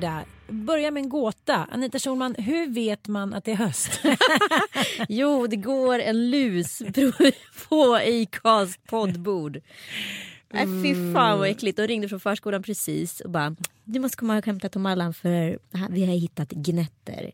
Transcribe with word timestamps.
Lördag. 0.00 0.24
Börja 0.48 0.90
med 0.90 1.02
en 1.02 1.08
gåta. 1.08 1.68
Anita 1.70 1.98
Schulman, 1.98 2.34
hur 2.38 2.66
vet 2.66 3.08
man 3.08 3.34
att 3.34 3.44
det 3.44 3.52
är 3.52 3.56
höst? 3.56 4.00
Jo, 5.08 5.46
det 5.46 5.56
går 5.56 5.98
en 5.98 6.30
lus 6.30 6.82
på 7.68 7.94
Acast 7.94 8.86
poddbord. 8.86 9.60
Nej, 10.52 10.66
fy 10.82 11.14
fan 11.14 11.38
vad 11.38 11.48
äckligt. 11.48 11.76
De 11.76 11.86
ringde 11.86 12.08
från 12.08 12.20
förskolan 12.20 12.62
precis 12.62 13.20
och 13.20 13.30
bara 13.30 13.56
du 13.84 14.00
måste 14.00 14.16
komma 14.16 14.38
och 14.38 14.46
hämta 14.46 14.68
Tom 14.68 14.86
Allan 14.86 15.14
för 15.14 15.58
vi 15.90 16.06
har 16.06 16.14
hittat 16.14 16.50
gnetter. 16.50 17.32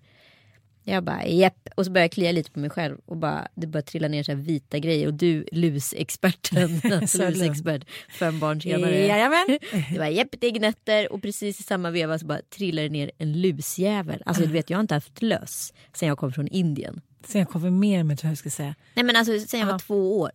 Jag 0.89 1.05
bara 1.05 1.27
jepp 1.27 1.69
och 1.77 1.85
så 1.85 1.91
började 1.91 2.05
jag 2.05 2.13
klia 2.13 2.33
lite 2.33 2.51
på 2.51 2.59
mig 2.59 2.71
själv 2.71 2.99
och 3.07 3.17
bara 3.17 3.49
det 3.55 3.67
började 3.67 3.87
trilla 3.91 4.09
ner 4.09 4.23
så 4.23 4.33
här 4.33 4.39
vita 4.39 4.79
grejer 4.79 5.07
och 5.07 5.15
du 5.15 5.47
lusexperten, 5.53 6.81
alltså 6.93 7.29
lusexpert 7.31 7.85
fem 8.19 8.41
barn 8.41 8.61
senare. 8.61 9.07
Jajamän. 9.07 9.59
Det 9.93 9.99
var 9.99 10.07
jepp 10.07 10.29
det 10.41 10.47
är 10.47 10.51
gnetter 10.51 11.13
och 11.13 11.23
precis 11.23 11.61
i 11.61 11.63
samma 11.63 11.91
veva 11.91 12.19
så 12.19 12.27
bara 12.27 12.41
trillar 12.57 12.83
det 12.83 12.89
ner 12.89 13.11
en 13.19 13.41
lusjävel. 13.41 14.23
Alltså 14.27 14.43
du 14.43 14.49
vet 14.53 14.71
jag 14.71 14.79
har 14.79 14.81
inte 14.81 14.95
haft 14.95 15.23
löss 15.23 15.73
sen 15.95 16.09
jag 16.09 16.19
kom 16.19 16.33
från 16.33 16.49
Indien. 16.49 17.01
Sen 17.25 17.39
jag 17.39 17.49
konfirmerar 17.49 18.03
mig 18.03 18.17
tror 18.17 18.29
jag 18.29 18.31
jag 18.33 18.39
ska 18.39 18.51
säga. 18.51 18.75
Nej 18.95 19.05
men 19.05 19.17
alltså 19.17 19.41
sen 19.41 19.61
jag 19.61 19.67
var 19.67 19.75
Ja. 19.75 19.79
två 19.79 20.21
år. 20.21 20.31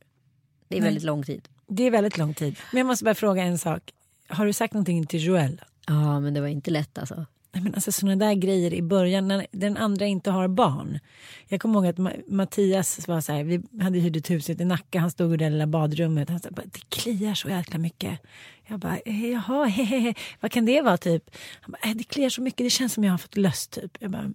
Det 0.67 0.75
är 0.75 0.79
Nej. 0.79 0.88
väldigt 0.90 1.03
lång 1.03 1.23
tid. 1.23 1.47
Det 1.67 1.84
är 1.84 1.91
väldigt 1.91 2.17
lång 2.17 2.34
tid. 2.34 2.56
Men 2.72 2.78
jag 2.78 2.88
måste 2.88 3.06
bara 3.06 3.16
fråga 3.16 3.44
en 3.44 3.57
sak. 3.59 3.91
Har 4.28 4.45
du 4.45 4.53
sagt 4.53 4.73
någonting 4.73 5.06
till 5.07 5.25
Joel? 5.25 5.61
Ja 5.88 6.19
men 6.19 6.34
det 6.34 6.41
var 6.41 6.47
inte 6.47 6.72
lätt 6.72 6.97
alltså. 6.97 7.25
Nej, 7.53 7.63
men 7.63 7.73
alltså 7.75 7.91
sådana 7.91 8.25
där 8.25 8.34
grejer 8.34 8.73
i 8.73 8.81
början 8.81 9.28
när 9.28 9.47
den 9.51 9.78
andra 9.78 10.06
inte 10.06 10.31
har 10.31 10.47
barn. 10.47 11.00
Jag 11.47 11.62
kommer 11.62 11.75
ihåg 11.75 11.88
att 11.88 12.28
Mattias 12.28 13.07
var 13.07 13.22
så 13.22 13.34
här, 13.34 13.44
vi 13.44 13.62
hade 13.81 14.00
hyrt 14.00 14.16
ett 14.16 14.29
huset 14.29 14.62
i 14.62 14.66
Nacka, 14.66 15.00
han 15.00 15.12
stod 15.12 15.34
i 15.34 15.38
det 15.38 15.50
lilla 15.50 15.67
badrummet. 15.67 16.29
Han 16.29 16.40
sa 16.40 16.50
det 16.50 16.90
kliar 16.90 17.34
så 17.34 17.50
jäkla 17.50 17.79
mycket. 17.79 18.19
Jag 18.67 18.79
bara, 18.79 18.97
eh, 19.06 19.29
jaha, 19.29 19.66
hehehe. 19.69 20.13
vad 20.40 20.51
kan 20.51 20.66
det 20.66 20.81
vara 20.81 20.97
typ? 20.97 21.35
Han 21.61 21.72
bara, 21.72 21.90
eh, 21.90 21.95
det 21.95 22.03
kliar 22.03 22.29
så 22.29 22.41
mycket, 22.41 22.66
det 22.66 22.69
känns 22.69 22.94
som 22.94 23.03
jag 23.03 23.13
har 23.13 23.17
fått 23.17 23.38
löst 23.38 23.72
typ. 23.72 23.97
Jag 24.00 24.11
bara, 24.11 24.34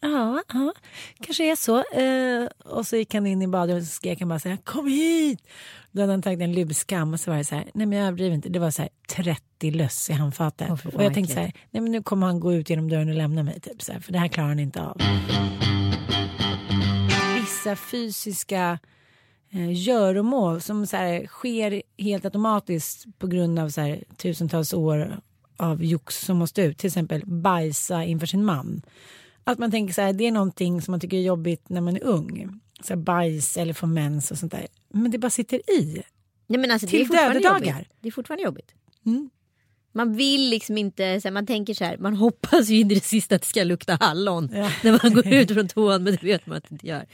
ja, 0.00 0.42
ja, 0.48 0.72
kanske 1.20 1.52
är 1.52 1.56
så. 1.56 1.76
Eh, 1.76 2.74
och 2.76 2.86
så 2.86 2.96
gick 2.96 3.14
han 3.14 3.26
in 3.26 3.42
i 3.42 3.46
badrummet 3.46 3.82
och 3.82 3.88
skrek 3.88 4.20
han 4.20 4.28
bara 4.28 4.38
så 4.38 4.48
här, 4.48 4.56
kom 4.56 4.86
hit. 4.86 5.40
Då 5.90 6.00
hade 6.00 6.12
han 6.12 6.22
tagit 6.22 6.40
en 6.40 6.52
luskam 6.52 7.12
och 7.12 7.20
så 7.20 7.30
var 7.30 7.38
det 7.38 7.44
så 7.44 7.54
här, 7.54 7.70
nej 7.74 7.86
men 7.86 7.98
jag 7.98 8.08
överdriver 8.08 8.34
inte, 8.34 8.48
det 8.48 8.58
var 8.58 8.70
så 8.70 8.82
här 8.82 8.90
30 9.08 9.70
löss 9.70 10.10
i 10.10 10.12
handfatet. 10.12 10.68
Fan, 10.68 10.92
och 10.94 11.04
jag 11.04 11.14
tänkte 11.14 11.34
så 11.34 11.40
här, 11.40 11.52
nej 11.70 11.80
men 11.80 11.92
nu 11.92 12.02
kommer 12.02 12.26
han 12.26 12.40
gå 12.40 12.54
ut 12.54 12.70
genom 12.70 12.88
dörren 12.88 13.08
och 13.08 13.14
lämna 13.14 13.42
mig 13.42 13.60
typ 13.60 13.82
så 13.82 13.92
här, 13.92 14.00
för 14.00 14.12
det 14.12 14.18
här 14.18 14.28
klarar 14.28 14.48
han 14.48 14.58
inte 14.58 14.82
av. 14.82 15.00
Vissa 17.40 17.76
fysiska 17.76 18.78
eh, 19.52 19.72
göromål 19.72 20.60
som 20.60 20.86
så 20.86 20.96
här, 20.96 21.26
sker 21.26 21.82
helt 21.98 22.24
automatiskt 22.24 23.18
på 23.18 23.26
grund 23.26 23.58
av 23.58 23.68
så 23.68 23.80
här, 23.80 24.04
tusentals 24.16 24.72
år 24.72 25.20
av 25.56 25.84
jox 25.84 26.24
som 26.24 26.36
måste 26.36 26.62
ut. 26.62 26.78
Till 26.78 26.86
exempel 26.86 27.22
bajsa 27.26 28.04
inför 28.04 28.26
sin 28.26 28.44
man. 28.44 28.82
Att 29.48 29.58
man 29.58 29.70
tänker 29.70 29.94
så 29.94 30.02
här, 30.02 30.12
det 30.12 30.26
är 30.26 30.32
någonting 30.32 30.82
som 30.82 30.92
man 30.92 31.00
tycker 31.00 31.16
är 31.16 31.22
jobbigt 31.22 31.68
när 31.68 31.80
man 31.80 31.96
är 31.96 32.04
ung. 32.04 32.60
Så 32.80 32.88
här, 32.88 32.96
bajs 32.96 33.56
eller 33.56 33.72
få 33.72 33.86
mens 33.86 34.30
och 34.30 34.38
sånt 34.38 34.52
där. 34.52 34.66
Men 34.88 35.10
det 35.10 35.18
bara 35.18 35.30
sitter 35.30 35.70
i. 35.70 36.02
Nej, 36.46 36.60
men 36.60 36.70
alltså, 36.70 36.86
det 36.86 36.90
Till 36.90 37.00
är 37.00 37.04
fortfarande 37.04 37.38
dödedagar. 37.38 37.88
Det 38.00 38.08
är 38.08 38.12
fortfarande 38.12 38.44
jobbigt. 38.44 38.74
Mm. 39.06 39.30
Man 39.92 40.16
vill 40.16 40.50
liksom 40.50 40.78
inte, 40.78 41.20
så 41.20 41.28
här, 41.28 41.32
man 41.32 41.46
tänker 41.46 41.74
så 41.74 41.84
här, 41.84 41.98
man 41.98 42.16
hoppas 42.16 42.68
ju 42.68 42.80
in 42.80 42.90
i 42.90 42.94
det 42.94 43.04
sista 43.04 43.34
att 43.34 43.42
det 43.42 43.48
ska 43.48 43.64
lukta 43.64 43.98
hallon 44.00 44.50
Ja. 44.52 44.70
när 44.82 45.00
man 45.02 45.14
går 45.14 45.26
ut 45.26 45.52
från 45.52 45.68
toan 45.68 46.02
men 46.02 46.12
det 46.12 46.22
vet 46.22 46.46
man 46.46 46.56
att 46.56 46.64
det 46.64 46.72
inte 46.72 46.86
gör. 46.86 47.06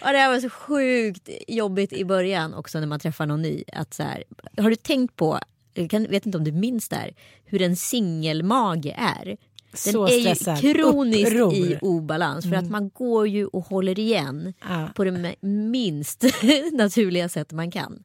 Och 0.00 0.12
det 0.12 0.18
här 0.18 0.30
var 0.30 0.40
så 0.40 0.50
sjukt 0.50 1.28
jobbigt 1.48 1.92
i 1.92 2.04
början 2.04 2.54
också 2.54 2.80
när 2.80 2.86
man 2.86 3.00
träffar 3.00 3.26
någon 3.26 3.42
ny. 3.42 3.64
Att 3.72 3.94
så 3.94 4.02
här, 4.02 4.24
har 4.56 4.70
du 4.70 4.76
tänkt 4.76 5.16
på, 5.16 5.40
jag 5.74 6.08
vet 6.08 6.26
inte 6.26 6.38
om 6.38 6.44
du 6.44 6.52
minns 6.52 6.88
det 6.88 6.96
här, 6.96 7.14
hur 7.44 7.62
en 7.62 7.76
singelmage 7.76 8.94
är? 8.96 9.36
Den 9.70 9.92
Så 9.92 10.06
är 10.06 10.10
ju 10.12 10.56
kroniskt 10.60 11.30
Uppror. 11.32 11.54
i 11.54 11.78
obalans 11.80 12.44
för 12.48 12.54
att 12.56 12.70
man 12.70 12.88
går 12.90 13.28
ju 13.28 13.46
och 13.46 13.64
håller 13.64 13.98
igen 13.98 14.54
Ja. 14.68 14.88
på 14.94 15.04
det 15.04 15.34
minst 15.42 16.24
naturliga 16.72 17.28
sätt 17.28 17.52
man 17.52 17.70
kan. 17.70 18.02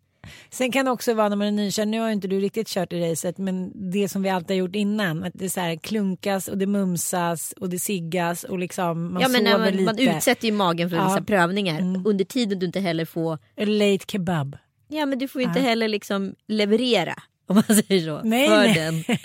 Sen 0.49 0.71
kan 0.71 0.85
det 0.85 0.91
också 0.91 1.13
vara 1.13 1.29
när 1.29 1.35
man 1.35 1.47
är 1.47 1.51
nykär, 1.51 1.85
nu 1.85 1.99
har 1.99 2.09
inte 2.09 2.27
du 2.27 2.39
riktigt 2.39 2.67
kört 2.67 2.93
i 2.93 3.11
racet, 3.11 3.37
men 3.37 3.71
det 3.91 4.09
som 4.09 4.23
vi 4.23 4.29
alltid 4.29 4.49
har 4.49 4.55
gjort 4.55 4.75
innan, 4.75 5.23
att 5.23 5.33
det 5.35 5.49
så 5.49 5.59
här 5.59 5.75
klunkas 5.75 6.47
och 6.47 6.57
det 6.57 6.65
mumsas 6.67 7.53
och 7.57 7.69
det 7.69 7.79
siggas 7.79 8.43
och 8.43 8.59
liksom 8.59 9.13
man 9.13 9.21
ja, 9.21 9.27
men 9.27 9.45
sover 9.45 9.57
man, 9.59 9.71
lite. 9.71 9.83
man 9.83 9.99
utsätter 9.99 10.45
ju 10.47 10.51
magen 10.53 10.89
för 10.89 10.97
Ja. 10.97 11.07
vissa 11.07 11.21
prövningar 11.21 11.79
Mm. 11.79 12.05
under 12.05 12.25
tiden 12.25 12.59
du 12.59 12.65
inte 12.65 12.79
heller 12.79 13.05
får 13.05 13.33
A 13.33 13.37
late 13.65 14.05
kebab. 14.07 14.57
Ja 14.87 15.05
men 15.05 15.19
du 15.19 15.27
får 15.27 15.41
ju 15.41 15.47
inte 15.47 15.59
Ja. 15.59 15.65
heller 15.65 15.87
liksom 15.87 16.35
leverera 16.47 17.15
om 17.47 17.55
man 17.55 17.63
säger 17.87 18.01
så. 18.05 18.21
Nej, 18.23 18.49
för, 18.49 18.57
nej. 18.57 18.73
Den, 18.75 19.15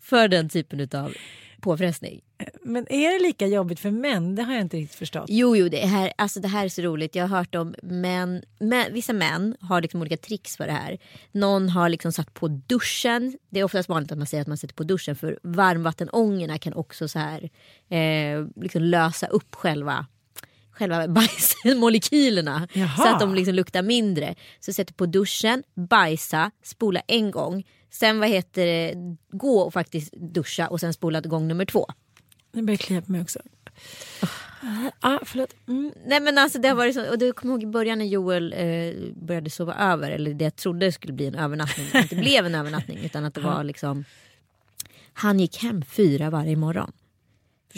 för 0.00 0.28
den 0.28 0.48
typen 0.48 1.00
av 1.00 1.12
påfrestning. 1.60 2.20
Men 2.62 2.92
är 2.92 3.12
det 3.12 3.26
lika 3.26 3.46
jobbigt 3.46 3.80
för 3.80 3.90
män? 3.90 4.34
Det 4.34 4.42
har 4.42 4.52
jag 4.52 4.62
inte 4.62 4.76
riktigt 4.76 4.98
förstått. 4.98 5.24
Jo 5.28 5.56
jo 5.56 5.68
det 5.68 5.86
här, 5.86 6.12
alltså 6.18 6.40
det 6.40 6.48
här 6.48 6.64
är 6.64 6.68
så 6.68 6.82
roligt. 6.82 7.14
Jag 7.14 7.26
har 7.26 7.38
hört 7.38 7.54
om 7.54 7.74
män, 7.82 8.42
män 8.60 8.92
vissa 8.92 9.12
män 9.12 9.56
har 9.60 9.82
liksom 9.82 10.00
olika 10.00 10.16
tricks 10.16 10.56
för 10.56 10.66
det 10.66 10.72
här. 10.72 10.98
Någon 11.32 11.68
har 11.68 11.88
liksom 11.88 12.12
satt 12.12 12.34
på 12.34 12.48
duschen. 12.48 13.38
Det 13.50 13.60
är 13.60 13.64
oftast 13.64 13.88
vanligt 13.88 14.12
att 14.12 14.18
man 14.18 14.26
säger 14.26 14.42
att 14.42 14.48
man 14.48 14.56
sätter 14.56 14.74
på 14.74 14.84
duschen 14.84 15.16
för 15.16 15.38
varmvattenångorna 15.42 16.58
kan 16.58 16.74
också 16.74 17.08
så 17.08 17.18
här 17.18 17.50
eh, 17.88 18.46
liksom 18.56 18.82
lösa 18.82 19.26
upp 19.26 19.54
själva 19.54 20.06
själva 20.78 21.08
bajsmolekylerna 21.08 22.68
Jaha. 22.72 22.96
så 22.96 23.08
att 23.08 23.20
de 23.20 23.34
liksom 23.34 23.54
luktar 23.54 23.82
mindre. 23.82 24.34
Så 24.60 24.72
sätter 24.72 24.94
på 24.94 25.06
duschen, 25.06 25.62
bajsa, 25.74 26.50
spola 26.62 27.00
en 27.06 27.30
gång. 27.30 27.64
Sen 27.90 28.20
vad 28.20 28.28
heter 28.28 28.66
det, 28.66 28.94
gå 29.30 29.60
och 29.60 29.72
faktiskt 29.72 30.12
duscha 30.12 30.68
och 30.68 30.80
sen 30.80 30.94
spola 30.94 31.20
gång 31.20 31.48
nummer 31.48 31.64
två. 31.64 31.86
Nu 32.52 32.62
börjar 32.62 32.78
det 32.78 32.84
klia 32.84 33.02
på 33.02 33.12
mig 33.12 33.20
också. 33.20 33.38
Ah, 35.00 35.18
förlåt. 35.24 35.54
Mm. 35.68 35.92
Nej 36.06 36.20
men 36.20 36.38
alltså 36.38 36.58
det 36.58 36.68
har 36.68 36.74
varit 36.74 36.94
så, 36.94 37.10
och 37.10 37.18
du 37.18 37.32
kommer 37.32 37.54
ihåg 37.54 37.62
i 37.62 37.66
början 37.66 37.98
när 37.98 38.06
Joel 38.06 38.52
eh, 38.52 39.12
började 39.14 39.50
sova 39.50 39.74
över 39.74 40.10
eller 40.10 40.34
det 40.34 40.44
jag 40.44 40.56
trodde 40.56 40.92
skulle 40.92 41.12
bli 41.12 41.26
en 41.26 41.34
övernattning, 41.34 41.86
men 41.92 42.02
inte 42.02 42.16
blev 42.16 42.46
en 42.46 42.54
övernattning 42.54 42.98
utan 42.98 43.24
att 43.24 43.34
det 43.34 43.40
var 43.40 43.64
liksom 43.64 44.04
Han 45.12 45.40
gick 45.40 45.62
hem 45.62 45.82
fyra 45.82 46.30
varje 46.30 46.56
morgon. 46.56 46.92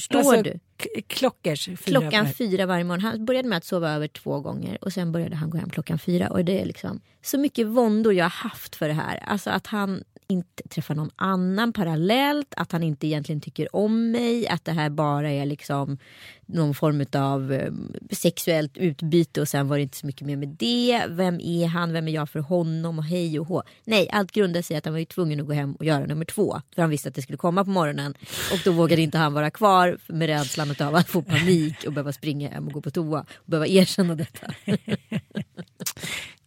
Förstår 0.00 0.19
Alltså, 0.19 0.43
du? 0.43 0.58
klockers. 1.06 1.64
fyra 1.64 1.76
Klockan 1.85 2.25
var- 2.25 2.32
fyra 2.32 2.67
varje 2.67 2.85
morgon. 2.85 3.00
Han 3.00 3.25
började 3.25 3.49
med 3.49 3.56
att 3.58 3.64
sova 3.64 3.91
över 3.91 4.08
två 4.08 4.41
gånger 4.41 4.79
och 4.85 4.93
sen 4.93 5.12
började 5.12 5.37
han 5.37 5.50
gå 5.50 5.58
hem 5.58 5.70
klockan 5.70 5.99
fyra. 5.99 6.29
Och 6.29 6.44
det 6.44 6.61
är 6.61 6.67
liksom 6.67 7.00
så 7.23 7.38
mycket 7.38 7.67
våndor 7.67 8.14
jag 8.14 8.25
har 8.25 8.31
haft 8.50 8.76
för 8.76 8.88
det 8.88 8.94
här. 8.94 9.17
Alltså 9.26 9.50
att 9.50 9.67
han 9.67 10.05
inte 10.31 10.69
träffar 10.69 10.94
någon 10.94 11.11
annan 11.17 11.73
parallellt, 11.73 12.55
att 12.56 12.73
han 12.73 12.82
inte 12.82 13.06
egentligen 13.06 13.41
tycker 13.41 13.77
om 13.77 14.11
mig, 14.11 14.49
att 14.49 14.65
det 14.65 14.73
här 14.73 14.91
bara 14.91 15.31
är 15.31 15.47
liksom 15.47 15.99
någon 16.47 16.75
form 16.75 17.05
av 17.12 17.53
eh, 17.53 17.73
sexuellt 18.11 18.77
utbyte 18.77 19.41
och 19.41 19.49
sen 19.49 19.69
var 19.69 19.77
det 19.77 19.82
inte 19.82 19.97
så 19.97 20.06
mycket 20.06 20.27
mer 20.27 20.37
med 20.37 20.49
det. 20.49 21.05
Vem 21.09 21.41
är 21.41 21.67
han? 21.67 21.93
Vem 21.93 22.09
är 22.09 22.12
jag 22.12 22.31
för 22.31 22.38
honom? 22.38 22.99
Och 22.99 23.05
hej 23.05 23.41
och 23.41 23.47
hå. 23.47 23.62
Nej, 23.85 24.09
allt 24.12 24.32
grundar 24.32 24.62
sig 24.62 24.75
i 24.75 24.79
att 24.79 24.85
han 24.85 24.94
var 24.94 24.99
ju 24.99 25.05
tvungen 25.05 25.41
att 25.41 25.47
gå 25.47 25.53
hem 25.53 25.75
och 25.75 25.85
göra 25.85 26.06
nummer 26.06 26.25
två. 26.25 26.61
För 26.75 26.82
han 26.82 26.91
visste 26.91 27.09
att 27.09 27.15
det 27.15 27.23
skulle 27.23 27.38
komma 27.38 27.65
på 27.65 27.71
morgonen. 27.71 28.15
Och 28.53 28.59
då 28.65 28.73
vågade 28.73 29.03
inte 29.03 29.19
han 29.19 29.32
vara 29.32 29.50
kvar 29.50 29.99
med 30.06 30.27
rädslan 30.27 30.75
av 30.81 30.94
att 30.94 31.09
få 31.09 31.23
panik 31.23 31.87
och 31.87 31.93
behöva 31.93 32.12
springa 32.12 32.49
hem 32.49 32.67
och 32.67 32.73
gå 32.73 32.81
på 32.81 32.91
toa. 32.91 33.21
Och 33.21 33.50
behöva 33.50 33.67
erkänna 33.67 34.15
detta. 34.15 34.55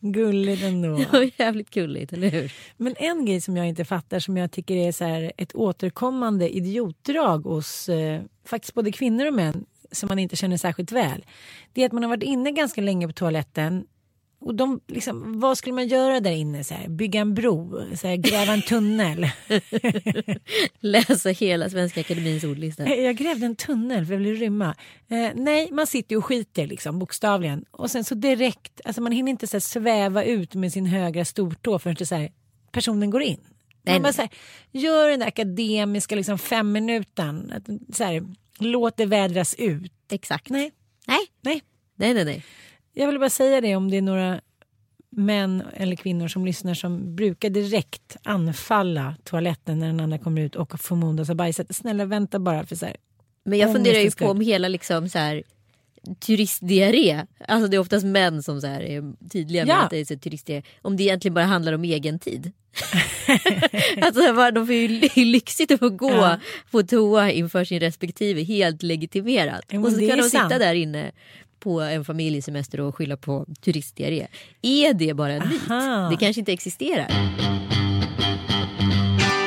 Gulligt 0.06 0.64
ändå. 0.64 1.00
Jävligt 1.38 1.70
gulligt, 1.70 2.14
eller 2.14 2.30
hur? 2.30 2.54
Men 2.78 2.96
en 2.98 3.26
grej 3.26 3.42
som 3.42 3.58
jag 3.58 3.68
inte 3.68 3.86
fattar 3.86 4.20
som 4.20 4.38
jag 4.38 4.52
tycker 4.52 4.76
är 4.76 4.92
så 4.92 5.32
ett 5.38 5.56
återkommande 5.56 6.56
idiotdrag 6.56 7.40
hos 7.40 7.90
eh, 7.90 8.22
faktiskt 8.46 8.74
både 8.74 8.92
kvinnor 8.92 9.28
och 9.28 9.34
män 9.34 9.66
som 9.92 10.08
man 10.08 10.20
inte 10.20 10.36
känner 10.36 10.58
särskilt 10.58 10.92
väl. 10.92 11.26
Det 11.74 11.82
är 11.82 11.86
att 11.86 11.92
man 11.92 12.04
har 12.04 12.10
varit 12.10 12.24
inne 12.24 12.52
ganska 12.52 12.82
länge 12.82 13.08
på 13.08 13.14
toaletten 13.14 13.86
och 14.46 14.56
de, 14.56 14.82
liksom, 14.88 15.40
vad 15.40 15.58
skulle 15.58 15.74
man 15.74 15.88
göra 15.88 16.20
där 16.20 16.32
inne? 16.32 16.64
Så 16.64 16.74
här, 16.74 16.88
bygga 16.88 17.22
en 17.22 17.34
bro, 17.34 17.86
så 17.96 18.08
här, 18.08 18.16
gräva 18.16 18.54
en 18.54 18.62
tunnel. 18.62 19.30
Läsa 20.80 21.30
hela 21.30 21.70
Svenska 21.70 22.02
Akademins 22.02 22.44
ordlista. 22.44 22.96
Jag 22.96 23.16
grävde 23.16 23.46
en 23.46 23.56
tunnel 23.56 24.06
för 24.06 24.14
jag 24.14 24.20
ville 24.20 24.34
rymma. 24.34 24.76
Eh, 25.10 25.30
nej, 25.36 25.70
man 25.72 25.88
sitter 25.88 26.18
och 26.18 26.26
skiter 26.26 26.68
liksom, 26.68 27.00
bokstavligen. 27.00 27.66
Och 27.72 27.92
sen 27.92 28.04
så 28.04 28.16
direkt, 28.16 28.82
alltså 28.86 29.02
man 29.02 29.12
hinner 29.12 29.30
inte 29.30 29.48
så 29.48 29.56
här, 29.56 29.62
sväva 29.62 30.24
ut 30.24 30.56
med 30.56 30.74
sin 30.74 30.86
högra 30.86 31.26
stortå 31.26 31.80
förrän 31.80 31.96
det, 32.00 32.06
så 32.06 32.16
här, 32.16 32.32
personen 32.72 33.10
går 33.10 33.22
in. 33.22 33.40
Nej, 33.84 33.96
man 33.96 34.02
bara, 34.02 34.14
så 34.14 34.22
här, 34.22 34.32
gör 34.72 35.10
den 35.10 35.20
där 35.20 35.28
akademiska 35.28 36.16
liksom, 36.16 36.38
fem 36.38 36.72
minuten. 36.72 37.54
Att, 37.56 37.96
så 37.96 38.04
här, 38.04 38.24
låt 38.60 38.98
det 38.98 39.06
vädras 39.06 39.56
ut. 39.56 39.94
Exakt. 40.12 40.50
Nej, 40.50 40.72
Nej, 41.08 41.20
nej. 41.42 41.62
nej, 41.96 42.14
nej. 42.14 42.26
nej. 42.26 42.44
Jag 42.94 43.08
vill 43.08 43.20
bara 43.20 43.30
säga 43.30 43.62
det 43.62 43.76
om 43.76 43.92
det 43.92 43.98
är 43.98 44.02
några 44.02 44.42
män 45.10 45.64
eller 45.74 45.96
kvinnor 45.96 46.28
som 46.28 46.46
lyssnar 46.46 46.74
som 46.74 47.16
brukar 47.16 47.50
direkt 47.50 48.18
anfalla 48.24 49.16
toaletten 49.24 49.80
när 49.80 49.88
den 49.88 50.00
andra 50.00 50.18
kommer 50.18 50.42
ut 50.42 50.56
och 50.56 50.80
förmodas 50.80 51.28
ha 51.28 51.36
bajsat. 51.36 51.76
Snälla 51.76 52.06
vänta 52.06 52.40
bara 52.40 52.66
för 52.66 52.76
så 52.76 52.86
här. 52.86 52.96
Men 53.46 53.60
jag 53.60 53.74
funderar 53.74 54.00
ju 54.00 54.12
på 54.12 54.26
om 54.26 54.42
hela 54.42 54.68
liksom 54.68 55.10
så 55.10 55.20
här 55.20 55.44
turistdiarré, 56.20 57.26
alltså 57.48 57.68
det 57.68 57.76
är 57.78 57.80
oftast 57.80 58.06
män 58.06 58.44
som 58.44 58.62
så 58.62 58.68
här 58.68 58.82
är 58.82 59.30
tydliga 59.30 59.66
med 59.66 59.74
Ja. 59.74 59.82
att 59.84 59.90
det 59.90 59.98
är 59.98 60.06
så 60.06 60.18
turistdiarré, 60.18 60.64
om 60.82 60.98
det 60.98 61.04
egentligen 61.04 61.34
bara 61.34 61.46
handlar 61.46 61.74
om 61.74 61.84
egen 61.84 62.20
tid. 62.20 62.52
alltså 64.02 64.52
de 64.52 64.66
får 64.68 64.76
ju 64.76 64.88
ly- 64.88 65.10
lyxigt 65.32 65.72
att 65.72 65.80
få 65.80 65.90
gå 65.90 66.10
Ja. 66.12 66.40
på 66.72 66.84
toa 66.84 67.32
inför 67.32 67.66
sin 67.66 67.80
respektive 67.80 68.44
helt 68.44 68.84
legitimerat. 68.84 69.66
Ja, 69.70 69.80
men 69.80 69.86
och 69.86 69.92
så 69.92 70.00
kan 70.08 70.18
de 70.18 70.24
sitta 70.24 70.50
sant. 70.50 70.60
där 70.60 70.74
inne 70.74 71.12
på 71.64 71.82
en 71.82 72.06
familjesemester 72.06 72.80
och 72.80 72.96
skylla 72.96 73.18
på 73.18 73.46
turistdiarré. 73.62 74.28
Är 74.62 74.94
det 74.94 75.14
bara 75.14 75.34
en 75.34 75.50
myt? 75.50 75.68
Det 76.10 76.18
kanske 76.20 76.40
inte 76.40 76.54
existerar. 76.54 77.08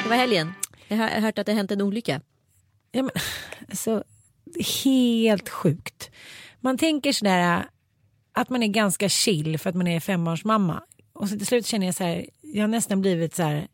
Det 0.03 0.09
var 0.09 0.17
helgen. 0.17 0.53
Jag 0.89 0.97
har 0.97 1.09
hört 1.09 1.39
att 1.39 1.47
det 1.47 1.53
har 1.53 1.57
hänt 1.57 1.71
en 1.71 1.83
olycka. 1.83 2.21
Ja, 2.93 3.03
men, 3.03 3.11
alltså, 3.69 4.05
helt 4.85 5.49
sjukt. 5.49 6.11
Man 6.61 6.79
tänker 6.79 7.13
sådär 7.13 7.67
att 8.33 8.51
man 8.51 8.63
är 8.63 8.67
ganska 8.67 9.09
chill 9.09 9.59
för 9.59 9.71
att 9.71 9.77
man 9.77 9.87
är 9.87 10.01
fembarnsmamma. 10.01 10.83
Och 11.13 11.29
så 11.29 11.37
till 11.37 11.47
slut 11.47 11.67
känner 11.67 11.87
jag 11.87 11.95
så 11.95 12.05
här, 12.05 12.27
jag 12.43 12.63
har 12.63 12.69
nästan 12.69 13.01
blivit 13.01 13.35
så 13.35 13.43
här, 13.43 13.69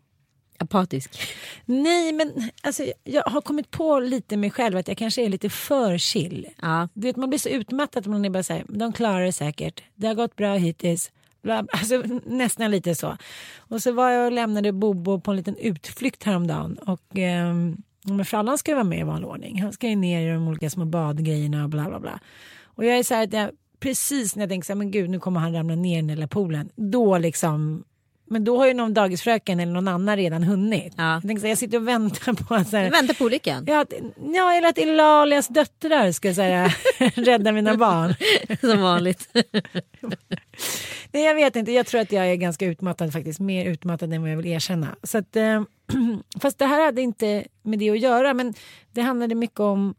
Apatisk. 0.63 1.21
nej 1.65 2.13
men 2.13 2.51
alltså, 2.63 2.85
jag 3.05 3.23
har 3.23 3.41
kommit 3.41 3.71
på 3.71 4.01
lite 4.01 4.37
mig 4.37 4.51
själv 4.51 4.77
att 4.77 4.89
jag 4.89 4.97
kanske 4.97 5.25
är 5.25 5.29
lite 5.29 5.51
för 5.51 5.99
chill. 5.99 6.49
Ja. 6.63 6.89
Du 6.95 7.07
vet, 7.07 7.17
man 7.17 7.29
blir 7.29 7.39
så 7.39 7.49
utmattad 7.49 8.01
att 8.01 8.07
man 8.07 8.25
är 8.25 8.31
bara 8.31 8.43
så 8.43 8.53
här, 8.53 8.65
de 8.69 8.93
klarar 8.93 9.25
det 9.25 9.33
säkert, 9.33 9.83
det 9.95 10.07
har 10.07 10.15
gått 10.15 10.37
bra 10.37 10.55
hittills. 10.55 11.11
Alltså, 11.49 12.03
nästan 12.27 12.71
lite 12.71 12.95
så. 12.95 13.17
Och 13.59 13.83
så 13.83 13.93
var 13.93 14.11
jag 14.11 14.27
och 14.27 14.33
lämnade 14.33 14.73
Bobo 14.73 15.21
på 15.21 15.31
en 15.31 15.37
liten 15.37 15.57
utflykt 15.57 16.23
häromdagen. 16.23 16.79
Och 16.79 17.19
ehm, 17.19 17.77
men 18.05 18.25
Frallan 18.25 18.59
ska 18.59 18.71
ju 18.71 18.75
vara 18.75 18.85
med 18.85 18.99
i 18.99 19.03
vanlig 19.03 19.29
ordning. 19.29 19.63
Han 19.63 19.73
ska 19.73 19.89
ju 19.89 19.97
ner 19.97 20.29
i 20.29 20.33
de 20.33 20.49
olika 20.49 20.71
små 20.71 20.85
badgrejerna 20.85 21.65
och 21.65 21.71
bla 21.71 21.89
bla 21.89 22.01
bla. 22.01 22.21
Och 22.65 22.85
jag 22.85 22.99
är 22.99 23.03
så 23.03 23.15
här 23.15 23.25
att 23.25 23.33
jag, 23.33 23.51
precis 23.81 24.37
när 24.37 24.43
jag 24.43 24.51
tänker 24.51 24.67
så 24.67 24.73
här, 24.73 24.79
men 24.79 24.91
gud 24.91 25.11
nu 25.11 25.21
kommer 25.21 25.41
han 25.41 25.55
ramla 25.55 25.75
ner 25.75 25.99
i 25.99 26.07
den 26.07 26.21
där 26.21 26.27
poolen. 26.27 26.71
Då 26.77 27.19
liksom, 27.19 27.85
men 28.33 28.45
då 28.45 28.59
har 28.59 28.67
ju 28.67 28.75
någon 28.75 28.95
dagisfröken 28.95 29.61
eller 29.61 29.73
någon 29.73 29.89
annan 29.89 30.17
redan 30.17 30.43
hunnit. 30.43 30.95
Ja. 30.97 31.21
Jag, 31.25 31.39
så 31.39 31.43
här, 31.43 31.49
jag 31.49 31.59
sitter 31.59 31.77
och 31.77 31.89
väntar 31.89 32.33
på 32.33 32.65
så 32.71 32.77
här, 32.77 32.85
Du 32.85 32.91
väntar 32.91 33.15
på 33.15 33.25
olyckan. 33.25 33.65
Ja, 33.67 33.81
att, 33.81 33.93
ja, 34.35 34.53
eller 34.53 34.69
att 34.69 34.79
Ilalias 34.79 35.49
döttrar 35.49 36.13
ska 36.13 36.35
säga, 36.35 36.71
rädda 37.15 37.53
mina 37.53 37.77
barn. 37.77 38.15
Som 38.61 38.83
vanligt. 38.83 39.29
Nej, 41.13 41.25
jag 41.25 41.35
vet 41.35 41.57
inte. 41.57 41.73
Jag 41.73 41.87
tror 41.87 42.01
att 42.01 42.13
jag 42.13 42.27
är 42.31 42.35
ganska 42.35 42.67
utmattad 42.67 43.13
faktiskt. 43.13 43.41
Mer 43.41 43.67
utmattad 43.67 44.13
än 44.13 44.23
vad 44.23 44.31
jag 44.31 44.37
vill 44.37 44.47
erkänna. 44.47 44.97
Så 45.03 45.19
att, 45.19 45.37
eh, 45.37 45.63
fast 46.41 46.59
det 46.59 46.67
här 46.67 46.85
hade 46.85 47.03
inte 47.03 47.45
med 47.63 47.79
det 47.79 47.91
att 47.91 48.01
göra. 48.01 48.35
Men 48.35 48.55
det 48.93 49.01
handlade 49.01 49.35
mycket 49.35 49.61
om 49.61 49.95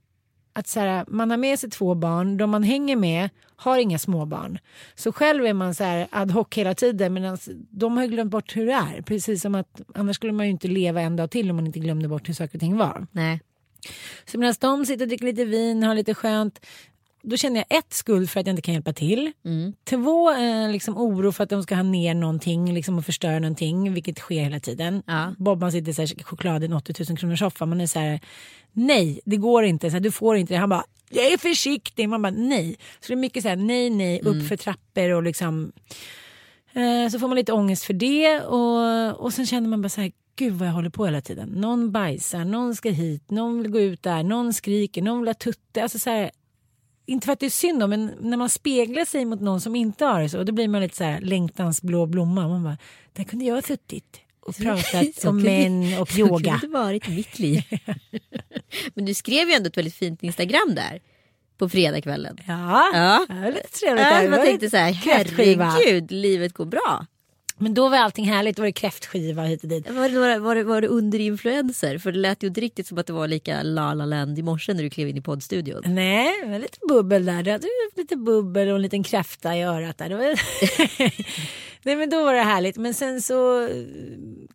att 0.54 0.68
så 0.68 0.80
här, 0.80 1.06
man 1.08 1.30
har 1.30 1.38
med 1.38 1.60
sig 1.60 1.70
två 1.70 1.96
barn. 1.96 2.38
De 2.38 2.50
man 2.50 2.64
hänger 2.64 2.96
med 2.96 3.30
har 3.56 3.78
inga 3.78 4.00
småbarn. 4.00 4.60
Så 4.96 5.12
själv 5.12 5.46
är 5.46 5.54
man 5.54 5.76
så 5.76 5.84
här 5.84 6.08
ad 6.12 6.34
hoc 6.34 6.48
hela 6.52 6.74
tiden. 6.74 7.14
Men 7.14 7.38
de 7.70 7.98
har 7.98 8.06
glömt 8.06 8.32
bort 8.32 8.56
hur 8.56 8.66
det 8.66 8.74
är. 8.74 9.02
Precis 9.02 9.42
som 9.42 9.56
att 9.56 9.82
annars 9.96 10.16
skulle 10.16 10.34
man 10.34 10.46
ju 10.46 10.52
inte 10.52 10.68
leva 10.68 11.02
en 11.02 11.16
dag 11.16 11.32
till 11.32 11.50
om 11.50 11.56
man 11.56 11.68
inte 11.68 11.80
glömde 11.80 12.08
bort 12.08 12.30
hur 12.30 12.34
saker 12.34 12.56
och 12.56 12.60
ting 12.60 12.78
var. 12.78 13.08
Nej. 13.12 13.42
Så 14.26 14.38
medan 14.38 14.56
de 14.60 14.86
sitter 14.86 15.06
och 15.06 15.08
dricker 15.08 15.26
lite 15.26 15.46
vin, 15.46 15.84
har 15.84 15.96
lite 15.96 16.14
skönt. 16.14 16.66
Då 17.24 17.38
känner 17.38 17.66
jag 17.70 17.78
ett 17.78 17.94
skuld 17.94 18.30
för 18.30 18.40
att 18.40 18.48
jag 18.48 18.52
inte 18.54 18.62
kan 18.62 18.74
hjälpa 18.74 18.94
till. 18.94 19.32
Två 19.84 20.32
eh, 20.32 20.72
liksom 20.72 20.98
oro 20.98 21.32
för 21.32 21.44
att 21.44 21.50
de 21.50 21.64
ska 21.64 21.76
ha 21.76 21.84
ner 21.84 22.14
någonting 22.14 22.74
liksom, 22.74 22.98
och 22.98 23.06
förstöra 23.06 23.40
någonting. 23.40 23.94
Vilket 23.94 24.20
sker 24.20 24.44
hela 24.44 24.60
tiden. 24.60 25.04
Ja. 25.08 25.34
Bobban 25.38 25.72
sitter 25.72 25.94
så 25.94 26.02
här, 26.02 26.24
choklad 26.24 26.64
i 26.64 26.66
en 26.66 26.74
80 26.74 26.94
000 27.10 27.18
kronors 27.18 27.40
soffa. 27.40 27.66
Man 27.66 27.82
är 27.82 27.88
så 27.88 28.00
här, 28.00 28.20
nej 28.72 29.20
det 29.26 29.38
går 29.38 29.64
inte. 29.64 29.90
Så 29.90 29.94
här, 29.94 30.02
du 30.02 30.12
får 30.12 30.38
inte 30.38 30.54
det. 30.54 30.58
Han 30.58 30.70
bara, 30.70 30.84
jag 31.10 31.26
är 31.32 31.38
försiktig. 31.38 32.10
Man 32.10 32.22
bara, 32.22 32.34
nej. 32.38 32.78
Så 33.00 33.08
det 33.08 33.14
är 33.14 33.18
mycket 33.18 33.44
så 33.44 33.50
här, 33.50 33.56
nej 33.56 33.90
nej, 33.90 34.22
upp 34.22 34.48
för 34.48 34.58
trappor 34.58 35.10
och 35.10 35.24
liksom. 35.24 35.72
Eh, 36.74 37.10
så 37.12 37.20
får 37.20 37.28
man 37.28 37.36
lite 37.36 37.54
ångest 37.54 37.84
för 37.84 37.94
det. 37.94 38.42
Och, 38.42 39.24
och 39.26 39.34
sen 39.34 39.46
känner 39.46 39.70
man 39.70 39.82
bara 39.82 39.90
så 39.90 40.02
här, 40.02 40.12
gud 40.36 40.54
vad 40.54 40.68
jag 40.68 40.74
håller 40.74 40.90
på 40.90 41.06
hela 41.06 41.22
tiden. 41.22 41.50
Någon 41.50 41.92
bajsar, 41.92 42.46
någon 42.46 42.76
ska 42.76 42.90
hit, 42.90 43.32
någon 43.32 43.62
vill 43.62 43.72
gå 43.72 43.80
ut 43.80 44.04
där, 44.04 44.24
någon 44.24 44.54
skriker, 44.54 45.02
någon 45.02 45.20
vill 45.20 45.30
ha 45.30 45.34
tutte. 45.34 45.84
Alltså 45.84 46.00
så 46.00 46.10
här, 46.10 46.32
inte 47.06 47.26
för 47.26 47.34
att 47.34 47.40
det 47.40 47.46
är 47.46 47.50
synd 47.50 47.84
om, 47.84 47.90
men 47.90 48.12
när 48.20 48.38
man 48.38 48.50
speglar 48.50 49.06
sig 49.06 49.26
mot 49.26 49.42
någon 49.42 49.62
som 49.62 49.76
inte 49.76 50.06
har 50.06 50.22
det 50.22 50.30
så, 50.30 50.44
då 50.44 50.52
blir 50.52 50.68
man 50.68 50.82
lite 50.82 50.96
så 50.98 51.04
här 51.04 51.22
längtans 51.22 51.82
blå 51.82 52.06
blomma. 52.06 52.48
Man 52.48 52.64
bara, 52.64 52.78
där 53.14 53.24
kunde 53.24 53.46
jag 53.46 53.56
ha 53.56 53.62
suttit 53.62 54.20
och 54.40 54.56
pratat 54.58 55.26
om 55.26 55.42
män 55.42 55.98
och 56.00 56.10
Så 56.10 56.20
yoga. 56.20 56.52
kunde 56.60 56.68
det 56.68 56.74
varit 56.84 57.08
mitt 57.08 57.40
liv. 57.40 57.64
Men 58.94 59.06
du 59.06 59.14
skrev 59.14 59.48
ju 59.50 59.54
ändå 59.54 59.68
ett 59.68 59.78
väldigt 59.78 59.96
fint 59.96 60.24
Instagram 60.24 60.76
där. 60.76 61.02
På 61.58 61.70
fredagskvällen. 61.70 62.38
Ja, 62.48 62.92
Ja. 62.94 63.26
det 63.30 63.34
var 63.42 63.48
lite 63.52 63.68
trevligt. 63.80 64.06
Ja, 64.06 64.22
Det 64.22 64.30
man 64.30 64.40
tänkte 64.46 64.70
så 64.70 64.78
här, 64.78 64.92
herregud, 64.92 66.12
livet 66.12 66.54
går 66.54 66.66
bra. 66.66 67.06
Men 67.58 67.74
då 67.74 67.90
var 67.90 67.98
allting 67.98 68.26
härligt. 68.26 68.56
Då 68.56 68.62
var 68.62 68.68
det 68.68 68.72
kräftskiva 68.72 69.44
hit 69.44 69.64
och 69.64 69.70
dit. 69.70 69.90
Var 69.90 70.10
det, 70.10 70.16
några, 70.16 70.40
var, 70.40 70.56
det, 70.56 70.64
var 70.64 70.82
det 70.82 70.88
under 70.88 71.20
influenser? 71.20 71.98
För 71.98 72.12
det 72.12 72.20
lät 72.20 72.44
ju 72.44 72.48
inte 72.48 72.62
riktigt 72.62 72.88
som 72.88 72.98
att 72.98 73.08
det 73.08 73.14
var 73.14 73.28
lika 73.28 73.64
La 73.64 73.94
La 73.94 74.06
Land 74.06 74.40
i 74.40 74.42
morse 74.42 74.74
när 74.74 74.84
du 74.84 74.90
klev 74.90 75.10
in 75.10 75.18
i 75.18 75.22
poddstudion. 75.22 75.82
Nej, 75.86 76.42
det 76.44 76.52
var 76.52 76.60
lite 76.60 76.78
bubbel 76.88 77.26
där. 77.26 77.44
Du 77.44 77.52
hade 77.52 77.68
lite 77.96 78.16
bubbel 78.16 78.70
och 78.70 78.76
en 78.76 78.82
liten 78.82 79.04
kräfta 79.04 79.58
i 79.58 79.64
örat 79.64 79.98
där. 79.98 80.10
Det 80.10 80.16
var... 80.16 80.24
Nej 81.86 81.96
men 81.96 82.10
då 82.10 82.24
var 82.24 82.34
det 82.34 82.42
härligt. 82.42 82.78
Men 82.78 82.94
sen 82.94 83.22
så 83.22 83.70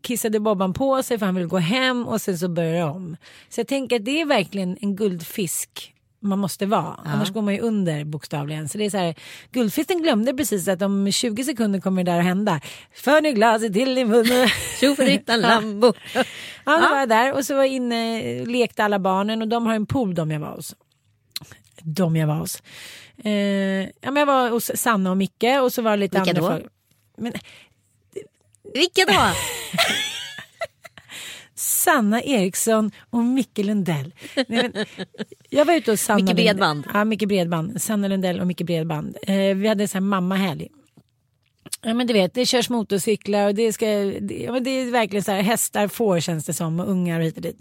kissade 0.00 0.40
Bobban 0.40 0.72
på 0.72 1.02
sig 1.02 1.18
för 1.18 1.26
han 1.26 1.34
ville 1.34 1.48
gå 1.48 1.58
hem 1.58 2.08
och 2.08 2.20
sen 2.20 2.38
så 2.38 2.48
började 2.48 2.76
det 2.76 2.84
om. 2.84 3.16
Så 3.48 3.60
jag 3.60 3.68
tänker 3.68 3.96
att 3.96 4.04
det 4.04 4.20
är 4.20 4.26
verkligen 4.26 4.78
en 4.80 4.96
guldfisk 4.96 5.94
man 6.20 6.38
måste 6.38 6.66
vara. 6.66 7.00
Annars 7.04 7.30
går 7.30 7.42
man 7.42 7.54
ju 7.54 7.60
under 7.60 8.04
bokstavligen. 8.04 8.68
Så 8.68 8.78
det 8.78 8.84
är 8.84 8.90
så 8.90 8.96
här, 8.96 9.14
guldfisken 9.52 10.02
glömde 10.02 10.34
precis 10.34 10.68
att 10.68 10.82
om 10.82 11.12
20 11.12 11.44
sekunder 11.44 11.80
kommer 11.80 12.04
det 12.04 12.10
där 12.12 12.18
att 12.18 12.24
hända. 12.24 12.60
För 12.94 13.20
nu 13.20 13.32
glaset 13.32 13.72
till 13.72 13.98
i 13.98 14.04
munnen. 14.04 14.48
Tjofaderittan 14.80 15.40
Lambo. 15.40 15.92
Ja, 16.64 16.72
då 16.80 16.88
var 16.88 16.98
jag 16.98 17.08
där 17.08 17.32
och 17.32 17.44
så 17.46 17.54
var 17.54 17.62
jag 17.62 17.72
inne, 17.72 18.22
lekte 18.44 18.84
alla 18.84 18.98
barnen 18.98 19.42
och 19.42 19.48
de 19.48 19.66
har 19.66 19.74
en 19.74 19.86
pool 19.86 20.14
de 20.14 20.30
jag 20.30 20.40
var 20.40 20.54
hos. 20.54 20.74
De 21.82 22.16
jag 22.16 22.26
var 22.26 22.34
hos. 22.34 22.62
Eh, 23.24 23.30
ja, 23.30 23.88
men 24.10 24.16
jag 24.16 24.26
var 24.26 24.50
hos 24.50 24.70
Sanna 24.74 25.10
och 25.10 25.16
Micke 25.16 25.44
och 25.62 25.72
så 25.72 25.82
var 25.82 25.90
det 25.90 25.96
lite 25.96 26.18
Vilka 26.20 26.30
andra 26.30 26.42
då? 26.42 26.48
folk. 26.60 26.72
Men 27.18 27.32
Vilka 28.74 29.04
då? 29.06 29.12
Sanna 31.58 32.22
Eriksson 32.22 32.90
och 33.10 33.24
Micke 33.24 33.58
Lundell. 33.58 34.14
Nej, 34.34 34.70
men, 34.74 34.86
jag 35.50 35.64
var 35.64 35.74
ute 35.74 35.90
hos 35.90 36.00
Sanna 36.00 36.24
Micke 36.24 36.36
Bredband. 36.36 36.84
Ja, 36.94 37.04
Micke 37.04 37.28
Bredband. 37.28 37.82
Sanna 37.82 38.08
Lundell 38.08 38.40
och 38.40 38.46
Micke 38.46 38.62
Bredband. 38.62 39.16
Eh, 39.22 39.34
vi 39.34 39.68
hade 39.68 39.88
så 39.88 39.94
här 39.94 40.00
mammahelg. 40.00 40.68
Ja 41.82 41.94
men 41.94 42.06
du 42.06 42.12
vet 42.12 42.34
det 42.34 42.46
körs 42.46 42.70
motorcyklar 42.70 43.46
och 43.46 43.54
det 43.54 43.72
ska, 43.72 43.86
det, 44.20 44.42
ja, 44.46 44.52
men 44.52 44.64
det 44.64 44.70
är 44.70 44.90
verkligen 44.90 45.24
så 45.24 45.32
här 45.32 45.42
hästar 45.42 45.88
får 45.88 46.20
känns 46.20 46.46
det 46.46 46.52
som 46.52 46.80
och 46.80 46.90
ungar 46.90 47.20
och 47.20 47.26
hit 47.26 47.36
och 47.36 47.42
dit. 47.42 47.60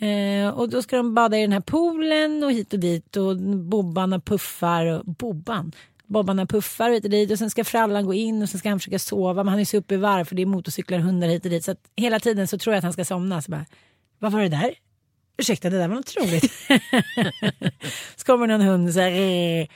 Eh, 0.00 0.48
och 0.48 0.68
då 0.68 0.82
ska 0.82 0.96
de 0.96 1.14
bada 1.14 1.38
i 1.38 1.40
den 1.40 1.52
här 1.52 1.60
poolen 1.60 2.44
och 2.44 2.52
hit 2.52 2.72
och 2.72 2.78
dit 2.78 3.16
och 3.16 3.36
bobbarna 3.56 4.20
puffar 4.20 4.86
och 4.86 5.04
bobban. 5.04 5.72
Bobbarna 6.10 6.46
puffar 6.46 6.88
och 6.88 6.94
hit 6.94 7.04
och 7.04 7.10
dit 7.10 7.30
och 7.30 7.38
sen 7.38 7.50
ska 7.50 7.64
frallan 7.64 8.06
gå 8.06 8.14
in 8.14 8.42
och 8.42 8.48
sen 8.48 8.58
ska 8.58 8.68
han 8.68 8.78
försöka 8.78 8.98
sova 8.98 9.44
men 9.44 9.50
han 9.50 9.60
är 9.60 9.64
så 9.64 9.76
uppe 9.76 9.94
i 9.94 9.96
varv 9.96 10.24
för 10.24 10.34
det 10.34 10.42
är 10.42 10.46
motorcyklar 10.46 10.98
och 10.98 11.04
hundar 11.04 11.28
hit 11.28 11.44
och 11.44 11.50
dit 11.50 11.64
så 11.64 11.70
att 11.70 11.90
hela 11.96 12.20
tiden 12.20 12.48
så 12.48 12.58
tror 12.58 12.74
jag 12.74 12.78
att 12.78 12.84
han 12.84 12.92
ska 12.92 13.04
somna. 13.04 13.42
Så 13.42 13.50
bara, 13.50 13.66
vad 14.18 14.32
var 14.32 14.40
det 14.40 14.48
där? 14.48 14.74
Ursäkta 15.36 15.70
det 15.70 15.78
där 15.78 15.88
var 15.88 15.94
något 15.94 16.16
roligt. 16.16 16.52
så 18.16 18.26
kommer 18.26 18.46
någon 18.46 18.60
hund 18.60 18.94
så 18.94 19.00
här. 19.00 19.68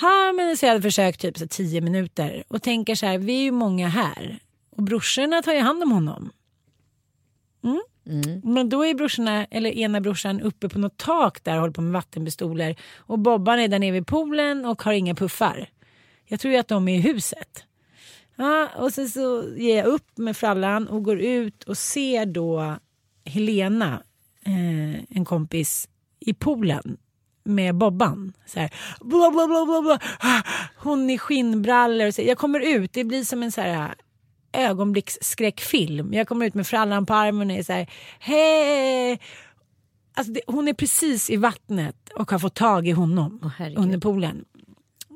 Ha, 0.00 0.32
men 0.32 0.56
så 0.56 0.66
jag 0.66 0.70
hade 0.70 0.82
försökt 0.82 1.20
typ 1.20 1.38
så 1.38 1.48
tio 1.48 1.80
minuter 1.80 2.44
och 2.48 2.62
tänker 2.62 2.94
så 2.94 3.06
här, 3.06 3.18
vi 3.18 3.32
är 3.38 3.42
ju 3.42 3.50
många 3.50 3.88
här 3.88 4.38
och 4.76 4.82
brorsorna 4.82 5.42
tar 5.42 5.52
ju 5.52 5.60
hand 5.60 5.82
om 5.82 5.92
honom. 5.92 6.32
Mm. 7.64 7.82
Mm. 8.08 8.40
Men 8.44 8.68
då 8.68 8.84
är 8.84 8.94
brorsorna, 8.94 9.44
eller 9.44 9.70
ena 9.70 10.00
brorsan 10.00 10.40
uppe 10.40 10.68
på 10.68 10.78
något 10.78 10.96
tak 10.96 11.44
där 11.44 11.54
och 11.54 11.60
håller 11.60 11.72
på 11.72 11.80
med 11.80 11.92
vattenpistoler 11.92 12.76
och 12.96 13.18
Bobban 13.18 13.58
är 13.58 13.68
där 13.68 13.78
nere 13.78 13.90
vid 13.90 14.06
poolen 14.06 14.66
och 14.66 14.82
har 14.82 14.92
inga 14.92 15.14
puffar. 15.14 15.70
Jag 16.24 16.40
tror 16.40 16.54
ju 16.54 16.60
att 16.60 16.68
de 16.68 16.88
är 16.88 16.98
i 16.98 17.00
huset. 17.00 17.64
Ja, 18.36 18.68
och 18.76 18.92
sen 18.92 19.08
så 19.08 19.44
ger 19.56 19.76
jag 19.76 19.86
upp 19.86 20.18
med 20.18 20.36
frallan 20.36 20.88
och 20.88 21.02
går 21.02 21.20
ut 21.20 21.64
och 21.64 21.78
ser 21.78 22.26
då 22.26 22.76
Helena, 23.24 24.02
eh, 24.44 25.16
en 25.16 25.24
kompis, 25.24 25.88
i 26.20 26.34
poolen 26.34 26.96
med 27.44 27.74
Bobban. 27.74 28.32
Så 28.46 28.60
här, 28.60 28.70
bla, 29.00 29.30
bla, 29.30 29.46
bla, 29.46 29.66
bla, 29.66 29.82
bla. 29.82 30.00
Ah, 30.20 30.42
hon 30.76 31.10
i 31.10 31.18
skinnbrallor. 31.18 32.10
Så 32.10 32.22
jag 32.22 32.38
kommer 32.38 32.60
ut, 32.60 32.92
det 32.92 33.04
blir 33.04 33.24
som 33.24 33.42
en 33.42 33.52
så 33.52 33.60
här 33.60 33.94
ögonblicksskräckfilm. 34.52 36.14
Jag 36.14 36.28
kommer 36.28 36.46
ut 36.46 36.54
med 36.54 36.66
frallan 36.66 37.06
på 37.06 37.14
armen 37.14 37.50
och 37.50 37.56
är 37.56 37.62
så 37.62 37.72
här, 37.72 37.90
hej! 38.18 39.20
Alltså 40.14 40.32
det, 40.32 40.40
hon 40.46 40.68
är 40.68 40.72
precis 40.72 41.30
i 41.30 41.36
vattnet 41.36 42.10
och 42.14 42.30
har 42.30 42.38
fått 42.38 42.54
tag 42.54 42.88
i 42.88 42.90
honom 42.90 43.40
oh, 43.42 43.80
under 43.82 43.98
poolen. 43.98 44.44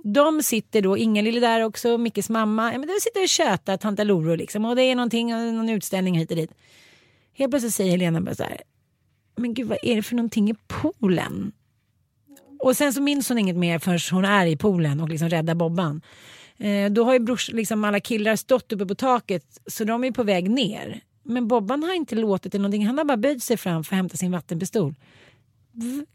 De 0.05 0.43
sitter 0.43 0.83
då, 0.83 0.99
Inga-Lill 0.99 1.41
där 1.41 1.63
också, 1.65 1.99
Mickes 1.99 2.31
mamma. 2.31 2.73
Ja, 2.73 2.79
men 2.79 2.89
de 2.89 2.95
sitter 3.01 3.23
och 3.23 3.29
tjötar, 3.29 3.77
tanta 3.77 4.05
Loro 4.05 4.35
liksom. 4.35 4.65
Och 4.65 4.77
det 4.77 4.83
är 4.83 4.95
någonting, 4.95 5.31
någon 5.31 5.69
utställning 5.69 6.19
hit 6.19 6.31
och 6.31 6.37
dit. 6.37 6.51
Helt 7.35 7.53
plötsligt 7.53 7.75
säger 7.75 7.91
Helena 7.91 8.21
bara 8.21 8.35
så 8.35 8.43
här. 8.43 8.61
Men 9.37 9.55
gud 9.55 9.69
vad 9.69 9.79
är 9.83 9.97
det 9.97 10.03
för 10.03 10.15
någonting 10.15 10.51
i 10.51 10.55
poolen? 10.67 11.53
Och 12.61 12.77
sen 12.77 12.93
så 12.93 13.03
minns 13.03 13.29
hon 13.29 13.39
inget 13.39 13.57
mer 13.57 13.79
förrän 13.79 13.99
hon 14.11 14.25
är 14.25 14.47
i 14.47 14.57
poolen 14.57 15.01
och 15.01 15.09
liksom 15.09 15.29
räddar 15.29 15.55
Bobban. 15.55 16.03
Eh, 16.63 16.91
då 16.91 17.05
har 17.05 17.13
ju 17.13 17.19
brors, 17.19 17.53
liksom 17.53 17.85
alla 17.85 18.01
killar 18.01 18.37
stått 18.37 18.73
uppe 18.73 18.87
på 18.87 18.95
taket 18.95 19.61
så 19.67 19.85
de 19.85 20.05
är 20.05 20.11
på 20.11 20.23
väg 20.23 20.51
ner. 20.51 21.01
Men 21.25 21.49
Bobban 21.49 21.83
har 21.83 21.95
inte 21.95 22.15
låtit 22.15 22.53
det 22.53 22.59
någonting. 22.59 22.87
Han 22.87 22.99
har 22.99 23.05
bara 23.05 23.17
böjt 23.17 23.43
sig 23.43 23.57
fram 23.57 23.85
för 23.85 23.95
att 23.95 23.97
hämta 23.97 24.17
sin 24.17 24.33
vattenpistol. 24.33 24.95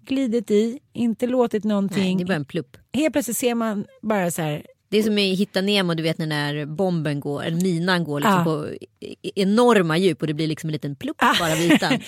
Glidit 0.01 0.51
i, 0.51 0.79
inte 0.93 1.27
låtit 1.27 1.63
någonting. 1.63 2.03
Nej, 2.03 2.15
det 2.15 2.23
är 2.23 2.27
bara 2.27 2.33
en 2.33 2.45
plupp. 2.45 2.77
Helt 2.93 3.13
plötsligt 3.13 3.37
ser 3.37 3.55
man 3.55 3.85
bara 4.01 4.31
så 4.31 4.41
här 4.41 4.65
det 4.89 4.97
är 4.97 5.03
som 5.03 5.17
i 5.17 5.33
Hitta 5.33 5.61
Nemo, 5.61 5.93
du 5.93 6.03
vet 6.03 6.17
när 6.17 6.65
bomben 6.65 7.19
går, 7.19 7.43
eller 7.43 7.61
minan 7.61 8.03
går 8.03 8.19
liksom 8.19 8.41
ah. 8.41 8.43
på 8.43 8.69
enorma 9.35 9.97
djup 9.97 10.21
och 10.21 10.27
det 10.27 10.33
blir 10.33 10.47
liksom 10.47 10.69
en 10.69 10.73
liten 10.73 10.95
plupp 10.95 11.15
ah. 11.19 11.35
bara 11.39 11.55
vitan. 11.55 11.91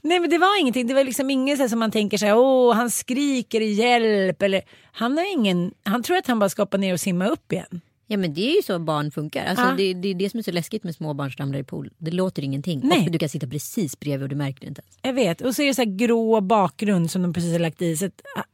Nej 0.00 0.20
men 0.20 0.30
det 0.30 0.38
var 0.38 0.60
ingenting, 0.60 0.86
det 0.86 0.94
var 0.94 1.04
liksom 1.04 1.30
inget 1.30 1.58
så 1.58 1.68
som 1.68 1.78
man 1.78 1.90
tänker 1.90 2.18
sig, 2.18 2.32
åh 2.32 2.74
han 2.74 2.90
skriker 2.90 3.60
hjälp 3.60 4.42
eller 4.42 4.62
han 4.92 5.18
har 5.18 5.32
ingen, 5.32 5.74
han 5.82 6.02
tror 6.02 6.16
att 6.16 6.26
han 6.26 6.38
bara 6.38 6.48
ska 6.48 6.62
hoppa 6.62 6.76
ner 6.76 6.92
och 6.92 7.00
simma 7.00 7.26
upp 7.26 7.52
igen. 7.52 7.80
Ja 8.06 8.16
men 8.16 8.34
det 8.34 8.50
är 8.50 8.56
ju 8.56 8.62
så 8.62 8.78
barn 8.78 9.10
funkar. 9.10 9.44
Alltså, 9.44 9.64
ah. 9.64 9.74
det, 9.76 9.94
det 9.94 10.08
är 10.08 10.14
det 10.14 10.30
som 10.30 10.38
är 10.38 10.42
så 10.42 10.52
läskigt 10.52 10.84
med 10.84 10.94
små 10.94 11.14
barn 11.14 11.32
som 11.32 11.42
ramlar 11.42 11.58
i 11.58 11.64
pool. 11.64 11.90
Det 11.98 12.10
låter 12.10 12.42
ingenting. 12.42 12.80
Nej. 12.84 13.04
Och 13.06 13.10
du 13.10 13.18
kan 13.18 13.28
sitta 13.28 13.46
precis 13.46 14.00
bredvid 14.00 14.22
och 14.22 14.28
du 14.28 14.36
märker 14.36 14.60
det 14.60 14.66
inte 14.66 14.82
ens. 14.82 14.98
Jag 15.02 15.12
vet 15.12 15.40
och 15.40 15.54
så 15.54 15.62
är 15.62 15.66
det 15.66 15.74
så 15.74 15.82
här 15.82 15.96
grå 15.96 16.40
bakgrund 16.40 17.10
som 17.10 17.22
de 17.22 17.32
precis 17.32 17.52
har 17.52 17.58
lagt 17.58 17.82
i. 17.82 17.96
Så 17.96 18.06
att, 18.06 18.20
ah, 18.36 18.44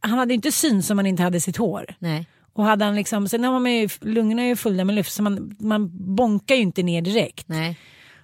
han 0.00 0.18
hade 0.18 0.34
inte 0.34 0.52
syns 0.52 0.90
om 0.90 0.98
han 0.98 1.06
inte 1.06 1.22
hade 1.22 1.40
sitt 1.40 1.56
hår. 1.56 1.94
Nej. 1.98 2.26
Och 2.52 2.64
hade 2.64 2.84
han 2.84 2.94
liksom, 2.96 3.28
sen 3.28 3.44
har 3.44 3.60
man 3.60 3.72
ju, 3.72 3.88
lungorna 4.00 4.42
är 4.42 4.46
ju 4.46 4.56
fulla 4.56 4.84
med 4.84 4.94
luft 4.94 5.12
så 5.12 5.22
man, 5.22 5.56
man 5.60 6.14
bonkar 6.16 6.54
ju 6.54 6.60
inte 6.60 6.82
ner 6.82 7.02
direkt. 7.02 7.48
Nej. 7.48 7.78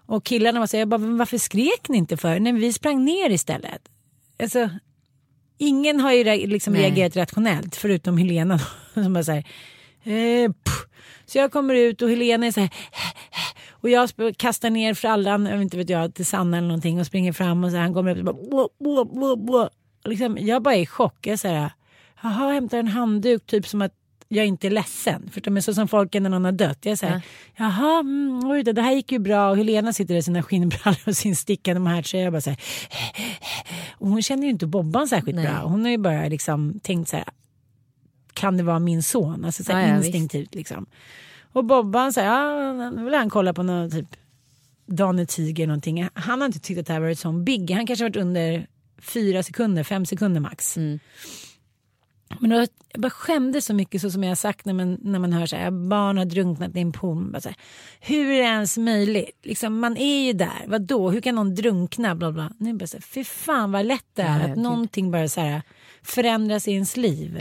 Och 0.06 0.24
killarna 0.24 0.60
var 0.60 0.66
så 0.66 0.76
jag 0.76 0.88
bara, 0.88 0.98
varför 0.98 1.38
skrek 1.38 1.88
ni 1.88 1.98
inte 1.98 2.16
för? 2.16 2.40
Nej 2.40 2.52
vi 2.52 2.72
sprang 2.72 3.04
ner 3.04 3.30
istället. 3.30 3.88
Alltså, 4.42 4.70
ingen 5.58 6.00
har 6.00 6.12
ju 6.12 6.46
liksom 6.46 6.74
reagerat 6.74 7.16
rationellt 7.16 7.76
förutom 7.76 8.18
Helena 8.18 8.60
som 8.94 9.12
bara 9.12 9.24
säger 9.24 9.44
eh, 10.04 10.50
Så 11.26 11.38
jag 11.38 11.52
kommer 11.52 11.74
ut 11.74 12.02
och 12.02 12.10
Helena 12.10 12.46
är 12.46 12.52
så 12.52 12.60
här 12.60 12.70
och 13.70 13.90
jag 13.90 14.10
kastar 14.36 14.70
ner 14.70 14.94
frallan, 14.94 15.62
inte 15.62 15.76
vet 15.76 15.90
jag, 15.90 16.14
till 16.14 16.26
Sanna 16.26 16.56
eller 16.56 16.68
någonting 16.68 17.00
och 17.00 17.06
springer 17.06 17.32
fram 17.32 17.64
och 17.64 17.70
så 17.70 17.76
här, 17.76 17.82
han 17.82 17.94
kommer 17.94 18.10
upp 18.10 18.18
och 18.18 18.24
bara 18.24 18.48
blå, 18.48 18.68
blå, 18.80 19.04
blå, 19.04 19.36
blå. 19.36 19.70
Liksom, 20.04 20.38
jag 20.40 20.62
bara 20.62 20.74
är 20.74 20.80
i 20.80 20.86
chock. 20.86 21.26
Jag 21.26 21.38
säger 21.38 21.70
jaha, 22.22 22.52
hämtar 22.52 22.78
en 22.78 22.88
handduk 22.88 23.46
typ 23.46 23.68
som 23.68 23.82
att 23.82 23.92
jag 24.28 24.44
är 24.44 24.48
inte 24.48 24.70
ledsen. 24.70 25.30
För 25.32 25.40
de 25.40 25.56
är 25.56 25.60
så 25.60 25.74
som 25.74 25.88
folk 25.88 26.14
är 26.14 26.20
när 26.20 26.30
någon 26.30 26.44
har 26.44 26.52
dött. 26.52 26.78
Jag 26.82 26.98
säger, 26.98 27.14
ja. 27.14 27.20
jaha, 27.56 28.00
mm, 28.00 28.40
oj 28.44 28.62
det 28.62 28.82
här 28.82 28.92
gick 28.92 29.12
ju 29.12 29.18
bra. 29.18 29.50
Och 29.50 29.56
Helena 29.56 29.92
sitter 29.92 30.14
i 30.14 30.22
sina 30.22 30.42
skinnbrallor 30.42 30.98
och 31.06 31.16
sin 31.16 31.36
stickande 31.36 31.80
med 31.80 31.92
härtröja. 31.92 32.24
Jag 32.24 32.32
bara 32.32 32.40
så 32.40 32.50
här, 32.50 32.58
och 33.92 34.08
hon 34.08 34.22
känner 34.22 34.44
ju 34.44 34.50
inte 34.50 34.66
Bobban 34.66 35.08
särskilt 35.08 35.36
Nej. 35.36 35.46
bra. 35.46 35.62
Hon 35.62 35.84
har 35.84 35.90
ju 35.90 35.98
bara 35.98 36.28
liksom 36.28 36.80
tänkt 36.82 37.08
så 37.08 37.16
här, 37.16 37.26
kan 38.34 38.56
det 38.56 38.62
vara 38.62 38.78
min 38.78 39.02
son? 39.02 39.44
Alltså 39.44 39.64
så 39.64 39.72
här, 39.72 39.88
ja, 39.88 39.96
instinktivt 39.96 40.42
visst. 40.42 40.54
liksom. 40.54 40.86
Och 41.52 41.64
Bobban 41.64 42.12
säger, 42.12 42.28
ja, 42.28 42.90
nu 42.90 43.04
vill 43.04 43.14
han 43.14 43.30
kolla 43.30 43.54
på 43.54 43.62
någon 43.62 43.90
typ 43.90 44.06
Dane 44.86 45.26
Tiger 45.26 45.66
någonting. 45.66 46.08
Han 46.14 46.40
har 46.40 46.46
inte 46.46 46.60
tyckt 46.60 46.80
att 46.80 46.86
det 46.86 46.92
här 46.92 47.00
varit 47.00 47.18
sån 47.18 47.44
big. 47.44 47.70
Han 47.70 47.86
kanske 47.86 48.04
varit 48.04 48.16
under 48.16 48.66
fyra 48.98 49.42
sekunder, 49.42 49.84
fem 49.84 50.06
sekunder 50.06 50.40
max. 50.40 50.76
Mm. 50.76 50.98
Men 52.38 52.50
då, 52.50 52.56
jag 52.92 53.00
bara 53.00 53.10
skämdes 53.10 53.66
så 53.66 53.74
mycket 53.74 54.00
så 54.00 54.10
som 54.10 54.24
jag 54.24 54.30
har 54.30 54.36
sagt 54.36 54.64
när 54.64 54.74
man, 54.74 54.98
när 55.02 55.18
man 55.18 55.32
hör 55.32 55.46
så 55.46 55.56
här, 55.56 55.70
barn 55.70 56.18
har 56.18 56.24
drunknat 56.24 56.76
i 56.76 56.80
en 56.80 56.92
pool. 56.92 57.36
Så 57.40 57.48
här, 57.48 57.56
hur 58.00 58.30
är 58.30 58.38
det 58.38 58.48
ens 58.48 58.78
möjligt? 58.78 59.40
Liksom, 59.42 59.80
man 59.80 59.96
är 59.96 60.26
ju 60.26 60.32
där, 60.32 60.64
vadå, 60.66 61.10
hur 61.10 61.20
kan 61.20 61.34
någon 61.34 61.54
drunkna? 61.54 62.14
Bla, 62.14 62.32
bla. 62.32 62.50
Nu 62.58 62.74
bara 62.74 62.86
så 62.86 62.96
här, 62.96 63.02
fy 63.02 63.24
fan 63.24 63.72
vad 63.72 63.86
lätt 63.86 64.06
det 64.14 64.22
är 64.22 64.40
ja, 64.40 64.52
att 64.52 64.58
någonting 64.58 65.10
bara 65.10 65.28
så 65.28 65.40
här, 65.40 65.62
förändras 66.02 66.68
i 66.68 66.72
ens 66.72 66.96
liv. 66.96 67.38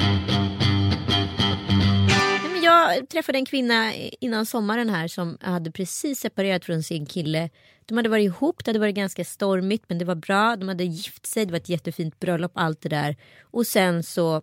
Jag 2.73 3.09
träffade 3.09 3.37
en 3.37 3.45
kvinna 3.45 3.93
innan 3.95 4.45
sommaren 4.45 4.89
här 4.89 5.07
som 5.07 5.37
hade 5.41 5.71
precis 5.71 6.19
separerat 6.19 6.65
från 6.65 6.83
sin 6.83 7.05
kille. 7.05 7.49
De 7.85 7.97
hade 7.97 8.09
varit 8.09 8.25
ihop, 8.25 8.65
det 8.65 8.69
hade 8.69 8.79
varit 8.79 8.95
ganska 8.95 9.25
stormigt 9.25 9.85
men 9.87 9.97
det 9.97 10.05
var 10.05 10.15
bra. 10.15 10.55
De 10.55 10.67
hade 10.67 10.83
gift 10.83 11.25
sig, 11.25 11.45
det 11.45 11.51
var 11.51 11.57
ett 11.57 11.69
jättefint 11.69 12.19
bröllop, 12.19 12.51
allt 12.55 12.81
det 12.81 12.89
där. 12.89 13.15
Och 13.41 13.67
sen 13.67 14.03
så 14.03 14.41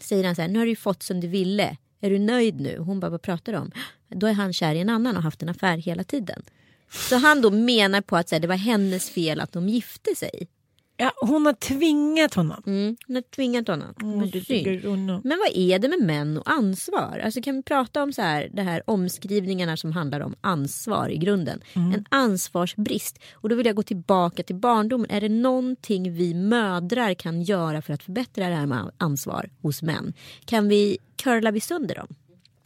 säger 0.00 0.24
han 0.24 0.34
så 0.34 0.42
här, 0.42 0.48
nu 0.48 0.58
har 0.58 0.66
du 0.66 0.76
fått 0.76 1.02
som 1.02 1.20
du 1.20 1.28
ville. 1.28 1.76
Är 2.00 2.10
du 2.10 2.18
nöjd 2.18 2.60
nu? 2.60 2.78
Hon 2.78 3.00
bara, 3.00 3.10
vad 3.10 3.22
pratar 3.22 3.52
du 3.52 3.58
om? 3.58 3.72
Då 4.08 4.26
är 4.26 4.32
han 4.32 4.52
kär 4.52 4.74
i 4.74 4.80
en 4.80 4.88
annan 4.88 5.16
och 5.16 5.22
haft 5.22 5.42
en 5.42 5.48
affär 5.48 5.76
hela 5.76 6.04
tiden. 6.04 6.42
Så 6.90 7.16
han 7.16 7.42
då 7.42 7.50
menar 7.50 8.00
på 8.00 8.16
att 8.16 8.28
så 8.28 8.34
här, 8.34 8.40
det 8.40 8.48
var 8.48 8.56
hennes 8.56 9.10
fel 9.10 9.40
att 9.40 9.52
de 9.52 9.68
gifte 9.68 10.14
sig. 10.16 10.48
Ja, 11.02 11.12
hon 11.20 11.46
har 11.46 11.52
tvingat 11.52 12.34
honom. 12.34 12.62
Mm, 12.66 12.96
hon 13.06 13.16
har 13.16 13.22
tvingat 13.22 13.68
honom. 13.68 13.94
Mm, 14.02 14.20
Men 15.24 15.38
vad 15.38 15.56
är 15.56 15.78
det 15.78 15.88
med 15.88 16.02
män 16.02 16.38
och 16.38 16.50
ansvar? 16.50 17.20
Alltså 17.24 17.42
kan 17.42 17.56
vi 17.56 17.62
prata 17.62 18.02
om 18.02 18.12
så 18.12 18.22
här, 18.22 18.50
det 18.52 18.62
här 18.62 18.82
omskrivningarna 18.86 19.76
som 19.76 19.92
handlar 19.92 20.20
om 20.20 20.34
ansvar 20.40 21.08
i 21.08 21.16
grunden. 21.16 21.60
Mm. 21.72 21.92
En 21.92 22.04
ansvarsbrist. 22.08 23.18
Och 23.32 23.48
då 23.48 23.54
vill 23.54 23.66
jag 23.66 23.76
gå 23.76 23.82
tillbaka 23.82 24.42
till 24.42 24.56
barndomen. 24.56 25.10
Är 25.10 25.20
det 25.20 25.28
någonting 25.28 26.12
vi 26.12 26.34
mödrar 26.34 27.14
kan 27.14 27.42
göra 27.42 27.82
för 27.82 27.92
att 27.92 28.02
förbättra 28.02 28.48
det 28.48 28.54
här 28.54 28.66
med 28.66 28.90
ansvar 28.96 29.50
hos 29.62 29.82
män? 29.82 30.12
Kan 30.44 30.68
vi 30.68 30.98
curla 31.22 31.50
vi 31.50 31.60
sönder 31.60 31.94
dem? 31.94 32.08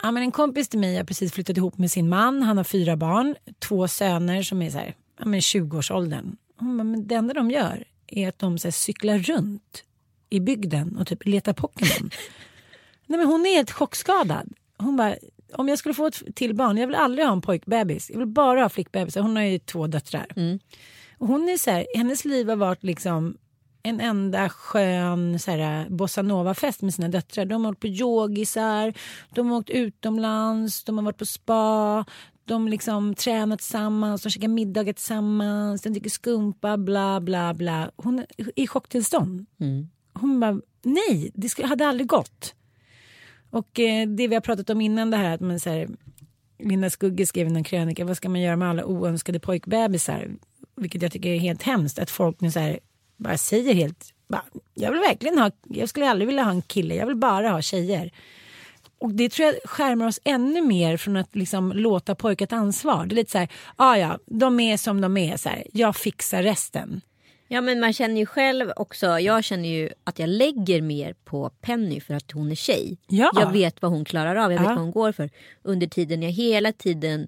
Ja, 0.03 0.11
men 0.11 0.23
en 0.23 0.31
kompis 0.31 0.69
till 0.69 0.79
mig 0.79 0.97
har 0.97 1.03
precis 1.03 1.31
flyttat 1.33 1.57
ihop 1.57 1.77
med 1.77 1.91
sin 1.91 2.09
man. 2.09 2.41
Han 2.43 2.57
har 2.57 2.63
fyra 2.63 2.97
barn, 2.97 3.35
två 3.59 3.87
söner 3.87 4.43
som 4.43 4.61
är 4.61 4.69
så 4.69 4.77
här, 4.77 4.95
ja, 5.19 5.25
20-årsåldern. 5.25 6.35
men 6.59 7.07
det 7.07 7.15
enda 7.15 7.33
de 7.33 7.51
gör 7.51 7.83
är 8.07 8.29
att 8.29 8.39
de 8.39 8.57
så 8.57 8.67
här, 8.67 8.71
cyklar 8.71 9.17
runt 9.17 9.83
i 10.29 10.39
bygden 10.39 10.97
och 10.97 11.07
typ 11.07 11.25
letar 11.25 11.53
Pokémon. 11.53 12.09
Nej, 13.05 13.19
men 13.19 13.27
hon 13.27 13.45
är 13.45 13.55
helt 13.55 13.71
chockskadad. 13.71 14.53
Hon 14.77 14.97
bara, 14.97 15.15
om 15.53 15.69
jag 15.69 15.79
skulle 15.79 15.93
få 15.93 16.07
ett 16.07 16.35
till 16.35 16.55
barn, 16.55 16.77
jag 16.77 16.87
vill 16.87 16.95
aldrig 16.95 17.25
ha 17.25 17.33
en 17.33 17.41
pojkbebis. 17.41 18.09
Jag 18.09 18.19
vill 18.19 18.27
bara 18.27 18.61
ha 18.61 18.69
flickbebisar. 18.69 19.21
Hon 19.21 19.35
har 19.35 19.43
ju 19.43 19.59
två 19.59 19.87
döttrar. 19.87 20.27
Mm. 20.35 20.59
Och 21.17 21.27
hon 21.27 21.49
är 21.49 21.57
så 21.57 21.71
här, 21.71 21.87
hennes 21.95 22.25
liv 22.25 22.49
har 22.49 22.55
varit 22.55 22.83
liksom 22.83 23.37
en 23.83 24.01
enda 24.01 24.49
skön 24.49 25.39
så 25.39 25.51
här, 25.51 25.89
bossanova-fest 25.89 26.81
med 26.81 26.93
sina 26.93 27.07
döttrar. 27.07 27.45
De 27.45 27.65
har 27.65 27.71
varit 27.71 27.79
på 27.79 27.87
yogisar, 27.87 28.93
de 29.29 29.49
har 29.49 29.57
åkt 29.57 29.69
utomlands, 29.69 30.83
de 30.83 30.97
har 30.97 31.05
varit 31.05 31.17
på 31.17 31.25
spa, 31.25 32.05
de 32.47 32.67
liksom 32.67 33.15
tränar 33.15 33.57
tillsammans, 33.57 34.21
de 34.21 34.29
käkar 34.29 34.47
middagar 34.47 34.93
tillsammans, 34.93 35.81
de 35.81 35.89
dricker 35.89 36.09
skumpa, 36.09 36.77
bla 36.77 37.21
bla 37.21 37.53
bla. 37.53 37.91
Hon 37.95 38.19
är 38.19 38.25
i 38.55 38.67
chocktillstånd. 38.67 39.45
Mm. 39.59 39.89
Hon 40.13 40.39
bara, 40.39 40.61
nej, 40.83 41.31
det 41.33 41.63
hade 41.63 41.87
aldrig 41.87 42.07
gått. 42.07 42.55
Och 43.49 43.79
eh, 43.79 44.07
det 44.07 44.27
vi 44.27 44.35
har 44.35 44.41
pratat 44.41 44.69
om 44.69 44.81
innan 44.81 45.11
det 45.11 45.17
här 45.17 45.33
att 45.33 45.41
man 45.41 45.59
så 45.59 45.69
här, 45.69 45.87
Linda 46.59 46.89
Skugge 46.89 47.25
skrev 47.25 47.51
någon 47.51 47.63
krönika, 47.63 48.05
vad 48.05 48.17
ska 48.17 48.29
man 48.29 48.41
göra 48.41 48.55
med 48.55 48.69
alla 48.69 48.85
oönskade 48.85 49.39
pojkbebisar? 49.39 50.31
Vilket 50.75 51.01
jag 51.01 51.11
tycker 51.11 51.29
är 51.29 51.39
helt 51.39 51.63
hemskt, 51.63 51.99
att 51.99 52.09
folk 52.09 52.41
nu 52.41 52.51
så 52.51 52.59
här 52.59 52.79
bara 53.17 53.37
säger 53.37 53.73
helt, 53.73 54.13
bara, 54.27 54.43
jag 54.73 54.91
vill 54.91 54.99
verkligen 54.99 55.37
ha, 55.37 55.51
jag 55.63 55.89
skulle 55.89 56.09
aldrig 56.09 56.27
vilja 56.27 56.43
ha 56.43 56.51
en 56.51 56.61
kille, 56.61 56.95
jag 56.95 57.07
vill 57.07 57.15
bara 57.15 57.49
ha 57.49 57.61
tjejer. 57.61 58.11
Och 58.99 59.13
det 59.13 59.29
tror 59.29 59.45
jag 59.47 59.55
skärmar 59.69 60.07
oss 60.07 60.19
ännu 60.23 60.61
mer 60.61 60.97
från 60.97 61.17
att 61.17 61.35
liksom 61.35 61.71
låta 61.71 62.15
pojkar 62.15 62.45
ta 62.45 62.55
ansvar. 62.55 63.05
Det 63.05 63.13
är 63.13 63.15
lite 63.15 63.31
så 63.31 63.37
här, 63.37 63.49
ah, 63.75 63.95
ja, 63.95 64.19
de 64.25 64.59
är 64.59 64.77
som 64.77 65.01
de 65.01 65.17
är, 65.17 65.37
så 65.37 65.49
här, 65.49 65.63
jag 65.73 65.95
fixar 65.95 66.43
resten. 66.43 67.01
Ja 67.47 67.61
men 67.61 67.79
man 67.79 67.93
känner 67.93 68.19
ju 68.19 68.25
själv 68.25 68.71
också, 68.75 69.19
jag 69.19 69.43
känner 69.43 69.69
ju 69.69 69.89
att 70.03 70.19
jag 70.19 70.29
lägger 70.29 70.81
mer 70.81 71.13
på 71.25 71.49
Penny 71.61 71.99
för 72.01 72.13
att 72.13 72.31
hon 72.31 72.51
är 72.51 72.55
tjej. 72.55 72.97
Ja. 73.07 73.31
Jag 73.35 73.51
vet 73.51 73.81
vad 73.81 73.91
hon 73.91 74.05
klarar 74.05 74.35
av, 74.35 74.51
jag 74.51 74.59
vet 74.59 74.67
Ja. 74.67 74.73
vad 74.75 74.83
hon 74.83 74.91
går 74.91 75.11
för. 75.11 75.29
Under 75.63 75.87
tiden 75.87 76.23
jag 76.23 76.31
hela 76.31 76.71
tiden 76.71 77.27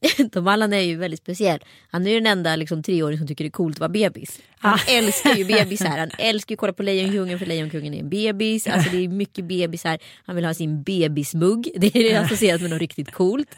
Tom 0.32 0.46
Allan 0.46 0.72
är 0.72 0.80
ju 0.80 0.96
väldigt 0.96 1.20
speciell. 1.20 1.60
Han 1.90 2.06
är 2.06 2.10
ju 2.10 2.20
den 2.20 2.26
enda 2.26 2.56
liksom, 2.56 2.82
treåring 2.82 3.18
som 3.18 3.26
tycker 3.26 3.44
det 3.44 3.48
är 3.48 3.50
coolt 3.50 3.76
att 3.76 3.80
vara 3.80 3.88
bebis. 3.88 4.40
Han 4.58 4.78
älskar 4.88 5.34
ju 5.34 5.44
bebisar. 5.56 5.98
Han 5.98 6.10
älskar 6.18 6.52
ju 6.52 6.54
att 6.54 6.60
kolla 6.60 6.72
på 6.72 6.82
Lejonkungen 6.82 7.38
för 7.38 7.46
Lejonkungen 7.46 7.94
är 7.94 7.98
en 7.98 8.08
bebis. 8.10 8.66
Alltså 8.66 8.90
det 8.90 9.04
är 9.04 9.08
mycket 9.08 9.44
bebisar. 9.44 9.98
Han 10.26 10.36
vill 10.36 10.44
ha 10.44 10.54
sin 10.54 10.82
bebismugg. 10.82 11.70
Det 11.76 11.96
är 11.96 12.20
associerat 12.20 12.60
med 12.60 12.70
något 12.70 12.80
riktigt 12.80 13.12
coolt. 13.12 13.54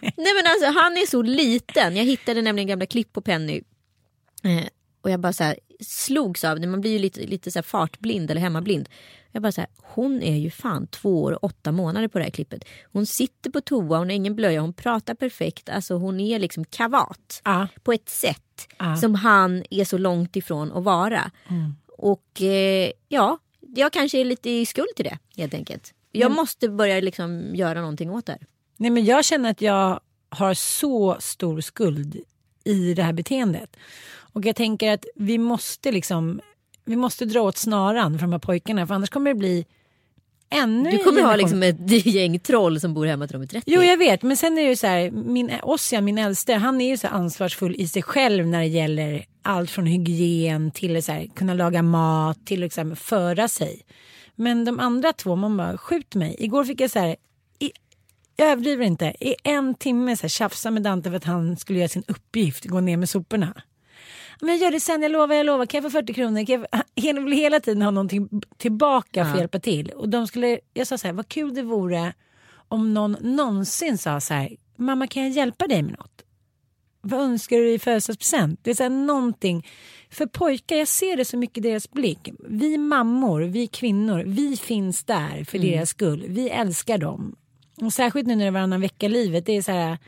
Nej 0.00 0.34
men 0.34 0.46
alltså 0.46 0.66
han 0.66 0.92
är 0.92 1.06
så 1.06 1.22
liten. 1.22 1.96
Jag 1.96 2.04
hittade 2.04 2.42
nämligen 2.42 2.68
gamla 2.68 2.86
klipp 2.86 3.12
på 3.12 3.20
Penny. 3.20 3.62
Eh, 4.44 4.66
och 5.02 5.10
jag 5.10 5.20
bara 5.20 5.32
så 5.32 5.44
här, 5.44 5.56
slogs 5.82 6.44
av 6.44 6.60
det. 6.60 6.66
Man 6.66 6.80
blir 6.80 6.90
ju 6.92 6.98
lite, 6.98 7.20
lite 7.26 7.50
så 7.50 7.62
fartblind 7.62 8.30
eller 8.30 8.40
hemmablind. 8.40 8.88
Jag 9.32 9.42
bara 9.42 9.52
så 9.52 9.60
här, 9.60 9.70
hon 9.76 10.22
är 10.22 10.36
ju 10.36 10.50
fan 10.50 10.86
två 10.86 11.22
år 11.22 11.32
och 11.32 11.44
åtta 11.44 11.72
månader 11.72 12.08
på 12.08 12.18
det 12.18 12.24
här 12.24 12.30
klippet. 12.30 12.64
Hon 12.92 13.06
sitter 13.06 13.50
på 13.50 13.60
toa, 13.60 13.98
hon 13.98 14.08
har 14.08 14.14
ingen 14.16 14.34
blöja, 14.36 14.60
hon 14.60 14.72
pratar 14.72 15.14
perfekt. 15.14 15.68
Alltså 15.68 15.94
hon 15.94 16.20
är 16.20 16.38
liksom 16.38 16.64
kavat. 16.64 17.42
Ja. 17.44 17.68
På 17.82 17.92
ett 17.92 18.08
sätt 18.08 18.68
Ja. 18.78 18.96
som 18.96 19.14
han 19.14 19.64
är 19.70 19.84
så 19.84 19.98
långt 19.98 20.36
ifrån 20.36 20.72
att 20.72 20.84
vara. 20.84 21.30
Och 21.98 22.42
eh, 22.42 22.90
ja, 23.08 23.38
jag 23.60 23.92
kanske 23.92 24.18
är 24.20 24.24
lite 24.24 24.50
i 24.50 24.66
skuld 24.66 24.88
till 24.96 25.04
det 25.04 25.18
helt 25.36 25.54
enkelt. 25.54 25.94
Jag 26.12 26.32
måste 26.32 26.68
börja 26.68 27.00
liksom 27.00 27.54
göra 27.54 27.80
någonting 27.80 28.10
åt 28.10 28.26
det. 28.26 28.32
här. 28.32 28.40
Nej, 28.76 28.90
men 28.90 29.04
jag 29.04 29.24
känner 29.24 29.50
att 29.50 29.60
jag 29.60 30.00
har 30.28 30.54
så 30.54 31.16
stor 31.20 31.60
skuld 31.60 32.16
i 32.64 32.94
det 32.94 33.02
här 33.02 33.12
beteendet. 33.12 33.76
Och 34.32 34.44
jag 34.44 34.56
tänker 34.56 34.92
att 34.92 35.04
vi 35.14 35.38
måste 35.38 35.92
liksom 35.92 36.40
vi 36.84 36.96
måste 36.96 37.24
dra 37.24 37.40
åt 37.40 37.56
snaran 37.56 38.18
för 38.18 38.26
de 38.26 38.32
här 38.32 38.38
pojkarna 38.38 38.86
för 38.86 38.94
annars 38.94 39.10
kommer 39.10 39.30
det 39.30 39.38
bli 39.38 39.66
ännu 40.50 40.90
Du 40.90 40.98
kommer 40.98 41.22
ha 41.22 41.36
liksom 41.36 41.62
ett 41.62 42.06
gäng 42.06 42.38
troll 42.38 42.80
som 42.80 42.94
bor 42.94 43.06
hemma 43.06 43.26
till 43.26 43.32
de 43.32 43.42
är 43.42 43.46
30. 43.46 43.62
Jo 43.66 43.82
jag 43.82 43.96
vet 43.96 44.22
men 44.22 44.36
sen 44.36 44.58
är 44.58 44.62
det 44.62 44.68
ju 44.68 44.76
så 44.76 44.86
här, 44.86 45.10
min, 45.10 45.50
Ossian, 45.62 46.04
min 46.04 46.18
äldste, 46.18 46.54
han 46.54 46.80
är 46.80 46.88
ju 46.88 46.96
så 46.96 47.06
ansvarsfull 47.06 47.74
i 47.78 47.88
sig 47.88 48.02
själv 48.02 48.46
när 48.46 48.60
det 48.60 48.66
gäller 48.66 49.24
allt 49.42 49.70
från 49.70 49.86
hygien 49.86 50.70
till 50.70 51.02
så 51.02 51.12
här, 51.12 51.26
kunna 51.34 51.54
laga 51.54 51.82
mat 51.82 52.46
till 52.46 52.60
liksom 52.60 52.96
föra 52.96 53.48
sig. 53.48 53.82
Men 54.34 54.64
de 54.64 54.80
andra 54.80 55.12
två, 55.12 55.36
man 55.36 55.56
bara 55.56 55.78
skjut 55.78 56.14
mig. 56.14 56.36
Igår 56.38 56.64
fick 56.64 56.80
jag 56.80 56.90
så 56.90 56.98
här, 56.98 57.16
i, 57.58 57.70
jag 58.36 58.50
överdriver 58.50 58.84
inte, 58.84 59.14
i 59.20 59.34
en 59.44 59.74
timme 59.74 60.16
så 60.16 60.22
här, 60.22 60.28
tjafsa 60.28 60.70
med 60.70 60.82
Dante 60.82 61.10
för 61.10 61.16
att 61.16 61.24
han 61.24 61.56
skulle 61.56 61.78
göra 61.78 61.88
sin 61.88 62.04
uppgift, 62.08 62.64
gå 62.64 62.80
ner 62.80 62.96
med 62.96 63.08
soporna. 63.08 63.62
Men 64.40 64.50
jag 64.50 64.58
gör 64.58 64.70
det 64.70 64.80
sen, 64.80 65.02
jag 65.02 65.12
lovar, 65.12 65.34
jag 65.34 65.46
lovar. 65.46 65.66
Kan 65.66 65.82
jag 65.82 65.92
få 65.92 65.98
40 65.98 66.14
kronor? 66.14 66.46
Kan 66.46 66.60
jag 66.60 66.70
få... 66.70 67.10
Han 67.14 67.24
vill 67.24 67.38
hela 67.38 67.60
tiden 67.60 67.82
ha 67.82 67.90
någonting 67.90 68.28
tillbaka 68.56 69.24
för 69.24 69.32
att 69.32 69.38
hjälpa 69.38 69.58
till. 69.58 69.90
Och 69.90 70.08
de 70.08 70.26
skulle, 70.26 70.60
jag 70.74 70.86
sa 70.86 70.98
så 70.98 71.06
här, 71.06 71.14
vad 71.14 71.28
kul 71.28 71.54
det 71.54 71.62
vore 71.62 72.12
om 72.68 72.94
någon 72.94 73.16
någonsin 73.20 73.98
sa 73.98 74.20
så 74.20 74.34
här, 74.34 74.56
mamma 74.76 75.06
kan 75.06 75.22
jag 75.22 75.32
hjälpa 75.32 75.66
dig 75.66 75.82
med 75.82 75.92
något? 75.92 76.22
Vad 77.00 77.20
önskar 77.20 77.56
du 77.56 77.70
i 77.72 77.78
födelsedagspresent? 77.78 78.60
Det 78.62 78.70
är 78.70 78.74
så 78.74 78.82
här 78.82 78.90
någonting. 78.90 79.66
För 80.10 80.26
pojkar, 80.26 80.76
jag 80.76 80.88
ser 80.88 81.16
det 81.16 81.24
så 81.24 81.36
mycket 81.36 81.58
i 81.58 81.68
deras 81.68 81.90
blick. 81.90 82.28
Vi 82.48 82.78
mammor, 82.78 83.40
vi 83.40 83.66
kvinnor, 83.66 84.24
vi 84.26 84.56
finns 84.56 85.04
där 85.04 85.44
för 85.44 85.58
deras 85.58 85.90
skull. 85.90 86.24
Vi 86.28 86.48
älskar 86.48 86.98
dem. 86.98 87.36
Och 87.80 87.92
särskilt 87.92 88.26
nu 88.26 88.34
när 88.36 88.44
det 88.44 88.48
är 88.48 88.52
varannan 88.52 88.80
vecka-livet, 88.80 89.46
det 89.46 89.56
är 89.56 89.62
så 89.62 89.72
här 89.72 89.98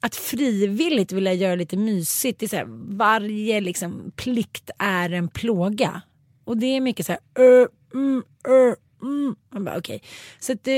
att 0.00 0.16
frivilligt 0.16 1.12
vilja 1.12 1.32
göra 1.32 1.54
lite 1.54 1.76
mysigt. 1.76 2.40
Det 2.40 2.46
är 2.46 2.48
så 2.48 2.56
här, 2.56 2.96
varje 2.96 3.60
liksom, 3.60 4.12
plikt 4.16 4.70
är 4.78 5.10
en 5.10 5.28
plåga. 5.28 6.02
Och 6.44 6.56
det 6.56 6.66
är 6.66 6.80
mycket 6.80 7.06
så 7.06 7.12
här, 7.12 7.20
Uh, 7.38 7.66
mm, 7.94 8.22
uh, 8.48 8.74
mm. 9.02 9.36
Man 9.52 9.64
bara, 9.64 9.78
okej. 9.78 10.02
Så 10.40 10.52
att, 10.52 10.68
uh, 10.68 10.74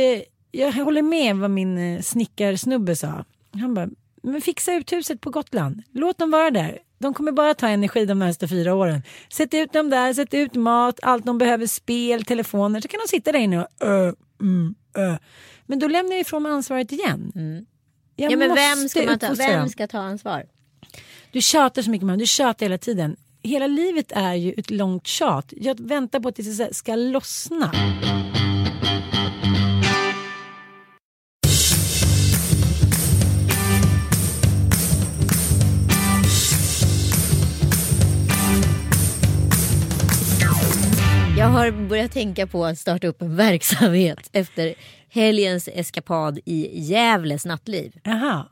jag 0.50 0.72
håller 0.72 1.02
med 1.02 1.36
vad 1.36 1.50
min 1.50 1.78
uh, 1.78 2.00
snickarsnubbe 2.00 2.96
sa. 2.96 3.24
Han 3.52 3.74
bara, 3.74 3.88
men 4.22 4.40
fixa 4.40 4.74
ut 4.74 4.92
huset 4.92 5.20
på 5.20 5.30
Gotland. 5.30 5.82
Låt 5.92 6.18
dem 6.18 6.30
vara 6.30 6.50
där. 6.50 6.78
De 6.98 7.14
kommer 7.14 7.32
bara 7.32 7.54
ta 7.54 7.68
energi 7.68 8.06
de 8.06 8.18
nästa 8.18 8.48
fyra 8.48 8.74
åren. 8.74 9.02
Sätt 9.32 9.54
ut 9.54 9.72
dem 9.72 9.90
där, 9.90 10.12
sätt 10.14 10.34
ut 10.34 10.54
mat, 10.54 11.00
allt 11.02 11.26
de 11.26 11.38
behöver, 11.38 11.66
spel, 11.66 12.24
telefoner. 12.24 12.80
Så 12.80 12.88
kan 12.88 13.00
de 13.06 13.08
sitta 13.08 13.32
där 13.32 13.38
inne 13.38 13.60
och 13.60 13.68
Uh, 13.84 14.12
mm. 14.40 14.74
Men 15.66 15.78
då 15.78 15.88
lämnar 15.88 16.12
jag 16.12 16.20
ifrån 16.20 16.42
mig 16.42 16.52
ansvaret 16.52 16.92
igen. 16.92 17.32
Mm. 17.34 17.66
Jag 18.20 18.32
Ja 18.32 18.36
men 18.36 18.54
vem 18.54 18.88
ska, 18.88 19.02
man 19.02 19.18
ta, 19.18 19.34
vem 19.34 19.68
ska 19.68 19.86
ta 19.86 19.98
ansvar? 19.98 20.46
Du 21.32 21.40
tjatar 21.40 21.82
så 21.82 21.90
mycket 21.90 22.06
man, 22.06 22.18
du 22.18 22.26
tjatar 22.26 22.66
hela 22.66 22.78
tiden. 22.78 23.16
Hela 23.42 23.66
livet 23.66 24.12
är 24.12 24.34
ju 24.34 24.52
ett 24.52 24.70
långt 24.70 25.06
tjat. 25.06 25.52
Jag 25.56 25.80
väntar 25.80 26.20
på 26.20 26.28
att 26.28 26.36
det 26.36 26.74
ska 26.74 26.94
lossna. 26.94 27.72
Jag 41.38 41.46
har 41.46 41.70
börjat 41.70 42.12
tänka 42.12 42.46
på 42.46 42.64
att 42.64 42.78
starta 42.78 43.06
upp 43.06 43.22
en 43.22 43.36
verksamhet 43.36 44.18
efter 44.32 44.74
helgens 45.08 45.68
eskapad 45.72 46.38
i 46.44 46.80
Gävles 46.80 47.44
nattliv. 47.44 48.00
Jaha, 48.02 48.48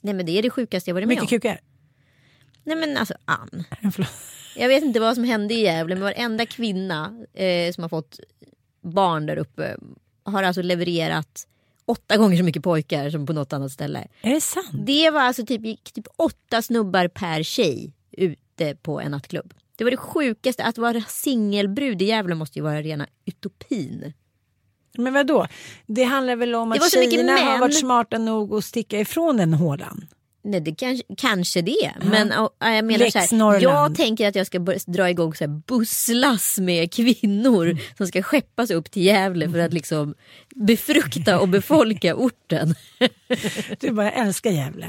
Nej 0.00 0.14
men 0.14 0.26
det 0.26 0.38
är 0.38 0.42
det 0.42 0.50
sjukaste 0.50 0.90
jag 0.90 0.94
varit 0.94 1.08
med 1.08 1.18
om. 1.18 1.22
mycket 1.22 1.42
kukar. 1.42 1.60
Nej 2.64 2.76
men 2.76 2.96
alltså 2.96 3.14
Ann. 3.24 3.64
Jag 4.56 4.68
vet 4.68 4.82
inte 4.84 5.00
vad 5.00 5.14
som 5.14 5.24
hände 5.24 5.54
i 5.54 5.60
Gävle 5.62 5.94
men 5.94 6.04
varenda 6.04 6.46
kvinna 6.46 7.24
eh, 7.34 7.72
som 7.72 7.82
har 7.82 7.88
fått 7.88 8.20
barn 8.82 9.26
där 9.26 9.36
uppe 9.36 9.76
har 10.24 10.42
alltså 10.42 10.62
levererat 10.62 11.46
åtta 11.84 12.16
gånger 12.16 12.36
så 12.36 12.44
mycket 12.44 12.62
pojkar 12.62 13.10
som 13.10 13.26
på 13.26 13.32
något 13.32 13.52
annat 13.52 13.72
ställe. 13.72 14.08
Är 14.22 14.34
det 14.34 14.40
sant? 14.40 14.86
Det 14.86 15.10
var 15.10 15.20
alltså 15.20 15.46
typ, 15.46 15.84
typ 15.84 16.06
åtta 16.16 16.62
snubbar 16.62 17.08
per 17.08 17.42
tjej 17.42 17.92
ute 18.12 18.76
på 18.82 19.00
en 19.00 19.10
nattklubb. 19.10 19.54
Det 19.82 19.84
var 19.84 19.90
det 19.90 19.96
sjukaste. 19.96 20.64
Att 20.64 20.78
vara 20.78 21.00
singelbrud 21.00 22.02
i 22.02 22.04
Gävle 22.04 22.34
måste 22.34 22.58
ju 22.58 22.62
vara 22.62 22.82
rena 22.82 23.06
utopin. 23.24 24.12
Men 24.98 25.12
vad 25.12 25.26
då? 25.26 25.46
Det 25.86 26.04
handlar 26.04 26.36
väl 26.36 26.54
om 26.54 26.72
att 26.72 26.90
tjejerna 26.90 27.32
har 27.32 27.58
varit 27.58 27.78
smarta 27.78 28.18
nog 28.18 28.54
att 28.54 28.64
sticka 28.64 29.00
ifrån 29.00 29.36
den 29.36 29.54
hålan. 29.54 30.06
Nej, 30.44 30.60
det 30.60 30.74
kanske, 30.74 31.04
kanske 31.16 31.62
det. 31.62 31.92
Men 32.02 32.32
och, 32.32 32.50
jag 32.58 32.84
menar 32.84 32.98
Lex 32.98 33.12
så 33.28 33.36
här, 33.36 33.60
jag 33.60 33.94
tänker 33.96 34.28
att 34.28 34.34
jag 34.34 34.46
ska 34.46 34.58
dra 34.86 35.10
igång 35.10 35.34
så 35.34 35.44
här 35.44 35.60
busslass 35.66 36.58
med 36.58 36.92
kvinnor 36.94 37.66
Mm. 37.66 37.78
som 37.96 38.06
ska 38.06 38.22
skeppas 38.22 38.70
upp 38.70 38.90
till 38.90 39.02
Gävle 39.02 39.50
för 39.50 39.58
att 39.58 39.72
liksom 39.72 40.14
befrukta 40.54 41.40
och 41.40 41.48
befolka 41.48 42.14
orten. 42.16 42.74
Du 43.80 43.90
bara 43.90 44.10
älskar 44.12 44.50
Gävle. 44.50 44.86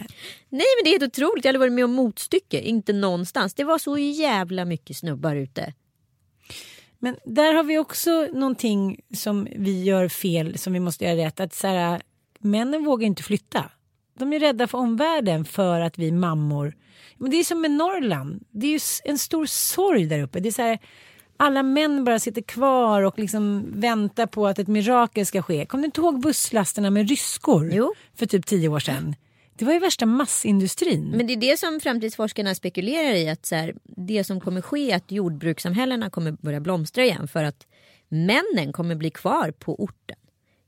Nej 0.50 0.66
men 0.78 0.84
det 0.84 0.90
är 0.90 1.00
helt 1.00 1.04
otroligt, 1.18 1.46
jag 1.46 1.50
har 1.50 1.54
aldrig 1.56 1.60
varit 1.60 1.74
med 1.74 1.86
om 1.86 1.92
motstycke, 1.94 2.62
inte 2.62 2.94
någonstans. 2.94 3.54
Det 3.54 3.64
var 3.64 3.78
så 3.78 3.98
jävla 3.98 4.66
mycket 4.66 4.98
snubbar 4.98 5.36
ute. 5.36 5.74
Men 7.00 7.16
där 7.26 7.54
har 7.54 7.64
vi 7.64 7.78
också 7.78 8.28
någonting 8.34 9.00
som 9.16 9.48
vi 9.56 9.84
gör 9.84 10.08
fel 10.10 10.58
som 10.58 10.74
vi 10.74 10.80
måste 10.80 11.06
göra 11.06 11.16
rätt. 11.26 11.40
Att 11.40 11.54
så 11.54 11.68
här, 11.68 12.02
männen 12.40 12.84
vågar 12.86 13.08
inte 13.08 13.24
flytta. 13.24 13.70
De 14.20 14.34
är 14.34 14.40
rädda 14.40 14.68
för 14.68 14.78
omvärlden 14.78 15.46
för 15.46 15.80
att 15.80 15.98
vi 15.98 16.12
mammor. 16.12 16.76
Men 17.18 17.32
det 17.32 17.38
är 17.38 17.44
som 17.44 17.62
med 17.62 17.72
Norrland. 17.72 18.44
Det 18.52 18.68
är 18.68 18.72
ju 18.72 18.80
en 19.04 19.18
stor 19.18 19.46
sorg 19.46 20.06
där 20.06 20.20
uppe. 20.22 20.40
Det 20.40 20.50
är 20.50 20.54
så 20.54 20.62
här, 20.62 20.80
alla 21.38 21.64
män 21.64 22.04
bara 22.04 22.20
sitter 22.20 22.42
kvar 22.42 23.02
och 23.02 23.20
liksom 23.20 23.72
väntar 23.76 24.26
på 24.26 24.48
att 24.48 24.60
ett 24.60 24.68
mirakel 24.68 25.26
ska 25.26 25.42
ske. 25.42 25.66
Kommer 25.66 25.82
du 25.82 25.86
inte 25.86 26.02
ihåg 26.02 26.22
busslasterna 26.22 26.90
med 26.90 27.10
ryskor 27.10 27.72
Jo. 27.74 27.94
för 28.16 28.26
typ 28.26 28.46
tio 28.46 28.70
år 28.70 28.80
sedan? 28.80 29.16
Det 29.56 29.66
var 29.66 29.74
ju 29.74 29.80
värsta 29.80 30.06
massindustrin. 30.06 31.14
Men 31.16 31.28
det 31.28 31.34
är 31.34 31.38
det 31.38 31.60
som 31.60 31.80
framtidsforskarna 31.80 32.56
spekulerar 32.56 33.14
i. 33.14 33.30
att 33.30 33.46
så 33.46 33.56
här, 33.56 33.76
Det 33.84 34.24
som 34.24 34.40
kommer 34.42 34.62
ske 34.62 34.92
är 34.92 34.96
att 34.96 35.12
jordbrukssamhällena 35.12 36.10
kommer 36.10 36.32
börja 36.32 36.60
blomstra 36.60 37.04
igen 37.04 37.28
för 37.28 37.44
att 37.44 37.68
männen 38.10 38.74
kommer 38.74 38.96
bli 38.96 39.10
kvar 39.10 39.52
på 39.52 39.84
orten. 39.84 40.18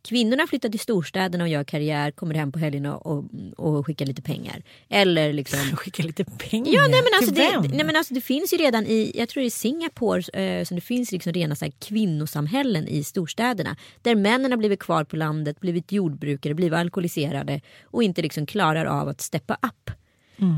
Kvinnorna 0.06 0.48
flyttar 0.48 0.70
till 0.70 0.80
storstäderna 0.80 1.44
och 1.44 1.48
gör 1.48 1.64
karriär, 1.64 2.12
kommer 2.12 2.36
hem 2.36 2.52
på 2.52 2.60
helgerna 2.60 2.98
och, 2.98 3.26
och 3.58 3.86
skickar 3.86 4.06
lite 4.06 4.22
pengar. 4.22 4.64
Eller 4.90 5.34
liksom... 5.34 5.60
Skicka 5.76 6.04
lite 6.04 6.24
pengar. 6.24 6.74
Ja, 6.74 6.82
nej 6.82 7.02
men, 7.02 7.12
alltså 7.18 7.34
Till 7.34 7.44
det, 7.44 7.60
vem? 7.62 7.78
nej 7.78 7.86
men 7.86 7.96
alltså 7.96 8.14
det 8.14 8.22
finns 8.22 8.54
ju 8.54 8.58
redan 8.58 8.86
i, 8.86 9.12
jag 9.16 9.30
tror 9.30 9.42
det 9.42 9.48
är 9.48 9.50
Singapore, 9.50 10.42
eh, 10.44 10.64
som 10.64 10.76
det 10.76 10.82
finns 10.82 11.12
liksom 11.12 11.34
rena 11.34 11.56
så 11.56 11.66
här 11.66 11.74
kvinnosamhällen 11.80 12.88
i 12.88 13.04
storstäderna. 13.04 13.76
Där 14.02 14.16
männen 14.16 14.52
har 14.52 14.58
blivit 14.58 14.80
kvar 14.80 15.04
på 15.04 15.16
landet, 15.16 15.60
blivit 15.60 15.92
jordbrukare, 15.92 16.54
blivit 16.54 16.78
alkoholiserade 16.80 17.62
och 17.84 18.04
inte 18.04 18.22
liksom 18.22 18.46
klarar 18.46 18.86
av 18.86 19.08
att 19.08 19.22
steppa 19.22 19.54
upp. 19.54 19.92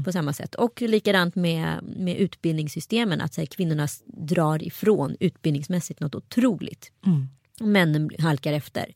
På 0.06 0.12
samma 0.12 0.34
sätt. 0.34 0.56
Och 0.56 0.82
likadant 0.82 1.36
med, 1.36 1.80
med 1.84 2.18
utbildningssystemen. 2.18 3.22
Att 3.22 3.34
så 3.34 3.42
här, 3.42 3.46
kvinnorna 3.46 3.88
drar 4.06 4.64
ifrån 4.64 5.16
utbildningsmässigt 5.20 6.00
något 6.00 6.16
otroligt. 6.16 6.92
Männen 7.60 8.10
halkar 8.20 8.54
efter. 8.54 8.94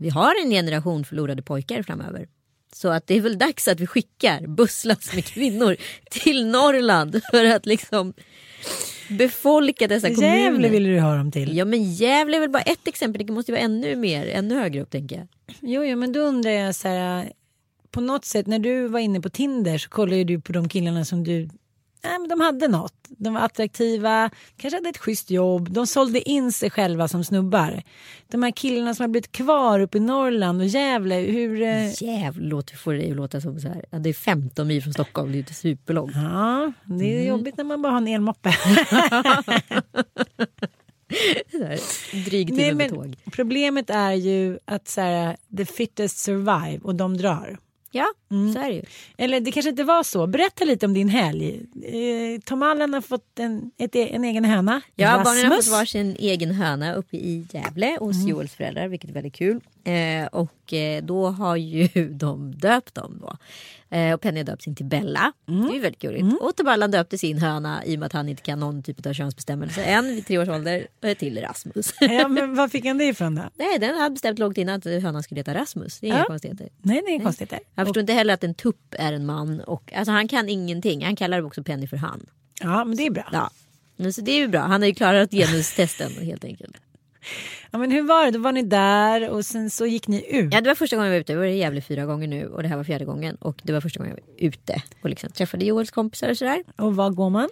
Vi 0.00 0.08
har 0.08 0.42
en 0.44 0.50
generation 0.50 1.04
förlorade 1.04 1.42
pojkar 1.42 1.82
framöver. 1.82 2.28
Så 2.72 2.88
att 2.88 3.06
det 3.06 3.14
är 3.14 3.20
väl 3.20 3.38
dags 3.38 3.68
att 3.68 3.80
vi 3.80 3.86
skickar 3.86 4.46
busslast 4.46 5.14
med 5.14 5.24
kvinnor 5.24 5.76
till 6.10 6.46
Norrland 6.46 7.20
för 7.30 7.44
att 7.44 7.66
liksom 7.66 8.12
befolka 9.08 9.88
dessa 9.88 10.08
kommuner. 10.08 10.36
Gävle 10.36 10.68
ville 10.68 10.88
du 10.88 11.00
ha 11.00 11.14
dem 11.14 11.30
till. 11.30 11.56
Ja 11.56 11.64
men 11.64 11.92
Gävle 11.92 12.36
är 12.36 12.40
väl 12.40 12.50
bara 12.50 12.62
ett 12.62 12.88
exempel. 12.88 13.26
Det 13.26 13.32
måste 13.32 13.52
ju 13.52 13.56
vara 13.56 13.64
ännu 13.64 13.96
mer, 13.96 14.26
ännu 14.26 14.54
högre 14.54 14.80
upp 14.82 14.90
tänker 14.90 15.16
jag. 15.16 15.26
Jo, 15.60 15.84
jo, 15.84 15.96
men 15.96 16.12
då 16.12 16.20
undrar 16.20 16.50
jag 16.50 16.74
så 16.74 16.88
här. 16.88 17.32
På 17.90 18.00
något 18.00 18.24
sätt 18.24 18.46
när 18.46 18.58
du 18.58 18.88
var 18.88 19.00
inne 19.00 19.20
på 19.20 19.28
Tinder 19.28 19.78
så 19.78 19.88
kollade 19.88 20.16
ju 20.16 20.24
du 20.24 20.40
på 20.40 20.52
de 20.52 20.68
killarna 20.68 21.04
som 21.04 21.24
du 21.24 21.48
Nej, 22.02 22.18
men 22.18 22.28
de 22.28 22.40
hade 22.40 22.68
något. 22.68 22.94
De 23.08 23.34
var 23.34 23.40
attraktiva, 23.40 24.30
kanske 24.56 24.76
hade 24.76 24.88
ett 24.88 24.98
schysst 24.98 25.30
jobb. 25.30 25.70
De 25.70 25.86
sålde 25.86 26.28
in 26.28 26.52
sig 26.52 26.70
själva 26.70 27.08
som 27.08 27.24
snubbar. 27.24 27.82
De 28.28 28.42
här 28.42 28.50
killarna 28.50 28.94
som 28.94 29.02
har 29.02 29.08
blivit 29.08 29.32
kvar 29.32 29.80
uppe 29.80 29.98
i 29.98 30.00
Norrland 30.00 30.60
och 30.60 30.66
Gävle. 30.66 31.14
Hur, 31.14 31.62
eh, 31.62 32.02
Jävlar 32.02 32.48
låter 32.48 32.76
får 32.76 32.94
det 32.94 33.02
ju 33.02 33.14
låta 33.14 33.40
som 33.40 33.60
så 33.60 33.68
här. 33.68 33.84
Ja, 33.90 33.98
det 33.98 34.08
är 34.08 34.14
15 34.14 34.66
mil 34.68 34.82
från 34.82 34.92
Stockholm, 34.92 35.32
det 35.32 35.36
är 35.36 35.40
inte 35.40 35.54
superlångt. 35.54 36.12
Ja, 36.14 36.72
det 36.84 37.18
är 37.18 37.28
jobbigt 37.28 37.56
när 37.56 37.64
man 37.64 37.82
bara 37.82 37.92
har 37.92 37.98
en 37.98 38.08
elmoppe. 38.08 38.54
Dryg 42.24 42.48
timme 42.48 42.74
med 42.74 42.90
tåg. 42.90 43.16
problemet 43.32 43.90
är 43.90 44.12
ju 44.12 44.58
att 44.64 44.88
så 44.88 45.00
här, 45.00 45.36
the 45.56 45.64
fittest 45.64 46.18
survive 46.18 46.78
och 46.82 46.94
de 46.94 47.16
drar. 47.16 47.58
Ja, 47.92 48.06
Mm. 48.30 48.52
så 48.52 48.58
är 48.58 48.68
det 48.68 48.74
ju. 48.74 48.82
Eller 49.16 49.40
det 49.40 49.52
kanske 49.52 49.70
inte 49.70 49.84
var 49.84 50.02
så. 50.02 50.26
Berätta 50.26 50.64
lite 50.64 50.86
om 50.86 50.94
din 50.94 51.08
helg. 51.08 51.60
Eh, 51.84 52.40
Tom 52.44 52.62
Allen 52.62 52.94
har 52.94 53.00
fått 53.00 53.38
en, 53.38 53.70
ett, 53.78 53.96
e- 53.96 54.08
en 54.14 54.24
egen 54.24 54.44
höna. 54.44 54.80
Ja, 54.96 55.06
barnen 55.24 55.26
har 55.44 55.50
Rasmus. 55.50 55.64
fått 55.66 55.72
varsin 55.78 56.16
egen 56.18 56.50
höna 56.50 56.94
uppe 56.94 57.16
i 57.16 57.46
Gävle 57.52 57.96
hos 58.00 58.16
Mm. 58.16 58.28
Joels 58.28 58.54
föräldrar, 58.54 58.88
vilket 58.88 59.10
är 59.10 59.14
väldigt 59.14 59.34
kul. 59.34 59.60
Eh, 59.84 60.26
och 60.32 60.72
eh, 60.72 61.02
då 61.04 61.26
har 61.28 61.56
ju 61.56 61.88
de 62.10 62.52
döpt 62.54 62.94
dem 62.94 63.18
då. 63.22 63.36
Eh, 63.92 64.14
och 64.14 64.20
Penny 64.20 64.40
har 64.40 64.44
döpt 64.44 64.62
sin 64.62 64.74
till 64.74 64.86
Bella. 64.86 65.32
Mm. 65.48 65.66
Det 65.66 65.72
är 65.72 65.74
ju 65.74 65.80
väldigt 65.80 66.00
gulligt. 66.02 66.40
Och 66.40 66.56
Tom 66.56 66.68
Allan 66.68 66.90
döpte 66.90 67.18
sin 67.18 67.38
höna 67.38 67.84
i 67.84 67.94
och 67.96 67.98
med 67.98 68.06
att 68.06 68.12
han 68.12 68.28
inte 68.28 68.42
kan 68.42 68.60
någon 68.60 68.82
typ 68.82 69.06
av 69.06 69.12
könsbestämmelse 69.12 69.82
än 69.84 70.04
vid 70.06 70.26
tre 70.26 70.38
års 70.38 70.48
ålder 70.48 70.86
eh, 71.02 71.16
till 71.16 71.40
Rasmus. 71.40 71.92
Ja, 72.00 72.28
men 72.28 72.54
var 72.54 72.68
fick 72.68 72.84
han 72.84 72.98
det 72.98 73.04
ifrån 73.04 73.34
då? 73.34 73.42
Nej, 73.54 73.78
den 73.78 73.96
hade 73.96 74.10
bestämt 74.10 74.38
långt 74.38 74.58
innan 74.58 74.74
att 74.74 74.84
hönan 74.84 75.22
skulle 75.22 75.38
heta 75.38 75.54
Rasmus. 75.54 76.00
Det 76.00 76.06
är 76.06 76.08
inga 76.08 76.18
Ja. 76.18 76.24
konstigheter. 76.24 76.68
Nej, 76.82 77.02
det 77.06 77.14
är 77.14 77.20
konstigt. 77.20 77.50
Det. 77.50 77.60
Han 77.74 77.86
förstår 77.86 78.00
inte 78.00 78.12
heller 78.12 78.34
att 78.34 78.44
en 78.44 78.54
tupp 78.54 78.94
är 78.98 79.12
en 79.12 79.26
man. 79.26 79.60
Och, 79.60 79.92
alltså, 79.94 80.12
han 80.12 80.28
kan 80.28 80.48
ingenting. 80.48 81.04
Han 81.04 81.16
kallar 81.16 81.42
också 81.42 81.62
Penny 81.62 81.86
för 81.86 81.96
han. 81.96 82.26
Ja, 82.60 82.84
men 82.84 82.96
det 82.96 83.06
är 83.06 83.10
bra. 83.10 83.28
Ja. 83.32 83.50
Så 84.12 84.20
det 84.20 84.32
är 84.32 84.38
ju 84.38 84.48
bra. 84.48 84.60
Han 84.60 84.80
har 84.82 84.88
ju 84.88 84.94
klarat 84.94 85.30
genustesten 85.30 86.12
helt 86.20 86.44
enkelt. 86.44 86.76
Ja, 87.70 87.78
men 87.78 87.90
hur 87.90 88.02
var 88.02 88.24
det? 88.24 88.30
Då 88.30 88.38
var 88.38 88.52
ni 88.52 88.62
där 88.62 89.30
och 89.30 89.46
sen 89.46 89.70
så 89.70 89.86
gick 89.86 90.08
ni 90.08 90.26
ut. 90.36 90.54
Ja, 90.54 90.60
det 90.60 90.70
var 90.70 90.74
första 90.74 90.96
gången 90.96 91.06
jag 91.12 91.16
var 91.16 91.20
ute. 91.20 91.32
Jag 91.32 91.38
var 91.38 91.46
i 91.46 91.58
Gävle 91.58 91.80
fyra 91.80 92.06
gånger 92.06 92.28
nu 92.28 92.46
och 92.46 92.62
det 92.62 92.68
här 92.68 92.76
var 92.76 92.84
fjärde 92.84 93.04
gången. 93.04 93.36
Och 93.36 93.60
det 93.62 93.72
var 93.72 93.80
första 93.80 93.98
gången 93.98 94.16
jag 94.16 94.22
var 94.24 94.48
ute 94.48 94.82
och 95.02 95.10
liksom 95.10 95.30
träffade 95.30 95.64
Joels 95.64 95.90
kompisar 95.90 96.28
och 96.28 96.36
sådär. 96.38 96.64
Och 96.76 96.96
var 96.96 97.10
går 97.10 97.30
man? 97.30 97.48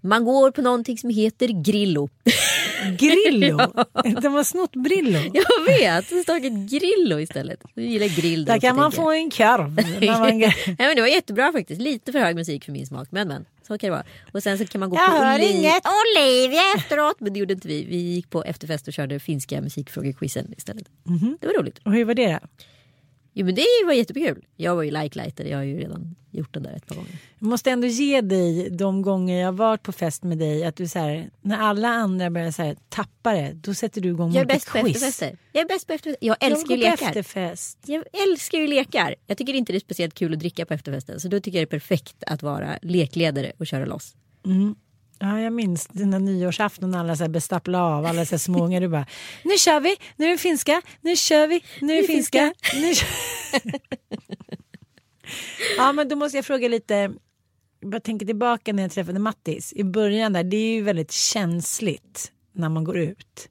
Man 0.00 0.24
går 0.24 0.50
på 0.50 0.62
någonting 0.62 0.98
som 0.98 1.10
heter 1.10 1.62
Grillo. 1.62 2.08
Grillo. 2.98 3.56
De 4.22 4.32
har 4.34 4.44
snott 4.44 4.72
Brillo. 4.76 5.18
jag 5.34 5.64
vet, 5.66 6.08
det 6.08 6.22
stod 6.22 6.44
ett 6.44 6.70
Grillo 6.70 7.18
istället. 7.20 7.60
Jag 7.74 7.84
gillar 7.84 8.06
grill 8.20 8.44
Där 8.44 8.58
kan 8.60 8.76
man 8.76 8.90
tänker 8.90 9.02
få 9.02 9.10
en 9.12 9.30
korv. 9.30 9.74
man... 10.20 10.38
Nej, 10.38 10.54
men 10.78 10.94
det 10.96 11.00
var 11.00 11.08
jättebra 11.08 11.52
faktiskt. 11.52 11.80
Lite 11.80 12.12
för 12.12 12.18
hög 12.18 12.36
musik 12.36 12.64
för 12.64 12.72
min 12.72 12.86
smak. 12.86 13.08
Men 13.10 13.28
men, 13.28 13.44
så 13.66 13.78
kan 13.78 13.86
det 13.88 13.90
vara. 13.90 14.04
Och 14.32 14.42
sen 14.42 14.58
så 14.58 14.66
kan 14.66 14.78
man 14.80 14.90
gå 14.90 14.96
Jag 14.96 15.06
på 15.10 15.24
hör 15.24 15.38
Oli- 15.38 15.50
inget. 15.50 15.82
Olivia 16.16 16.60
efteråt. 16.76 17.16
Men 17.20 17.32
det 17.32 17.38
gjorde 17.38 17.52
inte 17.54 17.68
vi. 17.68 17.84
Vi 17.84 17.96
gick 17.96 18.30
på 18.30 18.44
efterfest 18.44 18.88
och 18.88 18.94
körde 18.94 19.20
finska 19.20 19.60
musikfrågequizen 19.60 20.54
istället. 20.56 20.84
Mhm. 21.04 21.38
Det 21.40 21.46
var 21.46 21.54
roligt. 21.54 21.78
Och 21.84 21.92
hur 21.92 22.04
var 22.04 22.14
det 22.14 22.32
då? 22.32 22.38
Jo 23.34 23.46
men 23.46 23.54
det 23.54 23.64
var 23.86 23.92
jättekul. 23.92 24.44
Jag 24.56 24.74
var 24.76 24.82
ju 24.82 24.90
like-lighter. 24.90 25.44
Jag 25.44 25.56
har 25.58 25.64
ju 25.64 25.78
redan 25.78 26.16
gjort 26.30 26.54
den 26.54 26.62
där 26.62 26.72
ett 26.76 26.86
par 26.86 26.94
gånger. 26.96 27.18
Jag 27.38 27.46
måste 27.48 27.70
ändå 27.70 27.86
ge 27.86 28.20
dig 28.20 28.70
de 28.70 29.02
gånger 29.02 29.40
jag 29.42 29.52
varit 29.52 29.82
på 29.82 29.92
fest 29.92 30.22
med 30.22 30.38
dig 30.38 30.64
att 30.64 30.76
du 30.76 30.88
så 30.88 30.98
här, 30.98 31.30
när 31.40 31.58
alla 31.58 31.88
andra 31.88 32.30
börjar 32.30 32.50
så 32.50 32.62
här, 32.62 32.76
tappa 32.88 33.32
det, 33.32 33.52
då 33.54 33.74
sätter 33.74 34.00
du 34.00 34.08
igång 34.08 34.32
Jag 34.32 34.42
är 34.42 34.46
bäst 34.46 34.66
på 34.72 34.78
quiz. 34.78 34.96
efterfester. 34.96 35.38
Jag 35.52 35.62
är 35.64 35.68
bäst 35.68 35.86
på 35.86 35.92
efterfester. 35.92 36.26
Jag 36.26 36.36
Jag 36.40 36.50
älskar 36.52 36.74
ju 36.76 36.82
på 36.82 36.90
lekar. 36.90 37.06
efterfest. 37.08 37.78
Jag 37.86 38.04
älskar 38.30 38.58
ju 38.58 38.66
lekar. 38.66 39.14
Jag 39.26 39.38
tycker 39.38 39.54
inte 39.54 39.72
det 39.72 39.78
är 39.78 39.80
speciellt 39.80 40.14
kul 40.14 40.32
att 40.32 40.38
dricka 40.40 40.66
på 40.66 40.74
efterfesten. 40.74 41.20
Så 41.20 41.28
då 41.28 41.40
tycker 41.40 41.58
jag 41.58 41.68
det 41.68 41.76
är 41.76 41.78
perfekt 41.80 42.24
att 42.26 42.42
vara 42.42 42.78
lekledare 42.82 43.52
och 43.58 43.66
köra 43.66 43.84
loss. 43.84 44.14
Ja, 45.22 45.40
jag 45.40 45.52
minns 45.52 45.86
dina 45.86 46.18
nyårsafton 46.18 46.90
när 46.90 46.98
alla 46.98 47.16
så 47.16 47.24
här 47.24 47.28
bestapplade 47.28 47.84
av, 47.84 48.06
alla 48.06 48.24
så 48.24 48.30
här 48.30 48.38
småungar. 48.38 48.80
Du 48.80 48.88
bara, 48.88 49.06
nu 49.44 49.58
kör 49.58 49.80
vi, 49.80 49.96
nu 50.16 50.26
är 50.26 50.30
det 50.30 50.38
finska, 50.38 50.82
nu 51.00 51.16
kör 51.16 51.46
vi, 51.46 51.64
nu 51.80 51.92
är 51.92 52.02
det 52.02 52.06
finska. 52.06 52.54
Nu 52.74 52.92
ja, 55.76 55.92
men 55.92 56.08
då 56.08 56.16
måste 56.16 56.38
jag 56.38 56.44
fråga 56.44 56.68
lite, 56.68 57.12
jag 57.80 58.02
tänker 58.02 58.26
tillbaka 58.26 58.72
när 58.72 58.82
jag 58.82 58.92
träffade 58.92 59.18
Mattis 59.18 59.72
i 59.72 59.84
början 59.84 60.32
där, 60.32 60.44
det 60.44 60.56
är 60.56 60.74
ju 60.74 60.82
väldigt 60.82 61.12
känsligt 61.12 62.32
när 62.52 62.68
man 62.68 62.84
går 62.84 62.98
ut. 62.98 63.48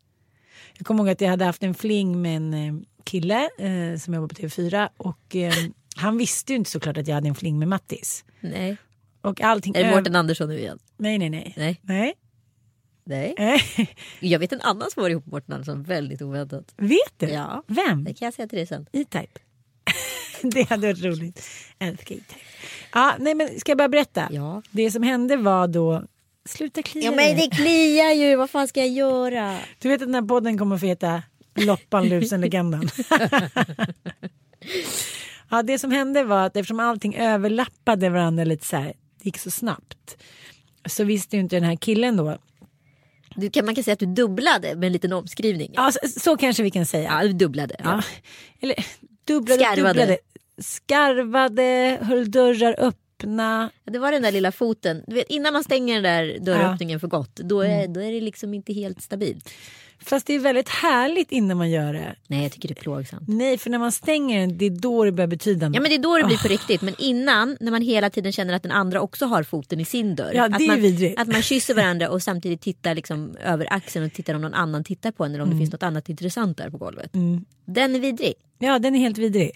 Jag 0.77 0.87
kommer 0.87 1.03
ihåg 1.03 1.09
att 1.09 1.21
jag 1.21 1.29
hade 1.29 1.45
haft 1.45 1.63
en 1.63 1.73
fling 1.73 2.21
med 2.21 2.37
en 2.37 2.53
eh, 2.53 2.73
kille 3.03 3.49
eh, 3.59 3.99
som 3.99 4.13
jobbar 4.13 4.27
på 4.27 4.35
TV4 4.35 4.89
och 4.97 5.35
eh, 5.35 5.53
han 5.95 6.17
visste 6.17 6.53
ju 6.53 6.57
inte 6.57 6.71
såklart 6.71 6.97
att 6.97 7.07
jag 7.07 7.15
hade 7.15 7.27
en 7.27 7.35
fling 7.35 7.59
med 7.59 7.67
Mattis. 7.67 8.25
Nej. 8.39 8.77
Och 9.21 9.41
allting 9.41 9.75
Är 9.75 9.83
det 9.83 9.95
Mårten 9.95 10.15
Andersson 10.15 10.49
nu 10.49 10.59
igen? 10.59 10.79
Nej, 10.97 11.17
nej, 11.17 11.29
nej. 11.29 11.53
Nej. 11.57 11.79
Nej. 11.83 13.35
Nej. 13.37 13.61
Jag 14.19 14.39
vet 14.39 14.53
en 14.53 14.61
annan 14.61 14.91
som 14.91 15.03
var 15.03 15.09
ihop 15.09 15.25
med 15.25 15.31
Mårten 15.33 15.53
Andersson 15.53 15.83
väldigt 15.83 16.21
oväntat. 16.21 16.73
Vet 16.77 17.13
du? 17.17 17.25
Ja. 17.25 17.63
Vem? 17.67 18.03
Det 18.03 18.13
kan 18.13 18.25
jag 18.25 18.33
säga 18.33 18.47
till 18.47 18.57
dig 18.57 18.67
sen. 18.67 18.85
E-Type. 18.91 19.39
det 20.41 20.69
hade 20.69 20.87
varit 20.87 21.03
roligt. 21.03 21.47
Älskar 21.79 22.15
E-Type. 22.15 22.39
Ja, 22.93 23.15
nej 23.19 23.35
men 23.35 23.59
ska 23.59 23.71
jag 23.71 23.77
bara 23.77 23.89
berätta? 23.89 24.27
Ja. 24.31 24.61
Det 24.71 24.91
som 24.91 25.03
hände 25.03 25.37
var 25.37 25.67
då... 25.67 26.03
Sluta 26.45 26.81
klia 26.81 27.03
Ja 27.03 27.11
men 27.11 27.37
det 27.37 27.49
kliar 27.55 28.11
ju, 28.11 28.35
vad 28.35 28.49
fan 28.49 28.67
ska 28.67 28.79
jag 28.79 28.89
göra? 28.89 29.57
Du 29.79 29.89
vet 29.89 30.01
att 30.01 30.07
den 30.07 30.15
här 30.15 30.21
podden 30.21 30.57
kommer 30.57 30.75
att 30.75 30.81
få 30.81 30.87
heta 30.87 31.23
Loppan, 31.55 32.09
lusen, 32.09 32.41
legenden. 32.47 32.89
ja, 35.49 35.63
det 35.63 35.79
som 35.79 35.91
hände 35.91 36.23
var 36.23 36.45
att 36.45 36.57
eftersom 36.57 36.79
allting 36.79 37.15
överlappade 37.15 38.09
varandra 38.09 38.43
lite 38.43 38.65
så 38.65 38.77
här, 38.77 38.93
det 39.21 39.25
gick 39.25 39.37
så 39.37 39.51
snabbt. 39.51 40.17
Så 40.85 41.03
visste 41.03 41.35
ju 41.35 41.41
inte 41.41 41.55
den 41.55 41.63
här 41.63 41.75
killen 41.75 42.17
då. 42.17 42.37
Du 43.35 43.49
kan, 43.49 43.65
man 43.65 43.75
kan 43.75 43.83
säga 43.83 43.93
att 43.93 43.99
du 43.99 44.05
dubblade 44.05 44.75
med 44.75 44.87
en 44.87 44.93
liten 44.93 45.13
omskrivning. 45.13 45.71
Ja, 45.75 45.91
så, 45.91 46.19
så 46.19 46.37
kanske 46.37 46.63
vi 46.63 46.71
kan 46.71 46.85
säga. 46.85 47.19
Ja, 47.21 47.27
du 47.27 47.33
dubblade. 47.33 47.75
Ja. 47.79 47.83
Ja. 47.85 48.03
Eller 48.59 48.85
dubblade, 49.25 49.63
Skarvade. 49.63 49.99
dubblade. 49.99 50.17
Skarvade, 50.57 51.97
höll 52.01 52.31
dörrar 52.31 52.75
öppna. 52.77 53.69
Det 53.83 53.99
var 53.99 54.11
den 54.11 54.21
där 54.21 54.31
lilla 54.31 54.51
foten. 54.51 55.03
Du 55.07 55.15
vet, 55.15 55.29
innan 55.29 55.53
man 55.53 55.63
stänger 55.63 55.93
den 55.93 56.03
där 56.03 56.39
dörröppningen 56.39 56.99
för 56.99 57.07
gott, 57.07 57.35
då 57.35 57.61
är, 57.61 57.87
då 57.87 57.99
är 57.99 58.11
det 58.11 58.21
liksom 58.21 58.53
inte 58.53 58.73
helt 58.73 59.01
stabilt. 59.01 59.49
Fast 60.05 60.27
det 60.27 60.33
är 60.35 60.39
väldigt 60.39 60.69
härligt 60.69 61.31
innan 61.31 61.57
man 61.57 61.69
gör 61.69 61.93
det. 61.93 62.15
Nej, 62.27 62.43
jag 62.43 62.51
tycker 62.51 62.67
det 62.67 62.73
är 62.79 62.81
plågsamt. 62.81 63.23
Nej, 63.27 63.57
för 63.57 63.69
när 63.69 63.77
man 63.79 63.91
stänger 63.91 64.39
den, 64.39 64.57
det 64.57 64.65
är 64.65 64.69
då 64.69 65.05
det 65.05 65.11
börjar 65.11 65.27
betyda 65.27 65.67
något. 65.69 65.75
Ja 65.75 65.81
men 65.81 65.89
det 65.89 65.95
är 65.95 65.99
då 65.99 66.17
det 66.17 66.23
blir 66.23 66.37
på 66.37 66.47
riktigt. 66.47 66.81
Men 66.81 66.95
innan 66.97 67.57
när 67.59 67.71
man 67.71 67.81
hela 67.81 68.09
tiden 68.09 68.31
känner 68.31 68.53
att 68.53 68.63
den 68.63 68.71
andra 68.71 69.01
också 69.01 69.25
har 69.25 69.43
foten 69.43 69.79
i 69.79 69.85
sin 69.85 70.15
dörr. 70.15 70.31
Ja, 70.33 70.49
det 70.49 70.55
att, 70.55 70.61
är 70.61 70.67
man, 70.67 70.81
vidrigt. 70.81 71.19
att 71.19 71.27
man 71.27 71.41
kysser 71.41 71.73
varandra 71.73 72.09
och 72.09 72.23
samtidigt 72.23 72.61
tittar 72.61 72.95
liksom 72.95 73.35
över 73.43 73.73
axeln 73.73 74.05
och 74.05 74.13
tittar 74.13 74.33
om 74.33 74.41
någon 74.41 74.53
annan 74.53 74.83
tittar 74.83 75.11
på 75.11 75.25
en 75.25 75.31
eller 75.31 75.43
om 75.43 75.47
Mm. 75.49 75.57
det 75.59 75.61
finns 75.61 75.71
något 75.71 75.83
annat 75.83 76.09
intressant 76.09 76.57
där 76.57 76.69
på 76.69 76.77
golvet. 76.77 77.11
Den 77.65 77.95
är 77.95 77.99
vidrig. 77.99 78.33
Ja, 78.59 78.79
den 78.79 78.95
är 78.95 78.99
helt 78.99 79.17
vidrig. 79.17 79.51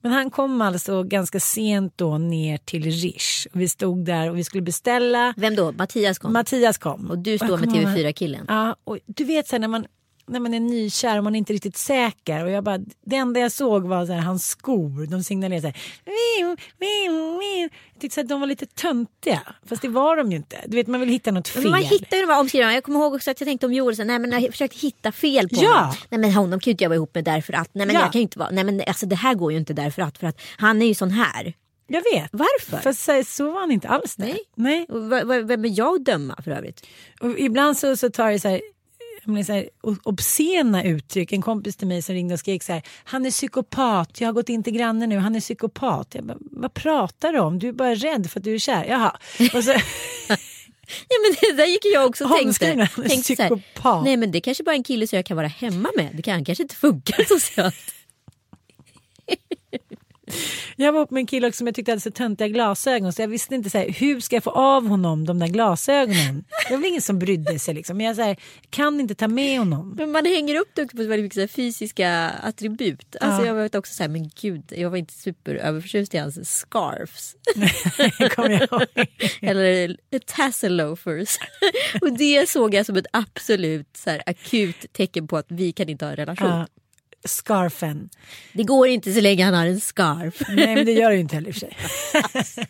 Men 0.00 0.12
han 0.12 0.30
kom 0.30 0.60
alltså 0.60 1.02
ganska 1.02 1.40
sent 1.40 1.92
då 1.96 2.18
ner 2.18 2.56
till 2.58 2.82
Rish. 2.84 3.46
Och 3.52 3.60
vi 3.60 3.68
stod 3.68 4.04
där 4.04 4.30
och 4.30 4.38
vi 4.38 4.44
skulle 4.44 4.62
beställa. 4.62 5.34
Vem 5.36 5.56
då? 5.56 5.72
Mattias 5.72 6.18
kom. 6.18 6.32
Mattias 6.32 6.78
kom. 6.78 7.10
och 7.10 7.18
du 7.18 7.38
står 7.38 7.48
med 7.58 7.58
kommer 7.68 7.82
ihåg- 7.82 7.88
TV4-killen. 7.96 8.44
Ja, 8.48 8.76
och 8.84 8.98
du 9.06 9.24
vet 9.24 9.48
så 9.48 9.54
här, 9.54 9.60
när 9.60 9.68
man 9.68 9.86
när 10.28 10.40
man 10.40 10.54
är 10.54 10.60
nykär 10.60 11.18
och 11.18 11.24
man 11.24 11.34
är 11.34 11.38
inte 11.38 11.52
riktigt 11.52 11.76
säker. 11.76 12.44
Och 12.44 12.50
jag 12.50 12.64
bara, 12.64 12.78
det 13.06 13.16
enda 13.16 13.40
jag 13.40 13.52
såg 13.52 13.82
var 13.86 14.06
så 14.06 14.12
här, 14.12 14.20
hans 14.20 14.48
skor. 14.48 15.06
De 15.06 15.22
signalerade 15.24 15.60
så 15.62 15.66
här. 15.66 15.76
Miu, 16.06 16.56
miu, 16.80 17.38
miu. 17.38 17.68
Jag 17.92 18.00
tyckte 18.00 18.14
så 18.14 18.20
att 18.20 18.28
de 18.28 18.40
var 18.40 18.46
lite 18.46 18.66
töntiga. 18.66 19.40
Fast 19.66 19.82
det 19.82 19.88
var 19.88 20.16
de 20.16 20.30
ju 20.30 20.36
inte. 20.36 20.56
Du 20.66 20.76
vet 20.76 20.86
man 20.86 21.00
vill 21.00 21.08
hitta 21.08 21.30
något 21.30 21.48
fel. 21.48 21.62
Men 21.62 21.70
man 21.72 21.82
hittar 21.82 22.16
ju 22.16 22.22
de 22.26 22.32
här 22.32 22.40
omskrivningarna. 22.40 22.74
Jag 22.74 22.84
kommer 22.84 22.98
ihåg 23.00 23.14
också 23.14 23.30
att 23.30 23.40
jag 23.40 23.46
tänkte 23.46 23.66
om 23.66 23.72
Joel, 23.72 23.96
så, 23.96 24.04
nej 24.04 24.18
men 24.18 24.30
jag 24.42 24.50
försökte 24.50 24.78
hitta 24.78 25.12
fel 25.12 25.48
på 25.48 25.56
Ja. 25.58 25.74
honom. 25.78 25.94
Nej 26.10 26.20
men 26.20 26.32
honom 26.32 26.60
kan 26.60 26.70
ju 26.70 26.72
inte 26.72 26.84
jag 26.84 26.88
vara 26.88 26.96
ihop 26.96 27.14
med 27.14 27.24
därför 27.24 27.52
att. 27.52 27.74
Nej 27.74 27.86
men 27.86 27.94
Ja. 27.96 28.00
jag 28.02 28.12
kan 28.12 28.18
ju 28.18 28.22
inte 28.22 28.38
vara. 28.38 28.50
Nej 28.50 28.64
men 28.64 28.82
alltså 28.86 29.06
det 29.06 29.16
här 29.16 29.34
går 29.34 29.52
ju 29.52 29.58
inte 29.58 29.72
därför 29.72 30.02
att. 30.02 30.18
För 30.18 30.26
att 30.26 30.40
han 30.58 30.82
är 30.82 30.86
ju 30.86 30.94
sån 30.94 31.10
här. 31.10 31.54
Jag 31.88 32.02
vet. 32.12 32.28
Varför? 32.32 32.76
Fast 32.82 33.02
så, 33.04 33.22
så 33.26 33.50
var 33.50 33.60
han 33.60 33.70
inte 33.70 33.88
alls 33.88 34.16
där. 34.16 34.24
Nej. 34.26 34.44
Nej. 34.54 34.86
Och 34.88 35.50
vem 35.50 35.64
är 35.64 35.78
jag 35.78 35.94
att 35.94 36.04
döma 36.04 36.36
för 36.44 36.50
övrigt? 36.50 36.86
Och 37.20 37.38
ibland 37.38 37.76
så, 37.76 37.96
så 37.96 38.10
tar 38.10 38.30
det 38.32 38.40
så 38.40 38.48
här, 38.48 38.60
menar 39.32 39.44
så 39.44 39.52
här 39.52 39.68
obscena 40.02 40.84
uttryck. 40.84 41.32
En 41.32 41.42
kompis 41.42 41.76
till 41.76 41.86
mig 41.86 42.02
som 42.02 42.14
ringde 42.14 42.34
och 42.34 42.40
skrek 42.40 42.62
så 42.62 42.72
här. 42.72 42.82
Han 43.04 43.26
är 43.26 43.30
psykopat. 43.30 44.20
Jag 44.20 44.28
har 44.28 44.32
gått 44.32 44.48
in 44.48 44.62
till 44.62 44.72
grannen 44.72 45.08
nu. 45.08 45.18
Han 45.18 45.36
är 45.36 45.40
psykopat. 45.40 46.14
Jag 46.14 46.24
bara, 46.24 46.38
vad 46.40 46.74
pratar 46.74 47.32
du 47.32 47.38
om? 47.38 47.58
Du 47.58 47.68
är 47.68 47.72
bara 47.72 47.94
rädd 47.94 48.30
för 48.30 48.40
att 48.40 48.44
du 48.44 48.54
är 48.54 48.58
kär. 48.58 48.84
Jaha. 48.84 49.16
Och 49.54 49.64
så, 49.64 49.72
Ja 51.08 51.16
men 51.22 51.36
det 51.40 51.62
där 51.62 51.66
gick 51.66 51.84
jag 51.84 52.06
också 52.06 52.24
och 52.24 52.30
tänkte. 52.38 52.66
Han 52.66 53.08
tänkte 53.08 53.36
så 53.36 53.42
här, 53.42 53.48
psykopat. 53.50 54.04
nej 54.04 54.16
men 54.16 54.30
det 54.30 54.40
kanske 54.40 54.64
bara 54.64 54.70
är 54.72 54.76
en 54.76 54.84
kille 54.84 55.06
som 55.06 55.16
jag 55.16 55.26
kan 55.26 55.36
vara 55.36 55.46
hemma 55.46 55.90
med. 55.96 56.10
Det 56.14 56.22
kan 56.22 56.44
kanske 56.44 56.62
inte 56.62 56.74
funka 56.74 57.24
socialt. 57.28 57.74
jag 60.76 60.92
var 60.92 61.00
upp 61.00 61.10
med 61.10 61.20
en 61.20 61.26
kille 61.26 61.52
som 61.52 61.66
jag 61.66 61.76
tyckte 61.76 61.92
hade 61.92 62.00
så 62.00 62.10
töntiga 62.10 62.48
glasögon. 62.48 63.12
Så 63.12 63.22
jag 63.22 63.28
visste 63.28 63.54
inte 63.54 63.70
så 63.70 63.78
här, 63.78 63.88
hur 63.88 64.20
ska 64.20 64.36
jag 64.36 64.44
få 64.44 64.50
av 64.50 64.86
honom 64.86 65.26
de 65.26 65.38
där 65.38 65.46
glasögonen. 65.48 66.44
Det 66.68 66.74
var 66.74 66.78
väl 66.78 66.90
ingen 66.90 67.02
som 67.02 67.18
brydde 67.18 67.58
sig 67.58 67.74
liksom. 67.74 67.96
Men 67.96 68.06
jag 68.06 68.16
så 68.16 68.22
här, 68.22 68.36
kan 68.70 69.00
inte 69.00 69.14
ta 69.14 69.28
med 69.28 69.58
honom. 69.58 69.94
Men 69.98 70.12
man 70.12 70.26
hänger 70.26 70.54
upp 70.60 70.70
det 70.74 70.82
också 70.82 70.96
på 70.96 71.02
väldigt 71.02 71.36
mycket 71.36 71.50
fysiska 71.50 72.30
attribut. 72.42 73.16
Alltså 73.20 73.40
Ja. 73.42 73.46
jag 73.46 73.54
var 73.54 73.76
också 73.78 73.94
så 73.94 74.02
här, 74.02 74.08
men 74.10 74.30
gud, 74.40 74.72
jag 74.76 74.90
var 74.90 74.96
inte 74.96 75.14
superöverförtjust 75.14 76.14
i 76.14 76.18
hans 76.18 76.50
scarfs. 76.60 77.34
Kommer 78.34 78.50
jag 78.50 78.62
ihåg. 78.62 79.06
Eller 79.40 79.96
tassel 80.26 80.76
loafers. 80.76 81.38
Och 82.00 82.12
det 82.18 82.48
såg 82.48 82.74
jag 82.74 82.86
som 82.86 82.96
ett 82.96 83.06
absolut 83.12 83.96
så 83.96 84.10
här, 84.10 84.22
akut 84.26 84.92
tecken 84.92 85.28
på 85.28 85.36
att 85.36 85.46
vi 85.48 85.72
kan 85.72 85.88
inte 85.88 86.04
ha 86.04 86.10
en 86.10 86.16
relation. 86.16 86.48
Ja. 86.48 86.66
Scarfen. 87.24 88.08
Det 88.52 88.62
går 88.62 88.88
inte 88.88 89.12
så 89.12 89.20
länge 89.20 89.44
han 89.44 89.54
har 89.54 89.66
en 89.66 89.80
scarf. 89.80 90.42
Nej 90.48 90.74
men 90.74 90.86
det 90.86 90.92
gör 90.92 91.10
det 91.10 91.14
ju 91.14 91.20
inte 91.20 91.34
heller 91.34 91.48
i 91.48 91.50
och 91.50 91.54
för 91.54 92.42
sig. 92.42 92.66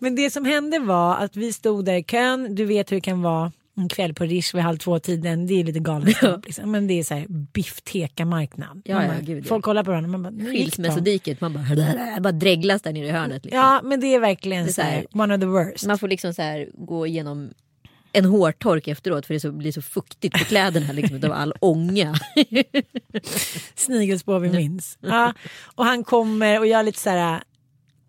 men 0.00 0.16
det 0.16 0.30
som 0.30 0.44
hände 0.44 0.78
var 0.78 1.16
att 1.16 1.36
vi 1.36 1.52
stod 1.52 1.84
där 1.84 1.94
i 1.94 2.02
kön. 2.02 2.54
Du 2.54 2.64
vet 2.64 2.92
hur 2.92 2.96
det 2.96 3.00
kan 3.00 3.22
vara 3.22 3.52
en 3.76 3.88
kväll 3.88 4.14
på 4.14 4.24
Rish 4.24 4.54
vid 4.54 4.62
halv 4.62 4.78
två-tiden. 4.78 5.46
Det 5.46 5.60
är 5.60 5.64
lite 5.64 5.78
galenskap. 5.78 6.46
Liksom. 6.46 6.70
Men 6.70 6.86
det 6.86 6.98
är 6.98 7.02
så 7.02 7.14
här 7.14 7.26
biffteka 7.28 8.24
marknad. 8.24 8.82
Ja, 8.84 9.04
ja, 9.04 9.42
folk 9.44 9.64
kollar 9.64 9.84
på 9.84 9.90
varandra. 9.90 10.18
Man 10.18 10.22
bara. 10.22 10.50
Skilsmässodiket, 10.50 11.40
man 11.40 11.52
bara, 11.52 12.20
bara 12.20 12.32
dreglas 12.32 12.82
där 12.82 12.92
nere 12.92 13.06
i 13.06 13.10
hörnet. 13.10 13.44
Liksom. 13.44 13.60
Ja 13.60 13.80
men 13.84 14.00
det 14.00 14.14
är 14.14 14.20
verkligen 14.20 14.64
Det 14.64 14.70
är 14.70 14.72
så 14.72 14.82
här, 14.82 15.06
så 15.12 15.18
one 15.18 15.34
of 15.34 15.40
the 15.40 15.46
worst. 15.46 15.86
Man 15.86 15.98
får 15.98 16.08
liksom 16.08 16.34
så 16.34 16.42
här 16.42 16.68
gå 16.74 17.06
igenom 17.06 17.50
en 18.12 18.24
hårtork 18.24 18.88
efteråt 18.88 19.26
för 19.26 19.34
det 19.34 19.40
så, 19.40 19.52
blir 19.52 19.72
så 19.72 19.82
fuktigt 19.82 20.38
på 20.38 20.44
kläderna 20.44 20.92
liksom, 20.92 21.24
av 21.24 21.32
all 21.32 21.54
ånga. 21.60 22.14
Snigelspår 23.74 24.38
vi 24.38 24.50
minns. 24.50 24.98
Ja. 25.00 25.34
Och 25.74 25.84
han 25.84 26.04
kommer 26.04 26.58
och 26.58 26.66
jag 26.66 26.80
är 26.80 26.84
lite 26.84 27.00
så 27.00 27.10
här. 27.10 27.42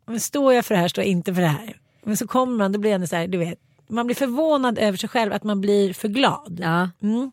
Men 0.05 0.19
står 0.19 0.53
jag 0.53 0.65
för 0.65 0.75
det 0.75 0.81
här 0.81 0.87
står 0.87 1.03
jag 1.03 1.11
inte 1.11 1.33
för 1.33 1.41
det 1.41 1.47
här. 1.47 1.77
Men 2.03 2.17
så 2.17 2.27
kommer 2.27 2.63
han 2.63 2.71
då 2.71 2.79
blir 2.79 2.91
han 2.91 3.07
så 3.07 3.15
här. 3.15 3.27
Du 3.27 3.37
vet. 3.37 3.59
Man 3.87 4.05
blir 4.05 4.15
förvånad 4.15 4.79
över 4.79 4.97
sig 4.97 5.09
själv 5.09 5.33
att 5.33 5.43
man 5.43 5.61
blir 5.61 5.93
för 5.93 6.07
glad. 6.07 6.59
Ja. 6.61 6.89
Mm. 7.01 7.31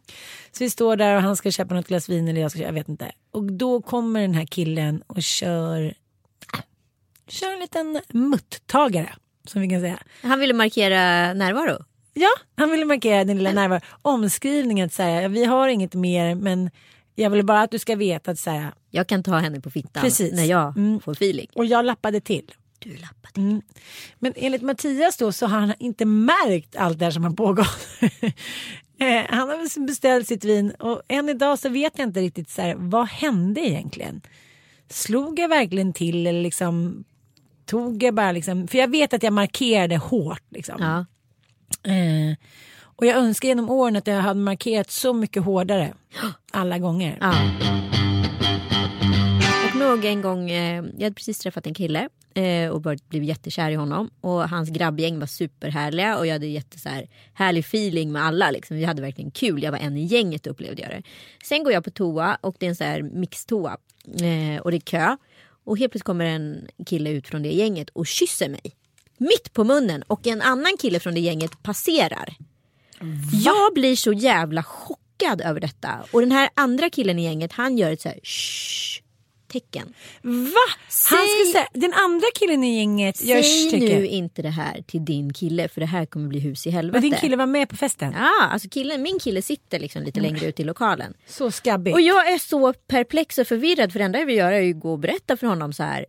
Så 0.52 0.64
vi 0.64 0.70
står 0.70 0.96
där 0.96 1.16
och 1.16 1.22
han 1.22 1.36
ska 1.36 1.50
köpa 1.50 1.74
något 1.74 1.88
glas 1.88 2.08
vin 2.08 2.28
eller 2.28 2.40
jag 2.40 2.50
ska 2.50 2.58
köpa, 2.58 2.68
jag 2.68 2.74
vet 2.74 2.88
inte. 2.88 3.12
Och 3.30 3.52
då 3.52 3.82
kommer 3.82 4.20
den 4.20 4.34
här 4.34 4.46
killen 4.46 5.02
och 5.06 5.22
kör, 5.22 5.94
kör 7.28 7.52
en 7.52 7.60
liten 7.60 8.00
muttagare. 8.08 9.14
Som 9.44 9.62
vi 9.62 9.68
kan 9.68 9.80
säga. 9.80 9.98
Han 10.22 10.40
ville 10.40 10.54
markera 10.54 11.34
närvaro. 11.34 11.84
Ja, 12.20 12.28
han 12.56 12.70
ville 12.70 12.84
markera 12.84 13.24
den 13.24 13.36
lilla 13.38 13.52
närvaron. 13.52 13.80
Omskrivningen 14.02 14.86
att 14.86 14.92
säga, 14.92 15.28
vi 15.28 15.44
har 15.44 15.68
inget 15.68 15.94
mer 15.94 16.34
men 16.34 16.70
jag 17.14 17.30
vill 17.30 17.44
bara 17.44 17.60
att 17.62 17.70
du 17.70 17.78
ska 17.78 17.96
veta 17.96 18.30
att 18.30 18.38
säga. 18.38 18.72
Jag 18.90 19.06
kan 19.06 19.22
ta 19.22 19.38
henne 19.38 19.60
på 19.60 19.70
fittan 19.70 20.02
Precis. 20.02 20.32
när 20.32 20.44
jag 20.44 20.76
Mm. 20.76 21.00
får 21.00 21.12
feeling. 21.12 21.46
Och 21.54 21.66
jag 21.66 21.84
lappade 21.84 22.20
till. 22.20 22.52
Du 22.78 22.90
lappade. 22.96 23.40
Mm. 23.40 23.62
Men 24.18 24.32
enligt 24.36 24.62
Mattias 24.62 25.16
då 25.16 25.32
så 25.32 25.46
har 25.46 25.60
han 25.60 25.74
inte 25.78 26.04
märkt 26.04 26.76
allt 26.76 26.98
det 26.98 27.04
här 27.04 27.12
som 27.12 27.24
har 27.24 27.30
pågått. 27.30 27.88
Eh, 29.00 29.24
han 29.28 29.48
har 29.48 29.86
beställt 29.86 30.28
sitt 30.28 30.44
vin 30.44 30.70
och 30.70 31.02
än 31.08 31.28
idag 31.28 31.58
så 31.58 31.68
vet 31.68 31.98
jag 31.98 32.08
inte 32.08 32.20
riktigt 32.20 32.50
så 32.50 32.62
här, 32.62 32.74
vad 32.78 33.08
hände 33.08 33.60
egentligen. 33.60 34.20
Slog 34.90 35.38
jag 35.38 35.48
verkligen 35.48 35.92
till 35.92 36.26
eller 36.26 36.42
liksom 36.42 37.04
tog 37.66 38.02
jag 38.02 38.14
bara 38.14 38.32
liksom, 38.32 38.68
för 38.68 38.78
jag 38.78 38.90
vet 38.90 39.12
att 39.14 39.22
jag 39.22 39.32
markerade 39.32 39.96
hårt 39.96 40.42
liksom. 40.50 40.76
Ja. 40.82 41.04
Eh, 41.82 42.36
och 42.82 43.06
jag 43.06 43.16
önskar 43.16 43.48
genom 43.48 43.70
åren 43.70 43.96
att 43.96 44.06
jag 44.06 44.20
hade 44.20 44.40
markerat 44.40 44.90
så 44.90 45.12
mycket 45.12 45.44
hårdare 45.44 45.94
alla 46.52 46.78
gånger. 46.78 47.18
Ja. 47.20 47.34
Jag 49.64 49.88
nog 49.88 50.04
en 50.04 50.22
gång, 50.22 50.50
eh, 50.50 50.84
jag 50.96 51.02
hade 51.02 51.14
precis 51.14 51.38
träffat 51.38 51.66
en 51.66 51.74
kille 51.74 52.08
eh, 52.34 52.68
och 52.68 52.80
börjat 52.80 53.08
bli 53.08 53.24
jättekär 53.24 53.70
i 53.70 53.74
honom. 53.74 54.10
Och 54.20 54.48
hans 54.48 54.70
grabbgäng 54.70 55.18
var 55.18 55.26
superhärliga 55.26 56.18
och 56.18 56.26
jag 56.26 56.32
hade 56.32 56.46
jätte 56.46 56.78
så 56.78 56.88
här, 56.88 57.08
härlig 57.34 57.60
feeling 57.60 58.12
med 58.12 58.22
alla. 58.22 58.50
Liksom. 58.50 58.76
Vi 58.76 58.84
hade 58.84 59.02
verkligen 59.02 59.30
kul, 59.30 59.62
jag 59.62 59.72
var 59.72 59.78
en 59.78 59.96
i 59.96 60.04
gänget 60.04 60.46
upplevde 60.46 60.82
jag 60.82 60.90
det. 60.90 61.02
Sen 61.44 61.64
går 61.64 61.72
jag 61.72 61.84
på 61.84 61.90
toa 61.90 62.38
och 62.40 62.56
det 62.58 62.66
är 62.66 62.70
en 62.70 62.76
så 62.76 62.84
här 62.84 63.02
mixtoa 63.02 63.76
eh, 64.06 64.60
och 64.62 64.70
det 64.70 64.76
är 64.76 64.80
kö. 64.80 65.16
Och 65.64 65.78
helt 65.78 65.92
plötsligt 65.92 66.06
kommer 66.06 66.24
en 66.24 66.68
kille 66.86 67.10
ut 67.10 67.28
från 67.28 67.42
det 67.42 67.52
gänget 67.52 67.90
och 67.90 68.06
kysser 68.06 68.48
mig. 68.48 68.74
Mitt 69.18 69.52
på 69.52 69.64
munnen 69.64 70.02
och 70.02 70.26
en 70.26 70.42
annan 70.42 70.76
kille 70.80 71.00
från 71.00 71.14
det 71.14 71.20
gänget 71.20 71.62
passerar. 71.62 72.34
Jag 73.44 73.74
blir 73.74 73.96
så 73.96 74.12
jävla 74.12 74.62
chockad 74.62 75.40
över 75.40 75.60
detta. 75.60 76.04
Och 76.10 76.20
den 76.20 76.32
här 76.32 76.48
andra 76.54 76.90
killen 76.90 77.18
i 77.18 77.24
gänget 77.24 77.52
han 77.52 77.78
gör 77.78 77.92
ett 77.92 78.00
så 78.00 78.08
här 78.08 78.18
shh 78.22 79.02
tecken. 79.52 79.94
Va? 80.22 80.30
Han 81.10 81.18
Säg- 81.18 81.44
ska 81.52 81.52
säga, 81.58 81.68
den 81.74 81.92
andra 81.92 82.26
killen 82.34 82.64
i 82.64 82.76
gänget 82.78 83.24
gör 83.24 83.42
Säg 83.42 83.68
stycke. 83.68 83.84
nu 83.98 84.06
inte 84.06 84.42
det 84.42 84.48
här 84.50 84.82
till 84.86 85.04
din 85.04 85.32
kille 85.32 85.68
för 85.68 85.80
det 85.80 85.86
här 85.86 86.06
kommer 86.06 86.28
bli 86.28 86.38
hus 86.40 86.66
i 86.66 86.70
helvete. 86.70 87.00
Men 87.00 87.10
din 87.10 87.20
kille 87.20 87.36
var 87.36 87.46
med 87.46 87.68
på 87.68 87.76
festen? 87.76 88.12
Ja, 88.16 88.44
alltså 88.50 88.68
killen, 88.68 89.02
min 89.02 89.18
kille 89.18 89.42
sitter 89.42 89.78
liksom 89.78 90.02
lite 90.02 90.20
längre 90.20 90.46
ut 90.46 90.60
i 90.60 90.64
lokalen. 90.64 91.14
Så 91.26 91.50
skabbigt. 91.50 91.94
Och 91.94 92.00
jag 92.00 92.28
är 92.32 92.38
så 92.38 92.72
perplex 92.72 93.38
och 93.38 93.46
förvirrad 93.46 93.92
för 93.92 93.98
det 93.98 94.04
enda 94.04 94.18
jag 94.18 94.26
vill 94.26 94.36
göra 94.36 94.56
är 94.56 94.60
ju 94.60 94.74
gå 94.74 94.92
och 94.92 94.98
berätta 94.98 95.36
för 95.36 95.46
honom 95.46 95.72
så 95.72 95.82
här 95.82 96.06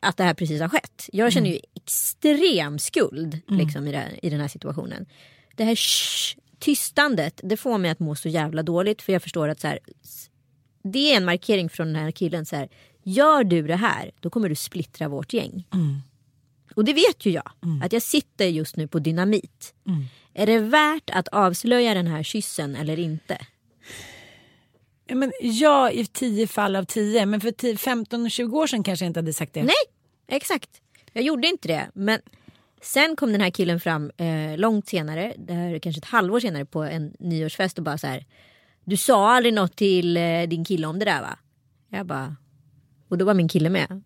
att 0.00 0.16
det 0.16 0.24
här 0.24 0.34
precis 0.34 0.60
har 0.60 0.68
skett. 0.68 1.08
Jag 1.12 1.32
känner 1.32 1.50
ju 1.50 1.58
extrem 1.74 2.78
skuld 2.78 3.40
liksom, 3.48 3.88
i, 3.88 3.92
här- 3.92 4.24
i 4.24 4.30
den 4.30 4.40
här 4.40 4.48
situationen. 4.48 5.06
Det 5.56 5.64
här 5.64 5.74
shh, 5.74 6.38
tystandet 6.58 7.40
det 7.44 7.56
får 7.56 7.78
mig 7.78 7.90
att 7.90 7.98
må 7.98 8.14
så 8.14 8.28
jävla 8.28 8.62
dåligt 8.62 9.02
för 9.02 9.12
jag 9.12 9.22
förstår 9.22 9.48
att 9.48 9.60
så 9.60 9.66
här, 9.68 9.78
det 10.82 11.12
är 11.12 11.16
en 11.16 11.24
markering 11.24 11.68
från 11.68 11.86
den 11.92 11.96
här 12.02 12.10
killen. 12.10 12.46
Så 12.46 12.56
här, 12.56 12.68
Gör 13.02 13.44
du 13.44 13.62
det 13.66 13.76
här 13.76 14.10
då 14.20 14.30
kommer 14.30 14.48
du 14.48 14.54
splittra 14.54 15.08
vårt 15.08 15.32
gäng. 15.32 15.64
Och 16.74 16.84
det 16.84 16.92
vet 16.92 17.26
ju 17.26 17.30
jag. 17.30 17.50
Att 17.82 17.92
jag 17.92 18.02
sitter 18.02 18.46
just 18.46 18.76
nu 18.76 18.88
på 18.88 18.98
dynamit. 18.98 19.74
Är 20.34 20.46
det 20.46 20.58
värt 20.58 21.10
att 21.10 21.28
avslöja 21.28 21.94
den 21.94 22.06
här 22.06 22.22
kyssen 22.22 22.76
eller 22.76 22.98
inte? 22.98 23.38
Ja, 25.06 25.14
men 25.14 25.32
jag 25.40 25.94
i 25.94 26.06
10 26.06 26.46
fall 26.46 26.76
av 26.76 26.84
10 26.84 27.26
men 27.26 27.40
för 27.40 27.50
10, 27.50 27.76
15 27.76 28.24
och 28.24 28.30
20 28.30 28.58
år 28.58 28.66
sedan 28.66 28.82
kanske 28.82 29.04
jag 29.04 29.10
inte 29.10 29.20
hade 29.20 29.32
sagt 29.32 29.54
det. 29.54 29.62
Nej, 29.62 29.74
exakt. 30.28 30.70
Jag 31.12 31.24
gjorde 31.24 31.48
inte 31.48 31.68
det. 31.68 31.90
Men 31.94 32.20
sen 32.82 33.16
kom 33.16 33.32
den 33.32 33.40
här 33.40 33.50
killen 33.50 33.80
fram 33.80 34.10
eh, 34.16 34.58
långt 34.58 34.88
senare, 34.88 35.34
det 35.38 35.52
här 35.52 35.74
är 35.74 35.78
kanske 35.78 35.98
ett 35.98 36.04
halvår 36.04 36.40
senare 36.40 36.64
på 36.64 36.82
en 36.82 37.14
nyårsfest 37.18 37.78
och 37.78 37.84
bara 37.84 37.98
så 37.98 38.06
här. 38.06 38.26
Du 38.84 38.96
sa 38.96 39.30
aldrig 39.34 39.54
något 39.54 39.76
till 39.76 40.16
eh, 40.16 40.42
din 40.42 40.64
kille 40.64 40.86
om 40.86 40.98
det 40.98 41.04
där 41.04 41.20
va? 41.20 41.38
Jag 41.88 42.06
bara, 42.06 42.36
och 43.08 43.18
då 43.18 43.24
var 43.24 43.34
min 43.34 43.48
kille 43.48 43.70
med. 43.70 44.02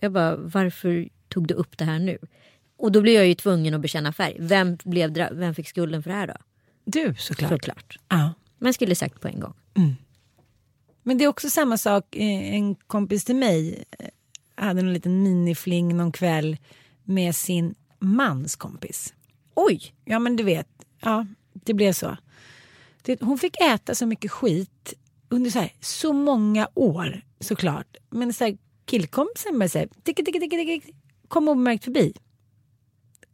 Jag 0.00 0.12
bara, 0.12 0.36
varför 0.36 1.08
tog 1.28 1.46
du 1.46 1.54
upp 1.54 1.78
det 1.78 1.84
här 1.84 1.98
nu? 1.98 2.18
Och 2.78 2.92
då 2.92 3.00
blev 3.00 3.14
jag 3.14 3.26
ju 3.26 3.34
tvungen 3.34 3.74
att 3.74 3.80
bekänna 3.80 4.12
färg. 4.12 4.36
Vem, 4.38 4.76
blev, 4.84 5.12
vem 5.32 5.54
fick 5.54 5.68
skulden 5.68 6.02
för 6.02 6.10
det 6.10 6.16
här 6.16 6.26
då? 6.26 6.34
Du 6.84 7.14
såklart. 7.18 7.50
Såklart. 7.50 7.98
Ja. 8.08 8.32
Man 8.58 8.74
skulle 8.74 8.94
sagt 8.94 9.20
på 9.20 9.28
en 9.28 9.40
gång. 9.40 9.54
Men 11.02 11.18
det 11.18 11.24
är 11.24 11.28
också 11.28 11.50
samma 11.50 11.78
sak, 11.78 12.16
eh, 12.16 12.54
en 12.54 12.74
kompis 12.74 13.24
till 13.24 13.36
mig 13.36 13.84
eh, 13.98 14.08
hade 14.54 14.80
en 14.80 14.92
liten 14.92 15.22
minifling 15.22 15.96
någon 15.96 16.12
kväll 16.12 16.56
med 17.04 17.36
sin 17.36 17.74
mans 17.98 18.56
kompis. 18.56 19.14
Oj! 19.54 19.94
Ja 20.04 20.18
men 20.18 20.36
du 20.36 20.44
vet, 20.44 20.68
ja 21.00 21.26
det 21.52 21.74
blev 21.74 21.92
så. 21.92 22.16
Hon 23.20 23.38
fick 23.38 23.60
äta 23.60 23.94
så 23.94 24.06
mycket 24.06 24.30
skit 24.30 24.94
under 25.28 25.50
så, 25.50 25.58
här, 25.58 25.72
så 25.80 26.12
många 26.12 26.68
år 26.74 27.20
såklart. 27.40 27.96
Men 28.10 28.32
så 28.32 28.44
här, 28.44 28.58
killkompisen 28.84 29.58
bara 29.58 29.68
säger 29.68 29.88
tick, 30.02 30.16
tick, 30.16 30.26
tick, 30.26 30.40
tick, 30.40 30.50
tick, 30.50 30.94
kom 31.28 31.48
obemärkt 31.48 31.84
förbi. 31.84 32.14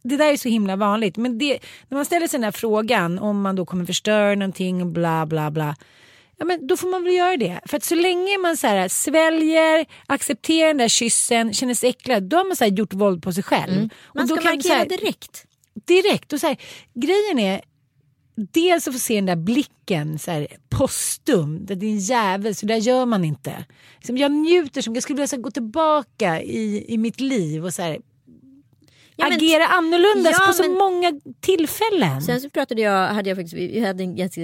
det 0.02 0.16
där 0.16 0.32
är 0.32 0.36
så 0.36 0.48
himla 0.48 0.76
vanligt. 0.76 1.16
Men 1.16 1.38
det, 1.38 1.58
när 1.88 1.96
man 1.96 2.04
ställer 2.04 2.26
sig 2.28 2.38
den 2.38 2.44
här 2.44 2.52
frågan 2.52 3.18
om 3.18 3.40
man 3.40 3.56
då 3.56 3.66
kommer 3.66 3.84
förstöra 3.84 4.34
någonting 4.34 4.82
och 4.82 4.88
bla 4.88 5.26
bla 5.26 5.50
bla. 5.50 5.76
Ja, 6.42 6.46
men 6.46 6.66
då 6.66 6.76
får 6.76 6.88
man 6.88 7.04
väl 7.04 7.12
göra 7.12 7.36
det. 7.36 7.60
För 7.66 7.76
att 7.76 7.84
så 7.84 7.94
länge 7.94 8.38
man 8.38 8.56
så 8.56 8.66
här, 8.66 8.88
sväljer, 8.88 9.86
accepterar 10.06 10.68
den 10.68 10.76
där 10.76 10.88
kyssen, 10.88 11.52
känner 11.52 11.74
sig 11.74 11.90
äcklad, 11.90 12.22
då 12.22 12.36
har 12.36 12.44
man 12.44 12.56
så 12.56 12.64
här, 12.64 12.70
gjort 12.70 12.94
våld 12.94 13.22
på 13.22 13.32
sig 13.32 13.42
själv. 13.42 13.72
Mm. 13.72 13.90
Man 14.14 14.22
och 14.22 14.28
ska 14.28 14.36
då 14.36 14.42
kan, 14.42 14.54
markera 14.54 14.74
här, 14.74 14.86
direkt. 14.86 15.44
direkt. 15.86 16.32
Och 16.32 16.40
så 16.40 16.46
här, 16.46 16.56
grejen 16.94 17.38
är 17.38 17.60
dels 18.34 18.88
att 18.88 18.94
få 18.94 19.00
se 19.00 19.14
den 19.14 19.26
där 19.26 19.36
blicken 19.36 20.18
så 20.18 20.30
här, 20.30 20.46
postum. 20.68 21.66
Det 21.66 21.74
är 21.74 21.82
en 21.82 21.98
jävel, 21.98 22.54
så 22.54 22.66
där 22.66 22.76
gör 22.76 23.06
man 23.06 23.24
inte. 23.24 23.64
Liksom, 23.96 24.16
jag 24.16 24.32
njuter 24.32 24.82
som 24.82 24.94
jag 24.94 25.02
skulle 25.02 25.16
vilja 25.16 25.26
så 25.26 25.36
här, 25.36 25.42
gå 25.42 25.50
tillbaka 25.50 26.42
i, 26.42 26.84
i 26.94 26.98
mitt 26.98 27.20
liv 27.20 27.64
och 27.64 27.74
så 27.74 27.82
här, 27.82 27.98
Ja, 29.22 29.28
men- 29.28 29.36
agera 29.38 29.66
annorlunda 29.66 30.30
Ja, 30.30 30.38
på 30.46 30.52
så 30.52 30.62
men- 30.62 30.72
många 30.72 31.20
tillfällen. 31.40 32.22
Sen 32.22 32.40
så 32.40 32.50
pratade 32.50 32.80
jag, 32.82 33.06
hade 33.08 33.28
jag 33.30 33.36
faktiskt, 33.36 33.54
vi 33.54 33.80
hade 33.80 34.02
en 34.02 34.16
ganska 34.16 34.40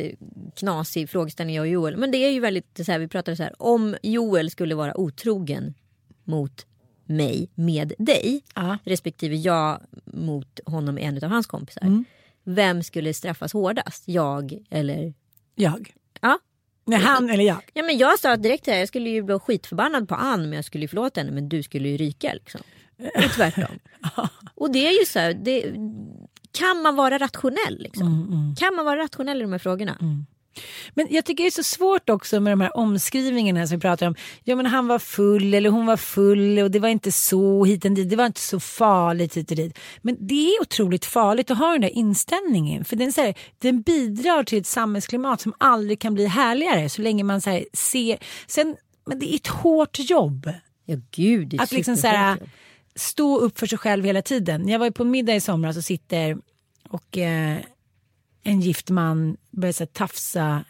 knasig 0.56 1.10
frågeställning 1.10 1.56
jag 1.56 1.62
och 1.62 1.68
Joel. 1.68 1.96
Men 1.96 2.10
det 2.10 2.18
är 2.18 2.30
ju 2.30 2.40
väldigt 2.40 2.80
så 2.86 2.92
här, 2.92 2.98
vi 2.98 3.08
pratade 3.08 3.36
så 3.36 3.42
här, 3.42 3.62
om 3.62 3.96
Joel 4.02 4.50
skulle 4.50 4.74
vara 4.74 5.00
otrogen 5.00 5.74
mot 6.24 6.66
mig 7.04 7.50
med 7.54 7.92
dig. 7.98 8.42
Ja. 8.54 8.78
Respektive 8.84 9.36
jag 9.36 9.80
mot 10.04 10.60
honom 10.66 10.98
en 10.98 11.24
av 11.24 11.30
hans 11.30 11.46
kompisar. 11.46 11.82
Mm. 11.82 12.04
Vem 12.44 12.82
skulle 12.82 13.14
straffas 13.14 13.52
hårdast? 13.52 14.02
Jag 14.06 14.58
eller? 14.70 15.14
Jag. 15.54 15.92
Ja. 16.20 16.38
Nej, 16.84 16.98
han 17.00 17.30
eller 17.30 17.44
jag. 17.44 17.58
Ja 17.74 17.82
men 17.82 17.98
jag 17.98 18.18
sa 18.18 18.36
direkt 18.36 18.66
här, 18.66 18.76
jag 18.78 18.88
skulle 18.88 19.10
ju 19.10 19.22
bli 19.22 19.38
skitförbannad 19.38 20.08
på 20.08 20.14
Ann 20.14 20.42
men 20.42 20.52
jag 20.52 20.64
skulle 20.64 20.84
ju 20.84 20.88
förlåta 20.88 21.20
henne 21.20 21.32
men 21.32 21.48
du 21.48 21.62
skulle 21.62 21.88
ju 21.88 21.96
ryka 21.96 22.32
liksom. 22.34 22.60
Och 23.24 23.32
tvärtom. 23.34 23.78
Och 24.54 24.72
det 24.72 24.86
är 24.86 25.00
ju 25.00 25.06
så 25.06 25.18
här, 25.18 25.34
det, 25.34 25.62
kan 26.52 26.82
man 26.82 26.96
vara 26.96 27.18
rationell 27.18 27.76
liksom? 27.78 28.54
Kan 28.58 28.74
man 28.74 28.84
vara 28.84 29.02
rationell 29.02 29.38
i 29.38 29.42
de 29.42 29.52
här 29.52 29.58
frågorna? 29.58 29.96
Men 30.94 31.06
jag 31.10 31.24
tycker 31.24 31.44
det 31.44 31.48
är 31.48 31.50
så 31.50 31.62
svårt 31.62 32.10
också 32.10 32.40
med 32.40 32.52
de 32.52 32.60
här 32.60 32.76
omskrivningarna 32.76 33.66
som 33.66 33.76
vi 33.76 33.80
pratar 33.80 34.06
om. 34.06 34.14
Ja 34.44 34.56
men 34.56 34.66
han 34.66 34.86
var 34.86 34.98
full 34.98 35.54
eller 35.54 35.70
hon 35.70 35.86
var 35.86 35.96
full 35.96 36.58
och 36.58 36.70
det 36.70 36.78
var 36.78 36.88
inte 36.88 37.12
så 37.12 37.64
hit 37.64 37.84
och 37.84 37.90
dit. 37.90 38.10
Det 38.10 38.16
var 38.16 38.26
inte 38.26 38.40
så 38.40 38.60
farligt 38.60 39.36
hit 39.36 39.50
och 39.50 39.56
dit. 39.56 39.78
Men 40.02 40.16
det 40.20 40.54
är 40.54 40.62
otroligt 40.62 41.04
farligt 41.04 41.50
att 41.50 41.58
ha 41.58 41.72
den 41.72 41.80
där 41.80 41.96
inställningen. 41.96 42.84
För 42.84 42.96
den, 42.96 43.12
så 43.12 43.20
här, 43.20 43.34
den 43.58 43.82
bidrar 43.82 44.44
till 44.44 44.58
ett 44.58 44.66
samhällsklimat 44.66 45.40
som 45.40 45.54
aldrig 45.58 46.00
kan 46.00 46.14
bli 46.14 46.26
härligare 46.26 46.88
så 46.88 47.02
länge 47.02 47.24
man 47.24 47.40
så 47.40 47.50
här, 47.50 47.64
ser. 47.72 48.18
Sen, 48.46 48.76
men 49.06 49.18
det 49.18 49.32
är 49.32 49.36
ett 49.36 49.46
hårt 49.46 49.98
jobb. 49.98 50.52
Ja 50.84 50.96
gud, 51.10 51.48
det 51.48 51.56
är 51.56 51.62
Att 51.62 51.72
liksom 51.72 51.96
så 51.96 52.06
här, 52.06 52.36
jobb. 52.36 52.48
Stå 52.98 53.38
upp 53.38 53.58
för 53.58 53.66
sig 53.66 53.78
själv 53.78 54.04
hela 54.04 54.22
tiden. 54.22 54.68
Jag 54.68 54.78
var 54.78 54.86
ju 54.86 54.92
på 54.92 55.04
middag 55.04 55.34
i 55.34 55.40
somras 55.40 55.76
och 55.76 55.84
sitter 55.84 56.38
och 56.88 57.18
eh, 57.18 57.58
en 58.42 58.60
gift 58.60 58.90
man 58.90 59.36
börjar 59.50 59.72
så 59.72 59.82
här, 59.82 59.86
tafsa 59.86 60.64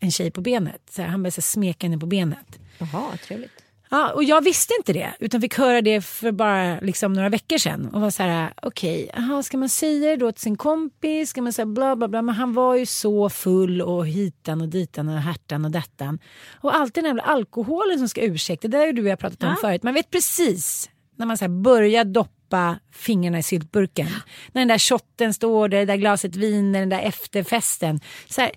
en 0.00 0.10
tjej 0.10 0.30
på 0.30 0.40
benet. 0.40 0.82
Så 0.90 1.02
här, 1.02 1.08
han 1.08 1.22
börjar 1.22 1.30
så 1.30 1.40
här, 1.40 1.42
smeka 1.42 1.86
henne 1.86 1.98
på 1.98 2.06
benet. 2.06 2.58
Jaha, 2.78 3.16
trevligt. 3.26 3.62
Ja, 3.90 4.12
och 4.12 4.24
jag 4.24 4.44
visste 4.44 4.74
inte 4.78 4.92
det 4.92 5.14
utan 5.20 5.40
fick 5.40 5.58
höra 5.58 5.80
det 5.80 6.00
för 6.00 6.32
bara 6.32 6.80
liksom, 6.80 7.12
några 7.12 7.28
veckor 7.28 7.58
sedan. 7.58 7.88
Och 7.88 8.00
var 8.00 8.10
så 8.10 8.22
här, 8.22 8.52
okej, 8.62 9.10
okay, 9.12 9.42
ska 9.42 9.56
man 9.56 9.68
säga 9.68 10.10
det 10.10 10.16
då 10.16 10.32
till 10.32 10.42
sin 10.42 10.56
kompis? 10.56 11.30
Ska 11.30 11.42
man 11.42 11.52
säga 11.52 11.66
bla 11.66 11.96
bla 11.96 12.08
bla? 12.08 12.22
Men 12.22 12.34
han 12.34 12.52
var 12.52 12.74
ju 12.74 12.86
så 12.86 13.30
full 13.30 13.82
och 13.82 14.06
hitan 14.06 14.60
och 14.60 14.68
ditan 14.68 15.08
och 15.08 15.18
härtan 15.18 15.64
och 15.64 15.70
dettan. 15.70 16.18
Och 16.60 16.76
alltid 16.76 17.04
den 17.04 17.08
jävla 17.08 17.22
alkoholen 17.22 17.98
som 17.98 18.08
ska 18.08 18.20
ursäkta. 18.20 18.68
Det 18.68 18.76
där 18.76 18.78
har 18.78 18.86
ju 18.86 18.92
du 18.92 19.02
och 19.02 19.08
jag 19.08 19.18
pratat 19.18 19.42
om 19.42 19.48
Ja. 19.48 19.56
förut. 19.60 19.82
Man 19.82 19.94
vet 19.94 20.10
precis 20.10 20.90
när 21.22 21.26
man 21.26 21.38
så 21.38 21.44
här 21.44 21.62
börjar 21.62 22.04
doppa 22.04 22.78
fingrarna 22.92 23.38
i 23.38 23.42
syltburken. 23.42 24.06
När 24.52 24.60
den 24.60 24.68
där 24.68 24.78
shotten 24.78 25.34
står 25.34 25.68
där, 25.68 25.78
det 25.78 25.84
där 25.84 25.96
glaset 25.96 26.36
vin, 26.36 26.72
den 26.72 26.88
där 26.88 27.00
efterfesten. 27.00 28.00
Så 28.28 28.40
här, 28.40 28.50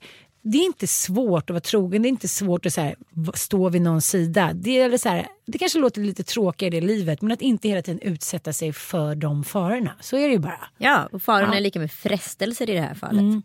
det 0.48 0.58
är 0.58 0.66
inte 0.66 0.88
svårt 0.88 1.50
att 1.50 1.54
vara 1.54 1.62
trogen, 1.62 2.02
det 2.02 2.08
är 2.08 2.10
inte 2.10 2.28
svårt 2.28 2.66
att 2.66 2.74
så 2.74 2.82
här, 2.82 2.96
stå 3.34 3.70
vid 3.70 3.82
någon 3.82 4.02
sida. 4.02 4.52
Det, 4.54 4.82
är 4.82 4.98
så 4.98 5.10
här, 5.10 5.28
det 5.46 5.58
kanske 5.58 5.80
låter 5.80 6.02
lite 6.02 6.24
tråkigare 6.24 6.78
i 6.78 6.80
det 6.80 6.88
livet 6.88 7.22
men 7.22 7.32
att 7.32 7.42
inte 7.42 7.68
hela 7.68 7.82
tiden 7.82 8.00
utsätta 8.02 8.54
sig 8.54 8.74
för 8.74 9.16
de 9.16 9.44
farorna. 9.44 9.92
Så 10.02 10.18
är 10.18 10.28
det 10.28 10.34
ju 10.34 10.40
bara. 10.40 10.68
Ja, 10.78 11.10
och 11.12 11.22
faran 11.22 11.50
Ja. 11.52 11.58
är 11.58 11.62
lika 11.62 11.80
med 11.80 11.92
frestelser 11.92 12.70
i 12.70 12.74
det 12.74 12.82
här 12.82 12.94
fallet. 12.94 13.44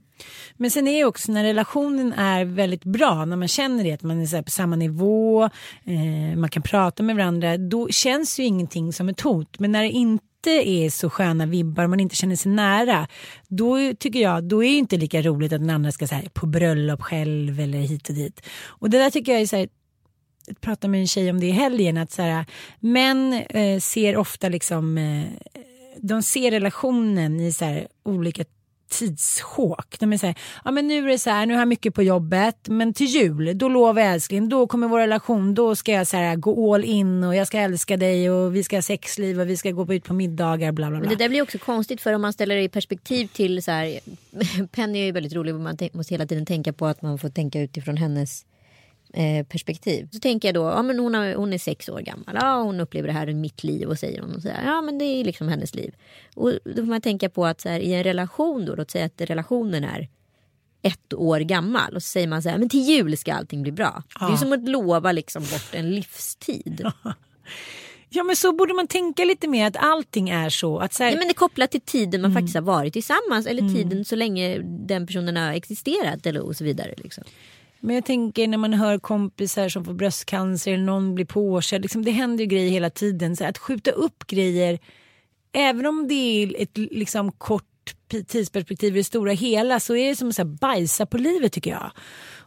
Men 0.56 0.70
sen 0.70 0.88
är 0.88 0.98
det 0.98 1.04
också 1.04 1.32
när 1.32 1.44
relationen 1.44 2.12
är 2.12 2.44
väldigt 2.44 2.84
bra, 2.84 3.24
när 3.24 3.36
man 3.36 3.48
känner 3.48 3.84
det, 3.84 3.92
att 3.92 4.02
man 4.02 4.20
är 4.20 4.26
så 4.26 4.42
på 4.42 4.50
samma 4.50 4.76
nivå, 4.76 5.44
eh, 5.84 6.36
man 6.36 6.50
kan 6.50 6.62
prata 6.62 7.02
med 7.02 7.16
varandra, 7.16 7.56
då 7.56 7.88
känns 7.88 8.40
ju 8.40 8.44
ingenting 8.44 8.92
som 8.92 9.08
ett 9.08 9.20
hot. 9.20 9.58
Men 9.58 9.72
när 9.72 9.82
det 9.82 9.90
inte 9.90 10.24
är 10.46 10.90
så 10.90 11.10
sköna 11.10 11.46
vibbar, 11.46 11.86
man 11.86 12.00
inte 12.00 12.16
känner 12.16 12.36
sig 12.36 12.52
nära, 12.52 13.08
då 13.48 13.94
tycker 13.98 14.20
jag, 14.20 14.44
då 14.44 14.64
är 14.64 14.68
det 14.68 14.76
inte 14.76 14.96
lika 14.96 15.22
roligt 15.22 15.52
att 15.52 15.60
den 15.60 15.70
andra 15.70 15.92
ska 15.92 16.06
säga 16.06 16.30
på 16.32 16.46
bröllop 16.46 17.02
själv 17.02 17.60
eller 17.60 17.78
hit 17.78 18.08
och 18.08 18.14
dit. 18.14 18.46
Och 18.66 18.90
det 18.90 18.98
där 18.98 19.10
tycker 19.10 19.32
jag 19.32 19.40
är 19.40 19.46
så 19.46 19.56
här, 19.56 19.68
jag 20.46 20.60
pratade 20.60 20.90
med 20.90 21.00
en 21.00 21.06
tjej 21.06 21.30
om 21.30 21.40
det 21.40 21.46
i 21.46 21.50
helgen, 21.50 21.96
att 21.96 22.12
så 22.12 22.22
här, 22.22 22.44
män 22.80 23.32
eh, 23.32 23.80
ser 23.80 24.16
ofta 24.16 24.48
liksom, 24.48 24.98
eh, 24.98 25.24
de 25.96 26.22
ser 26.22 26.50
relationen 26.50 27.40
i 27.40 27.52
så 27.52 27.64
här, 27.64 27.88
olika 28.02 28.44
tidssjok. 28.90 29.98
De 29.98 30.12
är 30.12 30.18
så 30.18 30.26
här, 30.26 30.34
ja 30.64 30.70
men 30.70 30.88
nu 30.88 31.04
är 31.04 31.08
det 31.08 31.18
så 31.18 31.30
här, 31.30 31.46
nu 31.46 31.54
har 31.54 31.60
jag 31.60 31.68
mycket 31.68 31.94
på 31.94 32.02
jobbet, 32.02 32.56
men 32.68 32.94
till 32.94 33.06
jul, 33.06 33.58
då 33.58 33.68
lovar 33.68 34.02
jag 34.02 34.12
älskling, 34.12 34.48
då 34.48 34.66
kommer 34.66 34.88
vår 34.88 34.98
relation, 34.98 35.54
då 35.54 35.76
ska 35.76 35.92
jag 35.92 36.06
så 36.06 36.16
här, 36.16 36.36
gå 36.36 36.74
all 36.74 36.84
in 36.84 37.24
och 37.24 37.34
jag 37.34 37.46
ska 37.46 37.58
älska 37.58 37.96
dig 37.96 38.30
och 38.30 38.56
vi 38.56 38.64
ska 38.64 38.76
ha 38.76 38.82
sexliv 38.82 39.40
och 39.40 39.48
vi 39.48 39.56
ska 39.56 39.70
gå 39.70 39.94
ut 39.94 40.04
på 40.04 40.14
middagar, 40.14 40.72
bla 40.72 40.90
bla 40.90 41.00
Men 41.00 41.08
det 41.08 41.16
där 41.16 41.28
blir 41.28 41.42
också 41.42 41.58
konstigt 41.58 42.00
för 42.00 42.12
om 42.12 42.22
man 42.22 42.32
ställer 42.32 42.56
det 42.56 42.62
i 42.62 42.68
perspektiv 42.68 43.26
till 43.26 43.62
så 43.62 43.70
här. 43.70 44.00
Penny 44.72 44.98
är 44.98 45.04
ju 45.04 45.12
väldigt 45.12 45.32
rolig. 45.32 45.54
Man 45.54 45.78
måste 45.92 46.14
hela 46.14 46.26
tiden 46.26 46.46
tänka 46.46 46.72
på 46.72 46.86
att 46.86 47.02
man 47.02 47.18
får 47.18 47.28
tänka 47.28 47.60
utifrån 47.60 47.96
hennes 47.96 48.44
eh, 49.12 49.46
perspektiv. 49.46 50.08
Så 50.12 50.18
tänker 50.18 50.48
jag 50.48 50.54
då, 50.54 50.62
ja 50.62 50.82
men 50.82 50.98
hon, 50.98 51.14
har, 51.14 51.34
hon 51.34 51.52
är 51.52 51.58
sex 51.58 51.88
år 51.88 52.00
gammal. 52.00 52.36
Ja 52.40 52.62
hon 52.62 52.80
upplever 52.80 53.08
det 53.08 53.14
här 53.14 53.28
i 53.28 53.34
mitt 53.34 53.64
liv 53.64 53.88
och 53.88 53.98
säger 53.98 54.20
hon. 54.20 54.34
Och 54.34 54.42
så 54.42 54.48
här, 54.48 54.66
ja 54.66 54.80
men 54.80 54.98
det 54.98 55.04
är 55.04 55.24
liksom 55.24 55.48
hennes 55.48 55.74
liv. 55.74 55.94
Och 56.34 56.52
då 56.64 56.74
får 56.74 56.82
man 56.90 57.00
tänka 57.00 57.28
på 57.28 57.46
att 57.46 57.60
så 57.60 57.68
här, 57.68 57.80
i 57.80 57.94
en 57.94 58.04
relation 58.04 58.64
då, 58.66 58.74
låt 58.74 58.90
säga 58.90 59.04
att 59.04 59.20
relationen 59.20 59.84
är 59.84 60.08
ett 60.82 61.14
år 61.14 61.40
gammal 61.40 61.94
och 61.96 62.02
så 62.02 62.06
säger 62.06 62.28
man 62.28 62.42
så 62.42 62.48
här, 62.48 62.58
men 62.58 62.68
till 62.68 62.80
jul 62.80 63.16
ska 63.16 63.34
allting 63.34 63.62
bli 63.62 63.72
bra. 63.72 64.02
Det 64.20 64.32
är 64.32 64.36
som 64.36 64.52
att 64.52 64.68
lova 64.68 65.12
liksom 65.12 65.42
bort 65.42 65.70
en 65.72 65.90
livstid. 65.90 66.86
Ja 68.12 68.22
men 68.22 68.36
så 68.36 68.52
borde 68.52 68.74
man 68.74 68.86
tänka 68.86 69.24
lite 69.24 69.48
mer 69.48 69.66
att 69.66 69.76
allting 69.76 70.28
är 70.30 70.48
så. 70.50 70.78
Att 70.78 70.94
så 70.94 71.02
här, 71.02 71.10
Ja, 71.10 71.18
men 71.18 71.26
det 71.26 71.32
är 71.32 71.34
kopplat 71.34 71.70
till 71.70 71.80
tiden 71.80 72.22
man 72.22 72.32
faktiskt 72.32 72.54
har 72.54 72.62
varit 72.62 72.92
tillsammans 72.92 73.46
eller 73.46 73.74
tiden 73.74 74.04
så 74.04 74.16
länge 74.16 74.58
den 74.62 75.06
personen 75.06 75.36
har 75.36 75.52
existerat 75.52 76.26
eller 76.26 76.40
och 76.40 76.56
så 76.56 76.64
vidare. 76.64 76.94
Liksom. 76.96 77.24
Men 77.80 77.94
jag 77.94 78.04
tänker 78.04 78.48
när 78.48 78.58
man 78.58 78.72
hör 78.72 78.98
kompisar 78.98 79.68
som 79.68 79.84
får 79.84 79.92
bröstcancer 79.92 80.72
eller 80.72 80.84
någon 80.84 81.14
blir 81.14 81.24
påkörd. 81.24 81.82
Liksom, 81.82 82.04
det 82.04 82.10
händer 82.10 82.44
ju 82.44 82.48
grejer 82.48 82.70
hela 82.70 82.90
tiden. 82.90 83.36
Så 83.36 83.44
att 83.44 83.58
skjuta 83.58 83.90
upp 83.90 84.26
grejer, 84.26 84.78
även 85.52 85.86
om 85.86 86.08
det 86.08 86.14
är 86.14 86.62
ett 86.62 86.78
liksom, 86.78 87.32
kort 87.32 87.64
tidsperspektiv 88.26 88.96
i 88.96 89.00
det 89.00 89.04
stora 89.04 89.32
hela 89.32 89.80
så 89.80 89.96
är 89.96 90.08
det 90.08 90.16
som 90.16 90.28
att 90.28 90.34
så 90.34 90.42
här, 90.42 90.48
bajsa 90.48 91.06
på 91.06 91.18
livet 91.18 91.52
tycker 91.52 91.70
jag. 91.70 91.90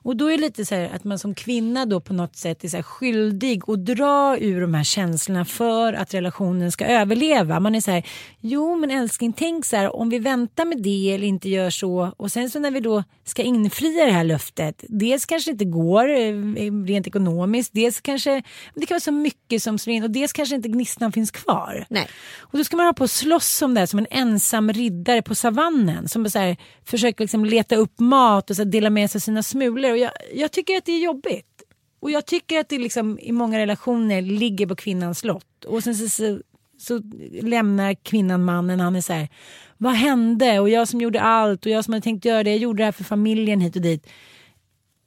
Och 0.04 0.16
då 0.16 0.28
är 0.28 0.38
det 0.38 0.42
lite 0.42 0.66
så 0.66 0.76
här 0.76 0.89
att 0.96 1.04
man 1.04 1.20
som 1.20 1.36
kvinna 1.36 1.86
då 1.86 2.00
på 2.00 2.13
något 2.13 2.36
sätt 2.36 2.63
är 2.63 2.68
så 2.68 2.84
skyldig 2.84 3.62
att 3.68 3.86
dra 3.86 4.38
ur 4.38 4.62
de 4.62 4.74
här 4.74 4.84
känslorna 4.84 5.46
för 5.46 5.94
att 5.94 6.13
relationen 6.13 6.72
ska 6.72 6.86
överleva. 6.86 7.60
Man 7.60 7.76
är 7.76 7.82
så 7.82 7.92
här, 7.92 8.08
jo 8.39 8.76
men 8.76 8.92
älskling 8.92 9.34
tänk 9.34 9.66
så 9.66 9.76
här 9.76 9.96
om 9.96 10.10
vi 10.10 10.20
väntar 10.20 10.66
med 10.66 10.82
det 10.82 11.13
eller 11.13 11.28
inte 11.28 11.50
gör 11.50 11.70
så 11.70 12.13
och 12.18 12.32
sen 12.32 12.50
så 12.50 12.60
när 12.60 12.72
vi 12.72 12.80
då 12.80 13.04
ska 13.24 13.44
infria 13.44 14.06
det 14.06 14.12
här 14.12 14.24
löftet. 14.24 14.84
Dels 14.88 15.26
kanske 15.26 15.52
det 15.52 15.54
inte 15.54 15.66
går 15.66 16.10
eh, 16.10 16.86
rent 16.86 17.08
ekonomiskt, 17.08 17.74
dels 17.74 18.02
kanske 18.02 18.44
det 18.76 18.86
kan 18.86 18.96
vara 18.96 19.00
så 19.00 19.12
mycket 19.12 19.63
som 19.63 19.80
slår 19.80 19.96
in 19.96 20.04
och 20.04 20.12
dels 20.12 20.34
kanske 20.34 20.56
inte 20.56 20.70
gnistan 20.70 21.12
finns 21.12 21.32
kvar. 21.32 21.86
Nej. 21.89 22.08
Och 22.39 22.58
då 22.58 22.63
ska 22.63 22.78
man 22.78 22.86
ha 22.86 22.94
på 22.94 23.04
och 23.04 23.10
slåss 23.10 23.62
om 23.62 23.74
det 23.74 23.80
här 23.80 23.88
som 23.88 24.00
en 24.00 24.08
ensam 24.12 24.74
riddare 24.74 25.22
på 25.22 25.36
savannen 25.36 26.08
som 26.08 26.30
så 26.30 26.39
här, 26.39 26.58
försöker 26.86 27.24
liksom 27.24 27.46
leta 27.46 27.76
upp 27.76 28.00
mat 28.00 28.50
och 28.50 28.56
så 28.56 28.63
dela 28.63 28.89
med 28.89 29.12
sig 29.12 29.20
av 29.20 29.22
sina 29.22 29.44
smulor. 29.44 29.93
Och 29.94 30.00
jag, 30.00 30.12
jag 30.34 30.52
tycker 30.52 30.78
att 30.78 30.86
det 30.86 30.92
är 30.92 31.00
jobbigt. 31.00 31.64
Och 32.00 32.12
jag 32.12 32.26
tycker 32.26 32.60
att 32.60 32.70
det 32.70 32.78
liksom, 32.78 33.20
i 33.20 33.32
många 33.32 33.60
relationer 33.60 34.22
ligger 34.22 34.68
på 34.68 34.76
kvinnans 34.76 35.24
lott. 35.24 35.66
Och 35.66 35.84
sen 35.84 35.96
så, 35.96 36.10
så, 36.10 36.40
så 36.78 37.02
lämnar 37.42 37.94
kvinnan 37.94 38.44
mannen. 38.44 38.80
Han 38.80 38.96
är 38.96 39.02
så 39.02 39.14
här, 39.14 39.30
vad 39.78 39.94
hände? 39.94 40.60
Och 40.60 40.70
jag 40.70 40.88
som 40.88 41.02
gjorde 41.02 41.22
allt 41.22 41.66
och 41.66 41.72
jag 41.72 41.86
som 41.86 41.94
hade 41.94 42.04
tänkt 42.04 42.26
göra 42.26 42.44
det. 42.44 42.50
Jag 42.50 42.60
gjorde 42.60 42.78
det 42.78 42.86
här 42.86 42.92
för 42.92 43.04
familjen 43.04 43.62
hit 43.62 43.76
och 43.76 43.82
dit. 43.82 44.08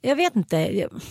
Jag 0.01 0.15
vet 0.15 0.35
inte. 0.35 0.57
Jag, 0.57 1.01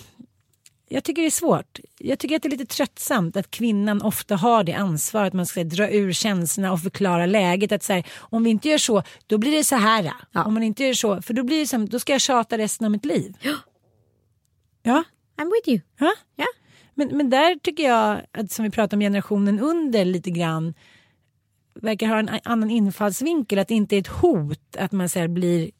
jag 0.88 1.04
tycker 1.04 1.22
det 1.22 1.28
är 1.28 1.30
svårt. 1.30 1.78
Jag 1.98 2.18
tycker 2.18 2.36
att 2.36 2.42
det 2.42 2.48
är 2.48 2.50
lite 2.50 2.66
tröttsamt 2.66 3.36
att 3.36 3.50
kvinnan 3.50 4.02
ofta 4.02 4.36
har 4.36 4.64
det 4.64 4.72
ansvaret. 4.72 5.26
Att 5.26 5.34
man 5.34 5.46
ska 5.46 5.64
dra 5.64 5.90
ur 5.90 6.12
känslorna 6.12 6.72
och 6.72 6.80
förklara 6.80 7.26
läget. 7.26 7.72
Att 7.72 7.82
så 7.82 7.92
här, 7.92 8.06
om 8.18 8.44
vi 8.44 8.50
inte 8.50 8.68
gör 8.68 8.78
så, 8.78 9.02
då 9.26 9.38
blir 9.38 9.52
det 9.52 9.64
så 9.64 9.76
här. 9.76 10.12
Ja. 10.32 10.44
Om 10.44 10.54
man 10.54 10.62
inte 10.62 10.84
gör 10.84 10.94
så, 10.94 11.22
för 11.22 11.34
då 11.34 11.42
blir 11.42 11.58
det 11.58 11.66
som, 11.66 11.88
då 11.88 11.98
ska 11.98 12.12
jag 12.12 12.20
tjata 12.20 12.58
resten 12.58 12.84
av 12.84 12.90
mitt 12.90 13.04
liv. 13.04 13.36
Ja. 14.82 15.04
I'm 15.38 15.50
with 15.52 15.68
you. 15.68 15.80
ja. 15.98 16.14
Ja. 16.36 16.46
Men, 16.94 17.16
men 17.16 17.30
där 17.30 17.58
tycker 17.58 17.82
jag, 17.82 18.20
att, 18.32 18.52
som 18.52 18.64
vi 18.64 18.70
pratar 18.70 18.96
om 18.96 19.00
generationen 19.00 19.60
under 19.60 20.04
lite 20.04 20.30
grann. 20.30 20.74
verkar 21.74 22.06
ha 22.06 22.18
en 22.18 22.30
annan 22.44 22.70
infallsvinkel. 22.70 23.58
Att 23.58 23.68
det 23.68 23.74
inte 23.74 23.96
är 23.96 24.00
ett 24.00 24.06
hot 24.06 24.76
att 24.78 24.92
man 24.92 25.08
så 25.08 25.18
här, 25.18 25.28
blir 25.28 25.70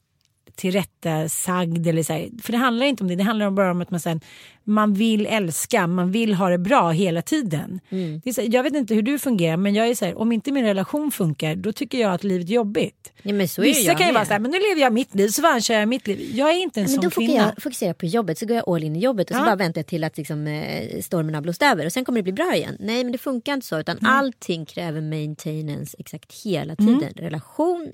tillrättasagd. 0.57 1.87
Eller 1.87 2.03
så 2.03 2.13
här. 2.13 2.29
För 2.43 2.53
det 2.53 2.59
handlar 2.59 2.87
inte 2.87 3.03
om 3.05 3.09
det. 3.09 3.17
Det 3.17 3.23
handlar 3.23 3.51
bara 3.51 3.71
om 3.71 3.81
att 3.81 3.91
man, 3.91 4.01
så 4.01 4.09
här, 4.09 4.21
man 4.65 4.95
vill 4.95 5.27
älska, 5.27 5.87
man 5.87 6.11
vill 6.13 6.35
ha 6.35 6.49
det 6.49 6.59
bra 6.59 6.91
hela 6.91 7.23
tiden. 7.23 7.81
Mm. 7.91 8.21
Det 8.25 8.31
är 8.31 8.35
så 8.35 8.41
här, 8.41 8.49
jag 8.55 8.63
vet 8.63 8.75
inte 8.75 8.95
hur 8.95 9.03
du 9.03 9.19
fungerar 9.19 9.57
men 9.57 9.75
jag 9.75 9.89
är 9.89 9.95
så 9.95 10.05
här, 10.05 10.19
om 10.19 10.33
inte 10.33 10.53
min 10.53 10.65
relation 10.65 11.11
funkar 11.11 11.55
då 11.57 11.73
tycker 11.73 11.99
jag 11.99 12.13
att 12.13 12.25
livet 12.25 12.49
är 12.49 12.53
jobbigt. 12.53 13.13
Ja, 13.23 13.33
men 13.33 13.49
så 13.49 13.63
är 13.63 13.67
Vissa 13.67 13.81
jag 13.91 13.99
kan 13.99 14.07
ju 14.07 14.13
vara 14.13 14.25
så 14.25 14.33
här, 14.33 14.39
men 14.41 14.51
nu 14.51 14.59
lever 14.69 14.81
jag 14.81 14.93
mitt 14.93 15.15
liv 15.15 15.29
så 15.29 15.43
fan 15.43 15.61
kör 15.61 15.75
jag 15.75 15.89
mitt 15.89 16.07
liv. 16.07 16.31
Jag 16.35 16.51
är 16.51 16.63
inte 16.63 16.81
en 16.81 16.85
Men 16.85 16.93
sån 16.95 17.05
då 17.05 17.11
fokuserar 17.11 17.27
kvinna. 17.37 17.53
jag, 17.57 17.63
fokuserar 17.63 17.89
jag 17.89 17.99
på 17.99 18.07
jobbet 18.07 18.39
så 18.39 18.47
går 18.47 18.57
jag 18.57 18.69
all 18.69 18.85
in 18.85 18.97
i 18.97 18.99
jobbet 18.99 19.31
och 19.31 19.37
så 19.37 19.43
Ja. 19.43 19.47
bara 19.47 19.57
väntar 19.57 19.79
jag 19.79 19.87
till 19.87 20.05
att 20.05 20.17
liksom, 20.19 20.47
eh, 20.47 21.01
stormen 21.01 21.35
har 21.35 21.43
blåst 21.43 21.63
över 21.63 21.87
och 21.87 21.93
sen 21.93 22.05
kommer 22.05 22.19
det 22.19 22.23
bli 22.23 22.33
bra 22.33 22.55
igen. 22.55 22.77
Nej 22.81 23.05
men 23.05 23.13
det 23.13 23.19
funkar 23.19 23.55
inte 23.55 23.67
så 23.67 23.81
utan 23.81 23.99
allting 24.07 24.67
kräver 24.67 25.01
maintenance 25.01 25.97
exakt 25.99 26.33
hela 26.45 26.77
tiden. 26.77 27.13
Relation, 27.17 27.93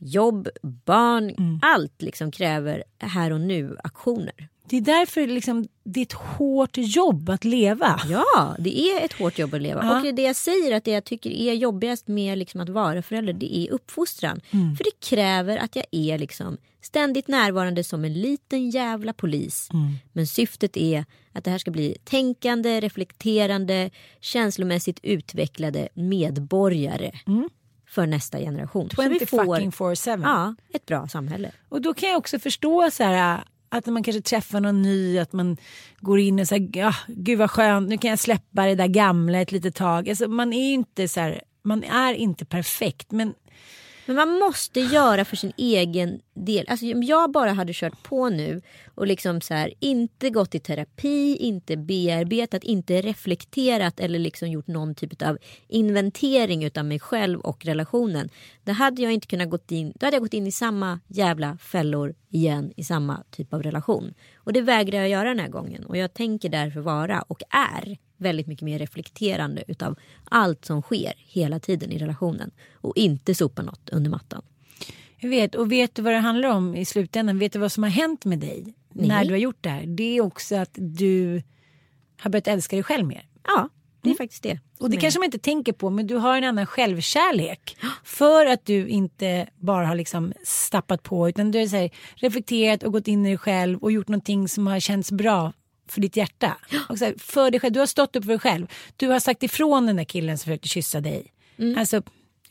jobb, 0.00 0.48
barn, 0.62 1.60
allt 1.62 2.02
liksom 2.02 2.30
kräver 2.30 2.84
här 2.98 3.32
och 3.32 3.40
nu 3.40 3.76
aktioner. 3.84 4.48
Det 4.70 4.76
är 4.76 4.80
därför 4.80 5.26
liksom, 5.26 5.68
det 5.84 6.00
är 6.00 6.02
ett 6.02 6.12
hårt 6.12 6.76
jobb 6.76 7.30
att 7.30 7.44
leva. 7.44 8.00
Ja, 8.08 8.56
det 8.58 8.80
är 8.80 9.04
ett 9.04 9.12
hårt 9.12 9.38
jobb 9.38 9.54
att 9.54 9.62
leva. 9.62 9.84
Ja. 9.84 10.08
Och 10.08 10.14
det 10.14 10.22
jag 10.22 10.36
säger 10.36 10.76
att 10.76 10.84
det 10.84 10.90
jag 10.90 11.04
tycker 11.04 11.30
är 11.30 11.54
jobbigast 11.54 12.08
med 12.08 12.38
liksom 12.38 12.60
att 12.60 12.68
vara 12.68 13.02
förälder, 13.02 13.32
det 13.32 13.58
är 13.58 13.70
uppfostran. 13.70 14.40
För 14.50 14.84
det 14.84 15.08
kräver 15.08 15.56
att 15.56 15.76
jag 15.76 15.84
är 15.90 16.18
liksom 16.18 16.56
ständigt 16.82 17.28
närvarande 17.28 17.84
som 17.84 18.04
en 18.04 18.14
liten 18.14 18.70
jävla 18.70 19.12
polis. 19.12 19.68
Men 20.12 20.26
syftet 20.26 20.76
är 20.76 21.04
att 21.32 21.44
det 21.44 21.50
här 21.50 21.58
ska 21.58 21.70
bli 21.70 21.96
tänkande, 22.04 22.80
reflekterande, 22.80 23.90
känslomässigt 24.20 25.00
utvecklade 25.02 25.88
medborgare 25.94 27.12
för 27.90 28.06
nästa 28.06 28.38
generation. 28.38 28.90
Så 28.90 29.08
vi 29.08 29.18
20 29.18 29.26
får 29.26 29.44
fucking 29.44 29.70
4-7. 29.70 30.22
ja, 30.22 30.54
ett 30.72 30.86
bra 30.86 31.08
samhälle. 31.08 31.52
Och 31.68 31.82
då 31.82 31.94
kan 31.94 32.08
jag 32.08 32.18
också 32.18 32.38
förstå 32.38 32.90
så 32.90 33.04
här 33.04 33.44
att 33.68 33.86
när 33.86 33.92
man 33.92 34.02
kanske 34.02 34.22
träffar 34.22 34.60
någon 34.60 34.82
ny 34.82 35.18
att 35.18 35.32
man 35.32 35.56
går 36.00 36.20
in 36.20 36.40
och 36.40 36.48
säger 36.48 36.70
ja, 36.78 36.94
gud 37.06 37.38
vad 37.38 37.50
skönt 37.50 37.88
nu 37.88 37.98
kan 37.98 38.10
jag 38.10 38.18
släppa 38.18 38.66
det 38.66 38.74
där 38.74 38.86
gamla 38.86 39.40
ett 39.40 39.52
litet 39.52 39.74
tag. 39.74 40.08
Alltså, 40.08 40.28
man 40.28 40.52
är 40.52 40.66
ju 40.66 40.72
inte 40.72 41.08
så 41.08 41.20
här, 41.20 41.42
man 41.62 41.84
är 41.84 42.14
inte 42.14 42.44
perfekt 42.44 43.10
men 43.10 43.34
men 44.10 44.16
man 44.16 44.38
måste 44.38 44.80
göra 44.80 45.24
för 45.24 45.36
sin 45.36 45.52
egen 45.56 46.20
del. 46.34 46.64
Alltså 46.68 46.92
om 46.92 47.02
jag 47.02 47.30
bara 47.30 47.52
hade 47.52 47.72
kört 47.72 48.02
på 48.02 48.28
nu 48.28 48.62
och 48.94 49.06
liksom 49.06 49.40
så 49.40 49.54
här, 49.54 49.72
inte 49.80 50.30
gått 50.30 50.54
i 50.54 50.58
terapi, 50.58 51.36
inte 51.36 51.76
bearbetat, 51.76 52.64
inte 52.64 53.00
reflekterat 53.00 54.00
eller 54.00 54.18
liksom 54.18 54.48
gjort 54.48 54.66
någon 54.66 54.94
typ 54.94 55.22
av 55.22 55.38
inventering 55.68 56.64
utav 56.64 56.84
mig 56.84 57.00
själv 57.00 57.40
och 57.40 57.64
relationen. 57.64 58.28
Då 58.64 58.72
hade 58.72 59.02
jag 59.02 59.12
inte 59.12 59.26
kunnat 59.26 59.50
gått 59.50 59.70
in, 59.70 59.92
då 59.94 60.06
hade 60.06 60.16
jag 60.16 60.22
gått 60.22 60.34
in 60.34 60.46
i 60.46 60.52
samma 60.52 61.00
jävla 61.06 61.58
fällor 61.58 62.14
igen 62.30 62.72
i 62.76 62.84
samma 62.84 63.24
typ 63.30 63.54
av 63.54 63.62
relation. 63.62 64.14
Och 64.36 64.52
det 64.52 64.60
vägrar 64.60 64.98
jag 64.98 65.08
göra 65.08 65.28
den 65.28 65.38
här 65.38 65.48
gången 65.48 65.84
och 65.84 65.96
jag 65.96 66.14
tänker 66.14 66.48
därför 66.48 66.80
vara 66.80 67.22
och 67.22 67.42
är 67.50 67.98
väldigt 68.20 68.46
mycket 68.46 68.64
mer 68.64 68.78
reflekterande 68.78 69.64
utav 69.68 69.98
allt 70.24 70.64
som 70.64 70.82
sker 70.82 71.12
hela 71.16 71.60
tiden 71.60 71.92
i 71.92 71.98
relationen 71.98 72.50
och 72.74 72.96
inte 72.96 73.34
sopa 73.34 73.62
något 73.62 73.90
under 73.90 74.10
mattan. 74.10 74.42
jag 75.18 75.30
vet 75.30 75.54
och 75.54 75.72
vet 75.72 75.94
du 75.94 76.02
vad 76.02 76.12
det 76.12 76.18
handlar 76.18 76.48
om 76.48 76.74
i 76.74 76.84
slutändan? 76.84 77.38
Vet 77.38 77.52
du 77.52 77.58
vad 77.58 77.72
som 77.72 77.82
har 77.82 77.90
hänt 77.90 78.24
med 78.24 78.38
dig 78.38 78.74
när 78.92 79.24
du 79.24 79.30
har 79.30 79.38
gjort 79.38 79.58
det 79.60 79.70
här? 79.70 79.86
Det 79.86 80.16
är 80.16 80.20
också 80.20 80.56
att 80.56 80.70
du 80.74 81.42
har 82.20 82.30
börjat 82.30 82.48
älska 82.48 82.76
dig 82.76 82.82
själv 82.82 83.06
mer. 83.06 83.28
Ja, 83.46 83.68
det 84.02 84.10
är 84.10 84.14
faktiskt 84.14 84.42
det. 84.42 84.58
Och 84.78 84.90
det 84.90 84.96
kanske 84.96 85.20
man 85.20 85.24
inte 85.24 85.38
tänker 85.38 85.72
på 85.72 85.90
men 85.90 86.06
du 86.06 86.14
har 86.14 86.38
en 86.38 86.44
annan 86.44 86.66
självkärlek. 86.66 87.76
För 88.04 88.46
att 88.46 88.66
du 88.66 88.88
inte 88.88 89.48
bara 89.56 89.86
har 89.86 89.94
liksom 89.94 90.32
stappat 90.44 91.02
på 91.02 91.28
utan 91.28 91.50
du 91.50 91.58
har 91.58 91.90
reflekterat 92.22 92.82
och 92.82 92.92
gått 92.92 93.08
in 93.08 93.26
i 93.26 93.28
dig 93.28 93.38
själv 93.38 93.78
och 93.78 93.92
gjort 93.92 94.08
någonting 94.08 94.48
som 94.48 94.66
har 94.66 94.80
känts 94.80 95.12
bra 95.12 95.52
för 95.92 96.00
ditt 96.00 96.16
hjärta. 96.16 96.56
Och 96.88 96.98
så 96.98 97.04
här, 97.04 97.14
för 97.18 97.50
dig 97.50 97.60
själv. 97.60 97.72
Du 97.72 97.80
har 97.80 97.86
stått 97.86 98.16
upp 98.16 98.24
för 98.24 98.32
dig 98.32 98.38
själv. 98.38 98.66
Du 98.96 99.08
har 99.08 99.20
sagt 99.20 99.42
ifrån 99.42 99.86
den 99.86 99.96
där 99.96 100.04
killen 100.04 100.38
som 100.38 100.44
försökte 100.44 100.68
kyssa 100.68 101.00
dig. 101.00 101.32
Alltså 101.76 102.02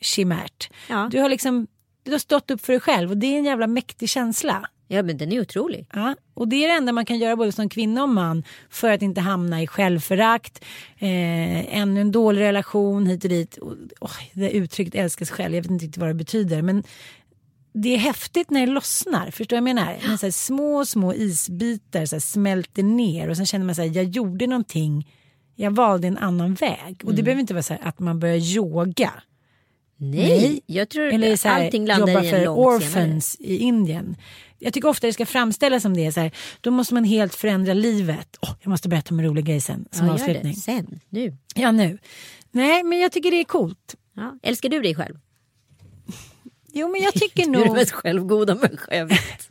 chimärt. 0.01 0.69
Ja. 0.89 1.09
Du 1.11 1.19
har 1.19 1.29
liksom 1.29 1.67
du 2.03 2.11
har 2.11 2.19
stått 2.19 2.51
upp 2.51 2.65
för 2.65 2.73
dig 2.73 2.79
själv 2.79 3.09
och 3.09 3.17
det 3.17 3.27
är 3.27 3.37
en 3.37 3.45
jävla 3.45 3.67
mäktig 3.67 4.09
känsla. 4.09 4.69
Ja 4.91 5.03
men 5.03 5.17
den 5.17 5.31
är 5.31 5.41
otrolig. 5.41 5.87
Ja, 5.93 6.15
och 6.33 6.47
det 6.47 6.63
är 6.63 6.67
det 6.67 6.73
enda 6.73 6.91
man 6.91 7.05
kan 7.05 7.19
göra 7.19 7.35
både 7.35 7.51
som 7.51 7.69
kvinna 7.69 8.03
och 8.03 8.09
man 8.09 8.43
för 8.69 8.91
att 8.91 9.01
inte 9.01 9.21
hamna 9.21 9.61
i 9.61 9.67
självförakt, 9.67 10.65
eh, 10.97 11.77
ännu 11.77 12.01
en 12.01 12.11
dålig 12.11 12.41
relation 12.41 13.05
hit 13.05 13.23
och 13.23 13.29
dit. 13.29 13.57
Och, 13.57 13.73
oh, 14.01 14.17
det 14.33 14.51
uttrycket 14.51 14.95
älska 14.95 15.25
sig 15.25 15.35
själv, 15.35 15.55
jag 15.55 15.61
vet 15.61 15.71
inte 15.71 15.85
riktigt 15.85 16.01
vad 16.01 16.09
det 16.09 16.13
betyder. 16.13 16.61
Men 16.61 16.83
det 17.73 17.93
är 17.93 17.97
häftigt 17.97 18.49
när 18.49 18.65
det 18.65 18.71
lossnar, 18.71 19.31
förstår 19.31 19.55
du 19.57 19.61
vad 19.61 19.69
jag 19.69 19.75
menar? 19.75 19.97
När 20.07 20.17
så 20.17 20.31
små, 20.31 20.85
små 20.85 21.13
isbitar 21.13 22.05
så 22.05 22.19
smälter 22.19 22.83
ner 22.83 23.29
och 23.29 23.37
sen 23.37 23.45
känner 23.45 23.65
man 23.65 23.75
så 23.75 23.81
här, 23.81 23.89
jag 23.95 24.05
gjorde 24.05 24.47
någonting, 24.47 25.11
jag 25.55 25.71
valde 25.71 26.07
en 26.07 26.17
annan 26.17 26.53
väg. 26.53 27.01
Och 27.05 27.15
det 27.15 27.23
behöver 27.23 27.41
inte 27.41 27.53
vara 27.53 27.63
så 27.63 27.73
här 27.73 27.87
att 27.87 27.99
man 27.99 28.19
börjar 28.19 28.37
yoga. 28.37 29.13
Nej, 30.01 30.61
jag 30.65 30.89
tror 30.89 31.03
Eller 31.13 31.35
så 31.35 31.47
här, 31.47 31.65
allting 31.65 31.85
landar 31.85 32.07
jobba 32.13 32.23
i 32.25 32.29
för 32.29 32.37
en 32.37 32.43
långt 32.43 32.57
orphans 32.59 33.35
i 33.39 33.57
Indien. 33.57 34.15
Jag 34.59 34.73
tycker 34.73 34.87
ofta 34.87 35.07
det 35.07 35.13
ska 35.13 35.25
framställas 35.25 35.81
som 35.83 35.93
det. 35.97 36.11
Så 36.11 36.19
här, 36.19 36.31
då 36.61 36.71
måste 36.71 36.93
man 36.93 37.03
helt 37.03 37.35
förändra 37.35 37.73
livet. 37.73 38.37
Åh, 38.41 38.53
jag 38.61 38.69
måste 38.69 38.89
berätta 38.89 39.15
om 39.15 39.19
en 39.19 39.25
rolig 39.25 39.45
grej 39.45 39.61
sen 39.61 39.85
som 39.91 40.05
Ja, 40.05 40.11
gör 40.13 40.13
avslutning. 40.13 40.53
det. 40.53 40.59
Sen, 40.59 40.99
nu. 41.09 41.37
Ja, 41.55 41.71
nu. 41.71 41.97
Nej, 42.51 42.83
men 42.83 42.99
jag 42.99 43.11
tycker 43.11 43.31
det 43.31 43.39
är 43.39 43.43
coolt. 43.43 43.95
Ja. 44.15 44.37
Älskar 44.43 44.69
du 44.69 44.81
dig 44.81 44.95
själv? 44.95 45.15
Jo, 46.73 46.91
men 46.91 47.01
jag 47.01 47.13
tycker 47.13 47.45
Du 47.45 47.59
är 47.59 47.65
den 47.65 47.73
mest 47.73 47.91
självgoda 47.91 48.55
människa 48.55 48.95
jag 48.95 49.05
vet. 49.05 49.49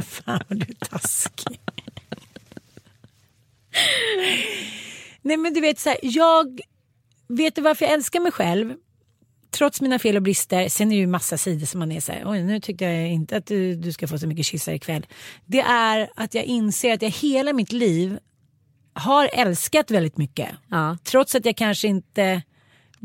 Fan 0.04 0.40
vad 0.48 0.58
du 0.58 0.66
är 0.80 0.86
taskig. 0.86 1.60
Nej 5.22 5.36
men 5.36 5.54
du 5.54 5.60
vet 5.60 5.78
så 5.78 5.88
här, 5.88 5.98
jag 6.02 6.60
vet 7.28 7.54
du 7.54 7.62
varför 7.62 7.84
jag 7.84 7.94
älskar 7.94 8.20
mig 8.20 8.32
själv? 8.32 8.74
Trots 9.50 9.80
mina 9.80 9.98
fel 9.98 10.16
och 10.16 10.22
brister. 10.22 10.68
Sen 10.68 10.88
är 10.88 10.96
det 10.96 11.00
ju 11.00 11.06
massa 11.06 11.38
sidor 11.38 11.66
som 11.66 11.78
man 11.78 11.92
är 11.92 12.00
så 12.00 12.12
här, 12.12 12.22
oj 12.26 12.42
nu 12.42 12.60
tyckte 12.60 12.84
jag 12.84 13.08
inte 13.08 13.36
att 13.36 13.46
du, 13.46 13.74
du 13.74 13.92
ska 13.92 14.08
få 14.08 14.18
så 14.18 14.26
mycket 14.26 14.46
kyssar 14.46 14.72
ikväll. 14.72 15.06
Det 15.44 15.60
är 15.60 16.10
att 16.14 16.34
jag 16.34 16.44
inser 16.44 16.92
att 16.92 17.02
jag 17.02 17.10
hela 17.10 17.52
mitt 17.52 17.72
liv 17.72 18.18
har 18.92 19.30
älskat 19.32 19.90
väldigt 19.90 20.16
mycket. 20.16 20.48
Ja. 20.70 20.98
Trots 21.04 21.34
att 21.34 21.44
jag 21.44 21.56
kanske 21.56 21.88
inte 21.88 22.42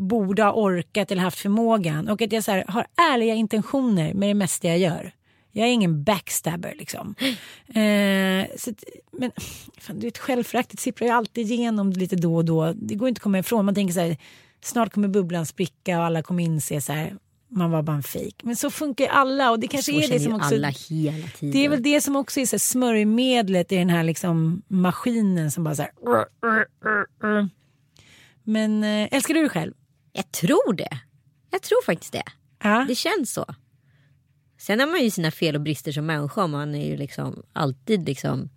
borde 0.02 0.44
ha 0.44 0.54
orkat 0.54 1.12
eller 1.12 1.22
haft 1.22 1.40
förmågan. 1.40 2.08
Och 2.08 2.22
att 2.22 2.32
jag 2.32 2.44
så 2.44 2.52
här, 2.52 2.66
har 2.68 2.86
ärliga 3.12 3.36
intentioner 3.36 4.14
med 4.14 4.30
det 4.30 4.34
mesta 4.34 4.68
jag 4.68 4.78
gör. 4.78 5.12
Jag 5.52 5.68
är 5.68 5.72
ingen 5.72 6.04
backstabber 6.04 6.76
liksom. 6.78 7.16
Eh, 7.76 8.48
så, 8.58 8.72
men 9.12 9.32
fan, 9.78 10.00
du 10.00 10.08
vet, 10.08 10.18
självföraktet 10.18 10.80
sipprar 10.80 11.08
ju 11.08 11.14
alltid 11.14 11.52
igenom 11.52 11.92
lite 11.92 12.16
då 12.16 12.36
och 12.36 12.46
då. 12.46 12.74
Det 12.74 12.96
går 12.96 13.08
inte 13.08 13.20
att 13.20 13.24
komma 13.24 13.40
ifrån. 13.40 13.66
Man 13.66 13.76
tänker 13.76 13.94
så 13.94 14.00
här, 14.00 14.18
snart 14.62 14.94
kommer 14.94 15.08
bubblan 15.08 15.46
spricka 15.46 16.00
och 16.00 16.06
alla 16.06 16.24
kommer 16.24 16.44
inse 16.44 16.82
så 16.82 16.94
här, 16.94 17.18
man 17.50 17.72
var 17.72 17.82
bara 17.82 17.96
en 17.96 18.04
fejk. 18.04 18.36
Men 18.44 18.56
så 18.56 18.70
funkar 18.70 19.06
ju 19.06 19.10
alla 19.10 19.52
och 19.52 19.60
det 19.60 19.68
kanske 19.68 19.92
Så 19.92 20.00
är 20.00 20.08
det 20.08 20.20
som 20.20 20.34
också... 20.34 20.56
alla 20.56 20.68
hela 20.68 21.28
tiden. 21.28 21.52
Det 21.52 21.66
är 21.66 21.70
väl 21.70 21.84
det 21.84 22.02
som 22.02 22.16
också 22.16 22.40
är 22.40 22.46
så 22.46 22.56
här 22.56 22.60
smörjmedlet 22.60 23.72
i 23.72 23.76
den 23.76 23.90
här 23.90 24.04
liksom 24.04 24.62
maskinen 24.68 25.52
som 25.52 25.64
bara 25.64 25.76
så 25.76 25.82
här... 25.82 25.92
Men 28.44 28.84
äh, 28.84 29.08
älskar 29.12 29.34
du 29.34 29.40
dig 29.40 29.50
själv? 29.50 29.74
Jag 30.14 30.32
tror 30.32 30.74
det. 30.74 31.00
Jag 31.50 31.62
tror 31.62 31.84
faktiskt 31.86 32.14
det. 32.14 32.24
Ja. 32.64 32.86
Det 32.88 32.96
känns 32.96 33.34
så. 33.34 33.46
Sen 34.58 34.80
har 34.80 34.88
man 34.88 35.04
ju 35.04 35.12
sina 35.12 35.32
fel 35.32 35.56
och 35.56 35.62
brister 35.62 35.92
som 35.92 36.06
människa. 36.06 36.48
Man 36.48 36.76
är 36.76 36.88
ju 36.88 36.98
liksom 36.98 37.44
alltid 37.54 38.06
liksom. 38.06 38.50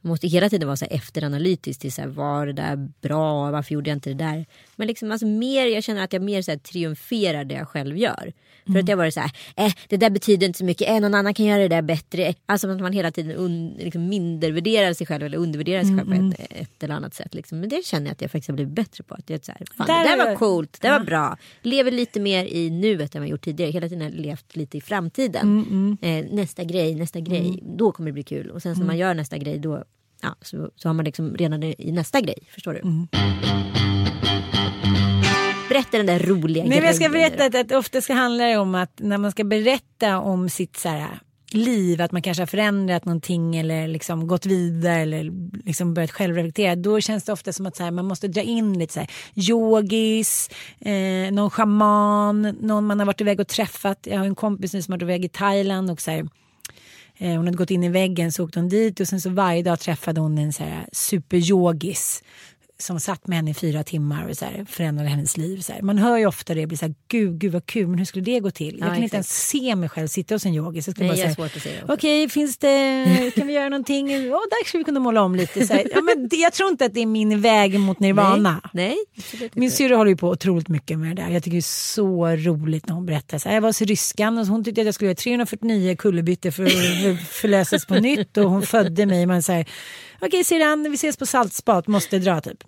Man 0.00 0.10
måste 0.10 0.26
hela 0.26 0.48
tiden 0.48 0.68
vara 0.68 0.76
så 0.76 0.84
här 0.84 0.96
efteranalytisk 0.96 1.80
till 1.80 1.92
så 1.92 2.00
här, 2.00 2.08
var 2.08 2.46
det 2.46 2.52
där 2.52 2.76
bra, 2.76 3.50
varför 3.50 3.74
gjorde 3.74 3.90
jag 3.90 3.96
inte 3.96 4.10
det 4.10 4.24
där? 4.24 4.46
Men 4.76 4.86
liksom 4.86 5.10
alltså 5.10 5.26
mer, 5.26 5.66
jag 5.66 5.84
känner 5.84 6.04
att 6.04 6.12
jag 6.12 6.22
mer 6.22 6.42
så 6.42 6.50
här 6.50 6.58
triumferar 6.58 7.44
det 7.44 7.54
jag 7.54 7.68
själv 7.68 7.96
gör. 7.96 8.32
För 8.72 8.78
att 8.78 8.88
jag 8.88 8.96
var 8.96 9.10
så 9.10 9.20
här, 9.20 9.30
eh, 9.56 9.72
det 9.88 9.96
där 9.96 10.10
betyder 10.10 10.46
inte 10.46 10.58
så 10.58 10.64
mycket, 10.64 10.88
eh, 10.88 11.00
någon 11.00 11.14
annan 11.14 11.34
kan 11.34 11.46
göra 11.46 11.62
det 11.62 11.68
där 11.68 11.82
bättre. 11.82 12.34
Alltså 12.46 12.70
att 12.70 12.80
man 12.80 12.92
hela 12.92 13.10
tiden 13.10 13.36
un, 13.36 13.74
liksom 13.78 14.08
mindervärderar 14.08 14.92
sig 14.92 15.06
själv 15.06 15.22
eller 15.24 15.38
undervärderar 15.38 15.82
sig 15.82 15.96
själv 15.96 16.06
på 16.06 16.36
ett, 16.42 16.46
ett 16.50 16.82
eller 16.82 16.94
annat 16.94 17.14
sätt. 17.14 17.34
Liksom. 17.34 17.60
Men 17.60 17.68
det 17.68 17.84
känner 17.84 18.06
jag 18.06 18.12
att 18.12 18.20
jag 18.20 18.30
faktiskt 18.30 18.48
har 18.48 18.54
blivit 18.54 18.74
bättre 18.74 19.04
på. 19.04 19.14
Att 19.14 19.30
jag 19.30 19.38
är 19.38 19.44
så 19.44 19.52
här, 19.52 19.62
fan, 19.76 19.86
Där 19.86 20.04
det 20.04 20.16
där 20.16 20.24
är 20.24 20.30
var 20.30 20.36
coolt, 20.36 20.78
det 20.80 20.90
var 20.90 21.00
bra. 21.00 21.36
Lever 21.62 21.90
lite 21.90 22.20
mer 22.20 22.44
i 22.44 22.70
nuet 22.70 23.14
än 23.14 23.20
vad 23.20 23.26
jag 23.26 23.30
gjort 23.30 23.44
tidigare. 23.44 23.70
Hela 23.70 23.88
tiden 23.88 24.02
har 24.02 24.10
jag 24.10 24.20
levt 24.20 24.56
lite 24.56 24.78
i 24.78 24.80
framtiden. 24.80 25.98
Eh, 26.02 26.24
nästa 26.30 26.64
grej, 26.64 26.94
nästa 26.94 27.20
grej, 27.20 27.62
då 27.62 27.92
kommer 27.92 28.10
det 28.10 28.12
bli 28.12 28.22
kul. 28.22 28.50
Och 28.50 28.62
sen 28.62 28.74
när 28.78 28.86
man 28.86 28.98
gör 28.98 29.14
nästa 29.14 29.38
grej 29.38 29.58
då 29.58 29.84
ja, 30.22 30.36
så, 30.40 30.70
så 30.76 30.88
har 30.88 30.94
man 30.94 31.04
liksom 31.04 31.34
redan 31.34 31.62
i 31.62 31.92
nästa 31.92 32.20
grej. 32.20 32.38
Förstår 32.50 32.74
du? 32.74 32.80
Berätta 35.74 35.96
den 35.96 36.06
där 36.06 36.18
roliga 36.18 36.64
Nej, 36.64 36.78
jag 36.78 36.96
ska 36.96 37.08
berätta 37.08 37.44
att, 37.44 37.54
att 37.54 37.72
ofta 37.72 38.00
ska 38.00 38.14
handla 38.14 38.44
det 38.44 38.56
om 38.56 38.74
att 38.74 38.92
när 38.96 39.18
man 39.18 39.30
ska 39.30 39.44
berätta 39.44 40.18
om 40.18 40.48
sitt 40.48 40.76
så 40.76 40.88
här, 40.88 41.18
liv, 41.54 42.02
att 42.02 42.12
man 42.12 42.22
kanske 42.22 42.40
har 42.42 42.46
förändrat 42.46 43.04
någonting 43.04 43.56
eller 43.56 43.88
liksom 43.88 44.26
gått 44.26 44.46
vidare 44.46 45.00
eller 45.00 45.30
liksom 45.66 45.94
börjat 45.94 46.10
självreflektera. 46.10 46.76
Då 46.76 47.00
känns 47.00 47.24
det 47.24 47.32
ofta 47.32 47.52
som 47.52 47.66
att 47.66 47.78
här, 47.78 47.90
man 47.90 48.04
måste 48.04 48.28
dra 48.28 48.40
in 48.40 48.78
lite 48.78 48.92
så 48.92 49.00
här, 49.00 49.10
yogis, 49.34 50.50
eh, 50.80 51.32
någon 51.32 51.50
shaman, 51.50 52.42
någon 52.42 52.86
man 52.86 52.98
har 52.98 53.06
varit 53.06 53.20
iväg 53.20 53.40
och 53.40 53.48
träffat. 53.48 53.98
Jag 54.10 54.18
har 54.18 54.26
en 54.26 54.34
kompis 54.34 54.74
nu 54.74 54.82
som 54.82 54.92
har 54.92 54.98
varit 54.98 55.02
iväg 55.02 55.24
i 55.24 55.28
Thailand 55.28 55.90
och 55.90 56.00
så 56.00 56.10
här, 56.10 56.28
eh, 57.18 57.36
hon 57.36 57.46
hade 57.46 57.56
gått 57.56 57.70
in 57.70 57.84
i 57.84 57.88
väggen 57.88 58.32
så 58.32 58.44
åkte 58.44 58.58
hon 58.58 58.68
dit 58.68 59.00
och 59.00 59.08
sen 59.08 59.20
så 59.20 59.30
varje 59.30 59.62
dag 59.62 59.80
träffade 59.80 60.20
hon 60.20 60.38
en 60.38 60.52
så 60.52 60.64
här 60.64 60.86
superyogis 60.92 62.22
som 62.84 63.00
satt 63.00 63.26
med 63.26 63.36
henne 63.38 63.50
i 63.50 63.54
fyra 63.54 63.84
timmar 63.84 64.28
och 64.28 64.36
så 64.36 64.44
här, 64.44 64.66
förändrade 64.68 65.08
hennes 65.08 65.36
liv. 65.36 65.60
Så 65.60 65.72
här. 65.72 65.82
Man 65.82 65.98
hör 65.98 66.16
ju 66.18 66.26
ofta 66.26 66.54
det, 66.54 66.66
blir 66.66 66.78
så 66.78 66.86
här, 66.86 66.94
gud, 67.08 67.38
gud 67.38 67.52
vad 67.52 67.66
kul, 67.66 67.86
men 67.86 67.98
hur 67.98 68.04
skulle 68.04 68.24
det 68.24 68.40
gå 68.40 68.50
till? 68.50 68.78
Jag 68.78 68.88
Ja, 68.88 68.94
kan 68.94 69.02
inte 69.02 69.04
exakt. 69.04 69.14
ens 69.14 69.48
se 69.48 69.76
mig 69.76 69.88
själv 69.88 70.06
sitta 70.08 70.34
hos 70.34 70.46
en 70.46 70.54
yogis. 70.54 70.86
Jag 70.86 70.94
skulle 70.96 71.08
Nej, 71.12 71.34
bara 71.36 71.48
jag 71.54 71.62
säga. 71.62 71.80
Okej, 71.88 72.28
finns 72.28 72.58
det, 72.58 73.32
kan 73.34 73.46
vi 73.46 73.52
göra 73.52 73.68
någonting? 73.68 74.10
Ja, 74.10 74.40
där 74.50 74.66
skulle 74.68 74.78
vi 74.80 74.84
kunna 74.84 75.00
måla 75.00 75.22
om 75.22 75.34
lite. 75.34 75.66
Så 75.66 75.72
här. 75.74 75.84
Ja, 75.94 76.00
men 76.00 76.28
det, 76.28 76.36
jag 76.36 76.52
tror 76.52 76.68
inte 76.70 76.84
att 76.84 76.94
det 76.94 77.00
är 77.00 77.06
min 77.06 77.40
väg 77.40 77.80
mot 77.80 78.00
nirvana. 78.00 78.60
Nej, 78.72 78.96
nej 79.32 79.50
Min 79.54 79.64
inte. 79.64 79.76
syrra 79.76 79.96
håller 79.96 80.10
ju 80.10 80.16
på 80.16 80.28
otroligt 80.28 80.68
mycket 80.68 80.98
med 80.98 81.16
det 81.16 81.22
där. 81.22 81.30
Jag 81.30 81.42
tycker 81.42 81.54
det 81.56 81.58
är 81.58 81.94
så 81.94 82.26
roligt 82.28 82.86
när 82.88 82.94
hon 82.94 83.06
berättar. 83.06 83.38
Så 83.38 83.48
här, 83.48 83.56
jag 83.56 83.62
var 83.62 83.68
hos 83.68 83.82
ryskan 83.82 84.38
och 84.38 84.46
hon 84.46 84.64
tyckte 84.64 84.80
att 84.80 84.84
jag 84.84 84.94
skulle 84.94 85.08
göra 85.08 85.16
349 85.16 85.96
kullerbyttor 85.96 86.50
för 86.50 86.64
att 86.64 87.20
förlösas 87.28 87.86
på 87.86 87.94
nytt 87.94 88.36
och 88.36 88.50
hon 88.50 88.62
födde 88.62 89.06
mig. 89.06 89.26
Man 89.26 89.42
säger, 89.42 89.66
okej 90.26 90.44
syrran, 90.44 90.90
vi 90.90 90.94
ses 90.94 91.16
på 91.16 91.26
saltspat, 91.26 91.86
måste 91.86 92.18
dra 92.18 92.40
typ. 92.40 92.64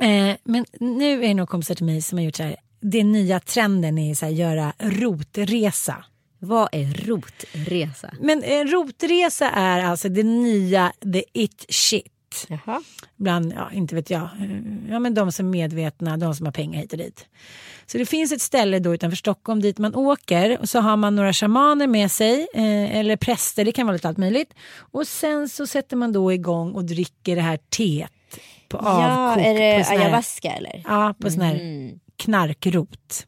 Eh, 0.00 0.36
men 0.44 0.64
nu 0.80 1.24
är 1.24 1.28
det 1.28 1.34
några 1.34 1.46
kompisar 1.46 1.74
till 1.74 1.86
mig 1.86 2.02
som 2.02 2.18
har 2.18 2.24
gjort 2.24 2.36
så 2.36 2.42
här. 2.42 2.56
Den 2.80 3.12
nya 3.12 3.40
trenden 3.40 3.98
är 3.98 4.24
här, 4.24 4.32
göra 4.32 4.72
rotresa. 4.78 6.04
Vad 6.38 6.68
är 6.72 7.06
rotresa? 7.06 8.14
Men 8.20 8.42
en 8.42 8.68
rotresa 8.68 9.50
är 9.50 9.84
alltså 9.84 10.08
det 10.08 10.22
nya, 10.22 10.92
the 11.12 11.24
it 11.32 11.64
shit. 11.68 12.12
Jaha. 12.48 12.82
Bland, 13.16 13.52
ja 13.56 13.70
inte 13.72 13.94
vet 13.94 14.10
jag, 14.10 14.22
eh, 14.22 14.90
ja 14.90 14.98
men 14.98 15.14
de 15.14 15.32
som 15.32 15.46
är 15.46 15.50
medvetna, 15.50 16.16
de 16.16 16.34
som 16.34 16.46
har 16.46 16.52
pengar 16.52 16.80
hit 16.80 16.92
och 16.92 16.98
dit. 16.98 17.26
Så 17.86 17.98
det 17.98 18.06
finns 18.06 18.32
ett 18.32 18.40
ställe 18.40 18.78
då 18.78 18.94
utanför 18.94 19.16
Stockholm 19.16 19.60
dit 19.62 19.78
man 19.78 19.94
åker 19.94 20.58
och 20.60 20.68
så 20.68 20.80
har 20.80 20.96
man 20.96 21.16
några 21.16 21.32
shamaner 21.32 21.86
med 21.86 22.10
sig 22.10 22.46
eh, 22.54 22.96
eller 22.96 23.16
präster, 23.16 23.64
det 23.64 23.72
kan 23.72 23.86
vara 23.86 23.92
lite 23.94 24.08
allt 24.08 24.18
möjligt. 24.18 24.54
Och 24.78 25.06
sen 25.06 25.48
så 25.48 25.66
sätter 25.66 25.96
man 25.96 26.12
då 26.12 26.32
igång 26.32 26.72
och 26.72 26.84
dricker 26.84 27.36
det 27.36 27.42
här 27.42 27.56
teet 27.76 28.10
på 28.68 28.78
Ja, 28.82 29.28
avkok. 29.30 29.44
är 29.46 29.54
det 29.54 29.84
ayahuasca 29.88 30.48
eller? 30.52 30.82
Ja, 30.84 31.14
på 31.20 31.30
sån 31.30 31.40
här 31.40 31.54
Mm. 31.54 31.98
knarkrot. 32.16 33.26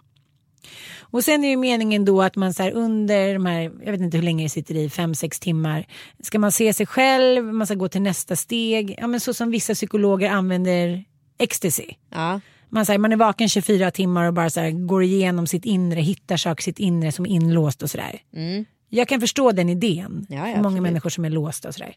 Och 1.11 1.25
sen 1.25 1.45
är 1.45 1.49
ju 1.49 1.57
meningen 1.57 2.05
då 2.05 2.23
att 2.23 2.37
man 2.37 2.55
så 2.55 2.63
här 2.63 2.71
under 2.73 3.35
de 3.35 3.47
här, 3.47 3.63
jag 3.85 3.93
vet 3.93 4.01
inte 4.01 4.17
hur 4.17 4.25
länge 4.25 4.45
det 4.45 4.49
sitter 4.49 4.75
i, 4.75 4.91
fem, 4.91 5.15
sex 5.15 5.41
timmar. 5.41 5.87
Ska 6.23 6.39
man 6.39 6.53
se 6.53 6.75
sig 6.75 6.87
själv, 6.87 7.45
man 7.45 7.67
ska 7.67 7.75
gå 7.75 7.89
till 7.89 8.03
nästa 8.03 8.37
steg. 8.37 8.95
Ja 8.99 9.07
men 9.07 9.21
så 9.21 9.35
som 9.35 9.51
vissa 9.51 9.75
psykologer 9.75 10.31
använder 10.31 11.05
ecstasy. 11.39 11.87
Ja. 12.11 12.41
Man, 12.69 12.87
så 12.87 12.93
här, 12.93 12.99
man 12.99 13.13
är 13.13 13.17
vaken 13.17 13.49
24 13.49 13.91
timmar 13.91 14.25
och 14.25 14.35
bara 14.35 14.51
så 14.51 14.61
här, 14.61 14.71
går 14.71 15.03
igenom 15.03 15.47
sitt 15.47 15.65
inre, 15.65 16.01
hittar 16.01 16.37
saker 16.37 16.63
sitt 16.63 16.79
inre 16.79 17.13
som 17.13 17.27
är 17.27 17.31
inlåst 17.31 17.83
och 17.83 17.91
sådär. 17.91 18.23
Mm. 18.35 18.65
Jag 18.89 19.09
kan 19.09 19.21
förstå 19.21 19.53
den 19.53 19.69
idén. 19.69 20.27
Ja, 20.29 20.37
ja, 20.37 20.43
för 20.43 20.49
många 20.51 20.59
absolut. 20.67 20.83
människor 20.83 21.11
som 21.11 21.25
är 21.25 21.31
låsta 21.31 21.69
och 21.69 21.75
sådär. 21.75 21.97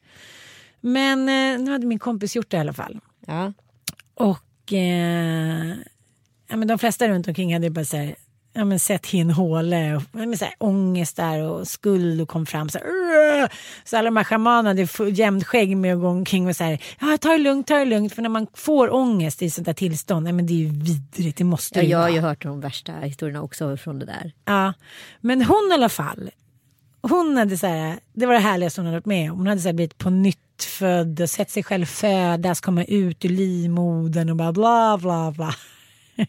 Men 0.82 1.20
eh, 1.20 1.66
nu 1.66 1.72
hade 1.72 1.88
min 1.88 2.00
kompis 2.00 2.36
gjort 2.36 2.50
det 2.50 2.58
i 2.58 2.60
alla 2.60 2.74
fall. 2.74 3.00
ja. 3.28 3.54
Och 4.16 4.74
eh, 4.74 5.76
ja, 6.48 6.56
men 6.56 6.68
de 6.68 6.80
flesta 6.80 7.08
runt 7.08 7.28
omkring 7.28 7.54
hade 7.54 7.70
bara 7.70 7.86
så 7.86 7.98
här, 7.98 8.16
ja, 8.54 8.66
men 8.66 8.80
sett 8.80 9.14
i 9.14 9.20
en 9.20 9.30
håle 9.30 9.96
och 9.96 10.02
ja, 10.12 10.26
men 10.26 10.38
så 10.38 10.46
här, 10.46 10.54
ångest 10.58 11.16
där 11.16 11.44
och 11.44 11.68
skuld 11.68 12.22
och 12.22 12.30
kom 12.30 12.46
fram 12.46 12.70
så 12.70 12.78
här! 12.78 13.54
Så 13.84 13.98
alla 13.98 14.06
de 14.06 14.18
här 14.18 14.24
shamanerna 14.24 14.70
hade 14.70 15.10
jämnt 15.10 15.48
skägg 15.48 15.78
med 15.78 15.94
att 15.94 16.02
gå 16.02 16.08
omkring 16.08 16.48
och 16.48 16.56
så 16.56 16.64
här, 16.64 16.84
ja 17.00 17.18
ta 17.22 17.30
det 17.30 17.38
lugnt, 17.38 17.68
ta 17.68 17.78
det 17.78 17.86
lugnt. 17.86 18.14
För 18.14 18.22
när 18.22 18.30
man 18.30 18.48
får 18.54 18.94
ångest 18.94 19.42
i 19.42 19.50
sånt 19.50 19.66
där 19.66 19.74
tillstånd, 19.74 20.28
ja, 20.28 20.32
men 20.32 20.46
det 20.46 20.54
är 20.54 20.58
ju 20.58 20.70
vidrigt, 20.70 21.38
det 21.38 21.44
måste 21.44 21.80
ja 21.80 21.86
jag 21.86 22.00
har 22.00 22.10
ju 22.10 22.20
hört 22.20 22.44
de 22.44 22.62
värsta 22.62 22.94
historierna 22.94 23.42
också 23.42 23.78
från 23.78 24.00
det 24.00 24.06
där. 24.06 24.32
Ja, 24.46 24.74
men 25.22 25.42
hon 25.42 25.70
i 25.72 25.74
alla 25.74 25.90
fall. 25.90 26.30
Hon 27.02 27.38
hade 27.38 27.58
så 27.58 27.68
här, 27.68 28.00
det 28.14 28.26
var 28.26 28.34
det 28.34 28.40
härligaste 28.40 28.82
hon 28.82 28.86
hade 28.86 28.98
varit 28.98 29.06
med 29.06 29.32
om. 29.32 29.38
Hon 29.38 29.48
hade 29.48 29.62
så 29.62 29.68
här 29.68 29.74
blivit 29.74 29.98
på 29.98 30.10
nytt 30.10 30.64
född 30.64 31.22
och 31.22 31.30
sett 31.30 31.50
sig 31.50 31.64
själv 31.64 31.86
födas, 31.86 32.62
komma 32.62 32.84
ut 32.84 33.26
ur 33.26 33.30
livmodern 33.30 34.30
och 34.30 34.36
bara 34.36 34.54
bla 34.54 34.98
bla 34.98 35.32
bla. 35.32 35.56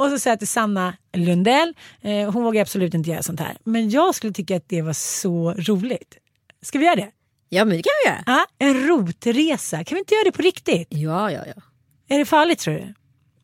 och 0.00 0.10
så 0.10 0.18
sa 0.18 0.30
jag 0.30 0.38
till 0.38 0.48
Sanna 0.48 0.96
Lundell, 1.12 1.74
eh, 2.00 2.32
hon 2.32 2.44
vågar 2.44 2.62
absolut 2.62 2.94
inte 2.94 3.10
göra 3.10 3.22
sånt 3.22 3.40
här. 3.40 3.56
Men 3.64 3.90
jag 3.90 4.14
skulle 4.14 4.32
tycka 4.32 4.56
att 4.56 4.68
det 4.68 4.82
var 4.82 4.92
så 4.92 5.54
roligt. 5.54 6.18
Ska 6.62 6.78
vi 6.78 6.84
göra 6.84 6.96
det? 6.96 7.10
Ja 7.48 7.64
men 7.64 7.76
det 7.76 7.82
kan 7.82 7.92
vi 8.04 8.10
göra. 8.10 8.22
Ja, 8.26 8.46
en 8.58 8.88
rotresa. 8.88 9.84
Kan 9.84 9.96
vi 9.96 9.98
inte 9.98 10.14
göra 10.14 10.24
det 10.24 10.32
på 10.32 10.42
riktigt? 10.42 10.88
Ja 10.90 11.30
ja 11.32 11.42
ja. 11.46 11.62
Är 12.08 12.18
det 12.18 12.24
farligt 12.24 12.58
tror 12.58 12.74
du? 12.74 12.94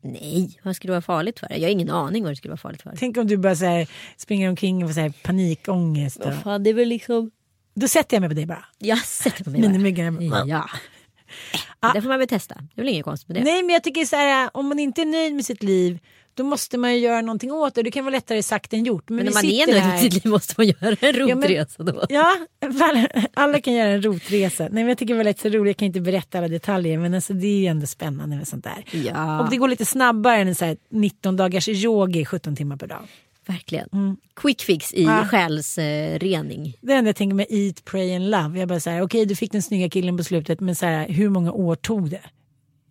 Nej, 0.02 0.58
vad 0.62 0.76
skulle 0.76 0.88
det 0.90 0.94
vara 0.94 1.02
farligt 1.02 1.38
för? 1.38 1.52
Jag 1.52 1.60
har 1.60 1.68
ingen 1.68 1.90
aning 1.90 2.22
vad 2.22 2.32
det 2.32 2.36
skulle 2.36 2.52
vara 2.52 2.58
farligt 2.58 2.82
för. 2.82 2.94
Tänk 2.98 3.16
om 3.16 3.26
du 3.26 3.36
bara 3.36 3.56
så 3.56 3.64
här, 3.64 3.88
springer 4.16 4.48
omkring 4.48 4.84
och 4.84 4.90
får 4.90 4.94
så 4.94 5.00
här, 5.00 5.12
panikångest. 5.22 6.16
Och... 6.16 6.34
Fan, 6.34 6.62
det 6.62 6.70
är 6.70 6.74
väl 6.74 6.88
liksom... 6.88 7.30
Då 7.74 7.88
sätter 7.88 8.16
jag 8.16 8.20
mig 8.20 8.30
på 8.30 8.34
dig 8.34 8.46
bara. 8.46 8.64
Jag 8.78 8.98
sätter 8.98 9.44
på 9.44 9.50
mig 9.50 9.60
bara. 9.60 9.68
Minimyggan. 9.68 10.32
Ja. 10.46 10.68
Det 11.94 12.02
får 12.02 12.08
man 12.08 12.18
väl 12.18 12.28
testa. 12.28 12.54
Det 12.54 12.80
är 12.80 12.84
väl 12.84 12.92
inget 12.92 13.04
konstigt 13.04 13.28
med 13.28 13.36
det. 13.36 13.44
Nej 13.44 13.62
men 13.62 13.72
jag 13.72 13.82
tycker 13.82 14.04
så 14.04 14.16
här, 14.16 14.50
om 14.54 14.66
man 14.66 14.78
inte 14.78 15.00
är 15.00 15.06
nöjd 15.06 15.34
med 15.34 15.44
sitt 15.44 15.62
liv 15.62 15.98
då 16.36 16.44
måste 16.44 16.78
man 16.78 16.92
ju 16.94 16.98
göra 17.00 17.20
någonting 17.20 17.52
åt 17.52 17.74
det. 17.74 17.82
Det 17.82 17.90
kan 17.90 18.04
vara 18.04 18.12
lättare 18.12 18.42
sagt 18.42 18.72
än 18.72 18.84
gjort. 18.84 19.08
Men, 19.08 19.16
Men 19.16 19.24
när 19.26 19.32
man 19.32 19.44
är 19.44 19.66
nöjd 19.66 19.84
med 19.84 20.00
sitt 20.00 20.14
liv 20.24 20.30
måste 20.32 20.54
man 20.56 20.66
göra 20.66 20.96
en 21.00 21.14
Ja, 21.28 21.36
men- 21.36 21.42
rotresa 21.42 21.82
då. 21.82 22.04
Ja, 22.08 22.36
alla, 22.80 23.08
alla 23.34 23.60
kan 23.60 23.74
göra 23.74 23.88
en 23.88 24.02
rotresa. 24.02 24.62
Nej, 24.62 24.70
men 24.72 24.88
jag 24.88 24.98
tycker 24.98 25.14
det 25.14 25.18
var 25.18 25.24
lite 25.24 25.40
så 25.42 25.48
roligt, 25.48 25.68
jag 25.70 25.76
kan 25.76 25.86
inte 25.86 26.00
berätta 26.00 26.38
alla 26.38 26.48
detaljer 26.48 26.98
men 26.98 27.14
alltså, 27.14 27.32
det 27.32 27.46
är 27.46 27.58
ju 27.58 27.66
ändå 27.66 27.86
spännande 27.86 28.36
med 28.36 28.48
sånt 28.48 28.64
där. 28.64 28.84
Ja, 29.06 29.40
Och 29.40 29.50
det 29.50 29.56
går 29.56 29.68
lite 29.68 29.84
snabbare 29.84 30.36
än 30.40 30.54
så 30.54 30.64
här 30.64 30.76
19 30.90 31.36
dagars 31.36 31.68
yoga 31.68 32.20
i 32.20 32.24
17 32.24 32.56
timmar 32.56 32.76
per 32.76 32.86
dag. 32.86 33.02
verkligen. 33.46 34.16
Quick 34.36 34.62
fix 34.62 34.94
i 34.94 35.02
Ja. 35.04 35.24
själsrening. 35.30 36.74
Det 36.80 36.92
enda 36.92 37.08
jag 37.08 37.16
tänker 37.16 37.34
med 37.34 37.46
eat, 37.50 37.84
pray 37.84 38.14
and 38.16 38.30
love. 38.30 38.58
Jag 38.58 38.68
bara 38.68 38.80
så 38.80 38.90
här, 38.90 39.00
okej 39.02 39.26
du 39.26 39.36
fick 39.36 39.52
den 39.52 39.62
snygga 39.62 39.88
killen 39.90 40.16
på 40.16 40.24
slutet 40.24 40.60
men 40.60 40.74
så 40.76 40.86
här, 40.86 41.08
hur 41.08 41.28
många 41.28 41.52
år 41.52 41.74
tog 41.74 42.10
det? 42.10 42.20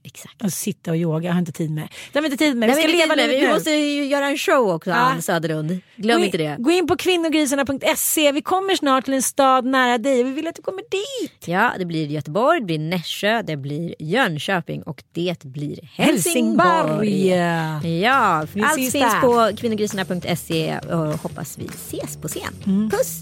Exakt. 0.06 0.44
Att 0.44 0.54
sitta 0.54 0.92
och 0.92 0.98
yoga, 0.98 1.26
jag 1.28 1.34
har 1.34 1.40
inte 1.40 1.52
tid 1.52 1.72
med. 1.72 1.88
Det 2.14 2.18
har 2.20 2.22
vi 2.22 2.32
inte 2.32 2.46
tid 2.46 2.58
med, 2.58 2.70
vi 2.70 2.76
ska 2.76 2.88
leva 2.88 3.16
livet 3.16 3.38
Vi 3.42 3.42
nu. 3.48 3.54
måste 3.54 3.72
ju 3.72 4.06
göra 4.06 4.28
en 4.28 4.38
show 4.38 4.70
också, 4.70 4.90
Ja. 4.90 4.96
Ann 4.96 5.22
Söderlund. 5.22 5.80
Glöm 5.96 6.16
gå 6.18 6.20
in, 6.20 6.26
inte 6.26 6.38
det. 6.38 6.56
Gå 6.60 6.72
in 6.72 6.88
på 6.88 6.98
kvinnogrisarna.se. 6.98 8.32
Vi 8.32 8.42
kommer 8.42 8.76
snart 8.76 9.06
till 9.06 9.14
en 9.14 9.22
stad 9.22 9.66
nära 9.66 9.98
dig. 9.98 10.24
Vi 10.24 10.32
vill 10.32 10.48
att 10.48 10.56
du 10.56 10.62
kommer 10.62 10.82
dit. 10.92 11.48
Ja, 11.48 11.72
det 11.80 11.86
blir 11.86 12.08
Göteborg, 12.08 12.60
det 12.60 12.66
blir 12.66 12.80
Nässjö, 12.80 13.42
det 13.42 13.58
blir 13.58 13.96
Jönköping 14.00 14.84
och 14.84 15.04
det 15.14 15.44
blir 15.44 15.80
Helsingborg. 15.94 16.68
Helsingborg. 16.68 17.28
Ja, 17.30 17.80
Vi 17.84 18.06
allt 18.06 18.52
finns 18.76 18.94
där. 18.94 19.22
på 19.22 19.58
kvinnogrisarna.se 19.58 20.78
och 20.80 21.20
hoppas 21.20 21.58
vi 21.58 21.66
ses 21.66 22.18
på 22.18 22.28
scen. 22.28 22.54
Mm. 22.66 22.90
Puss! 22.90 23.22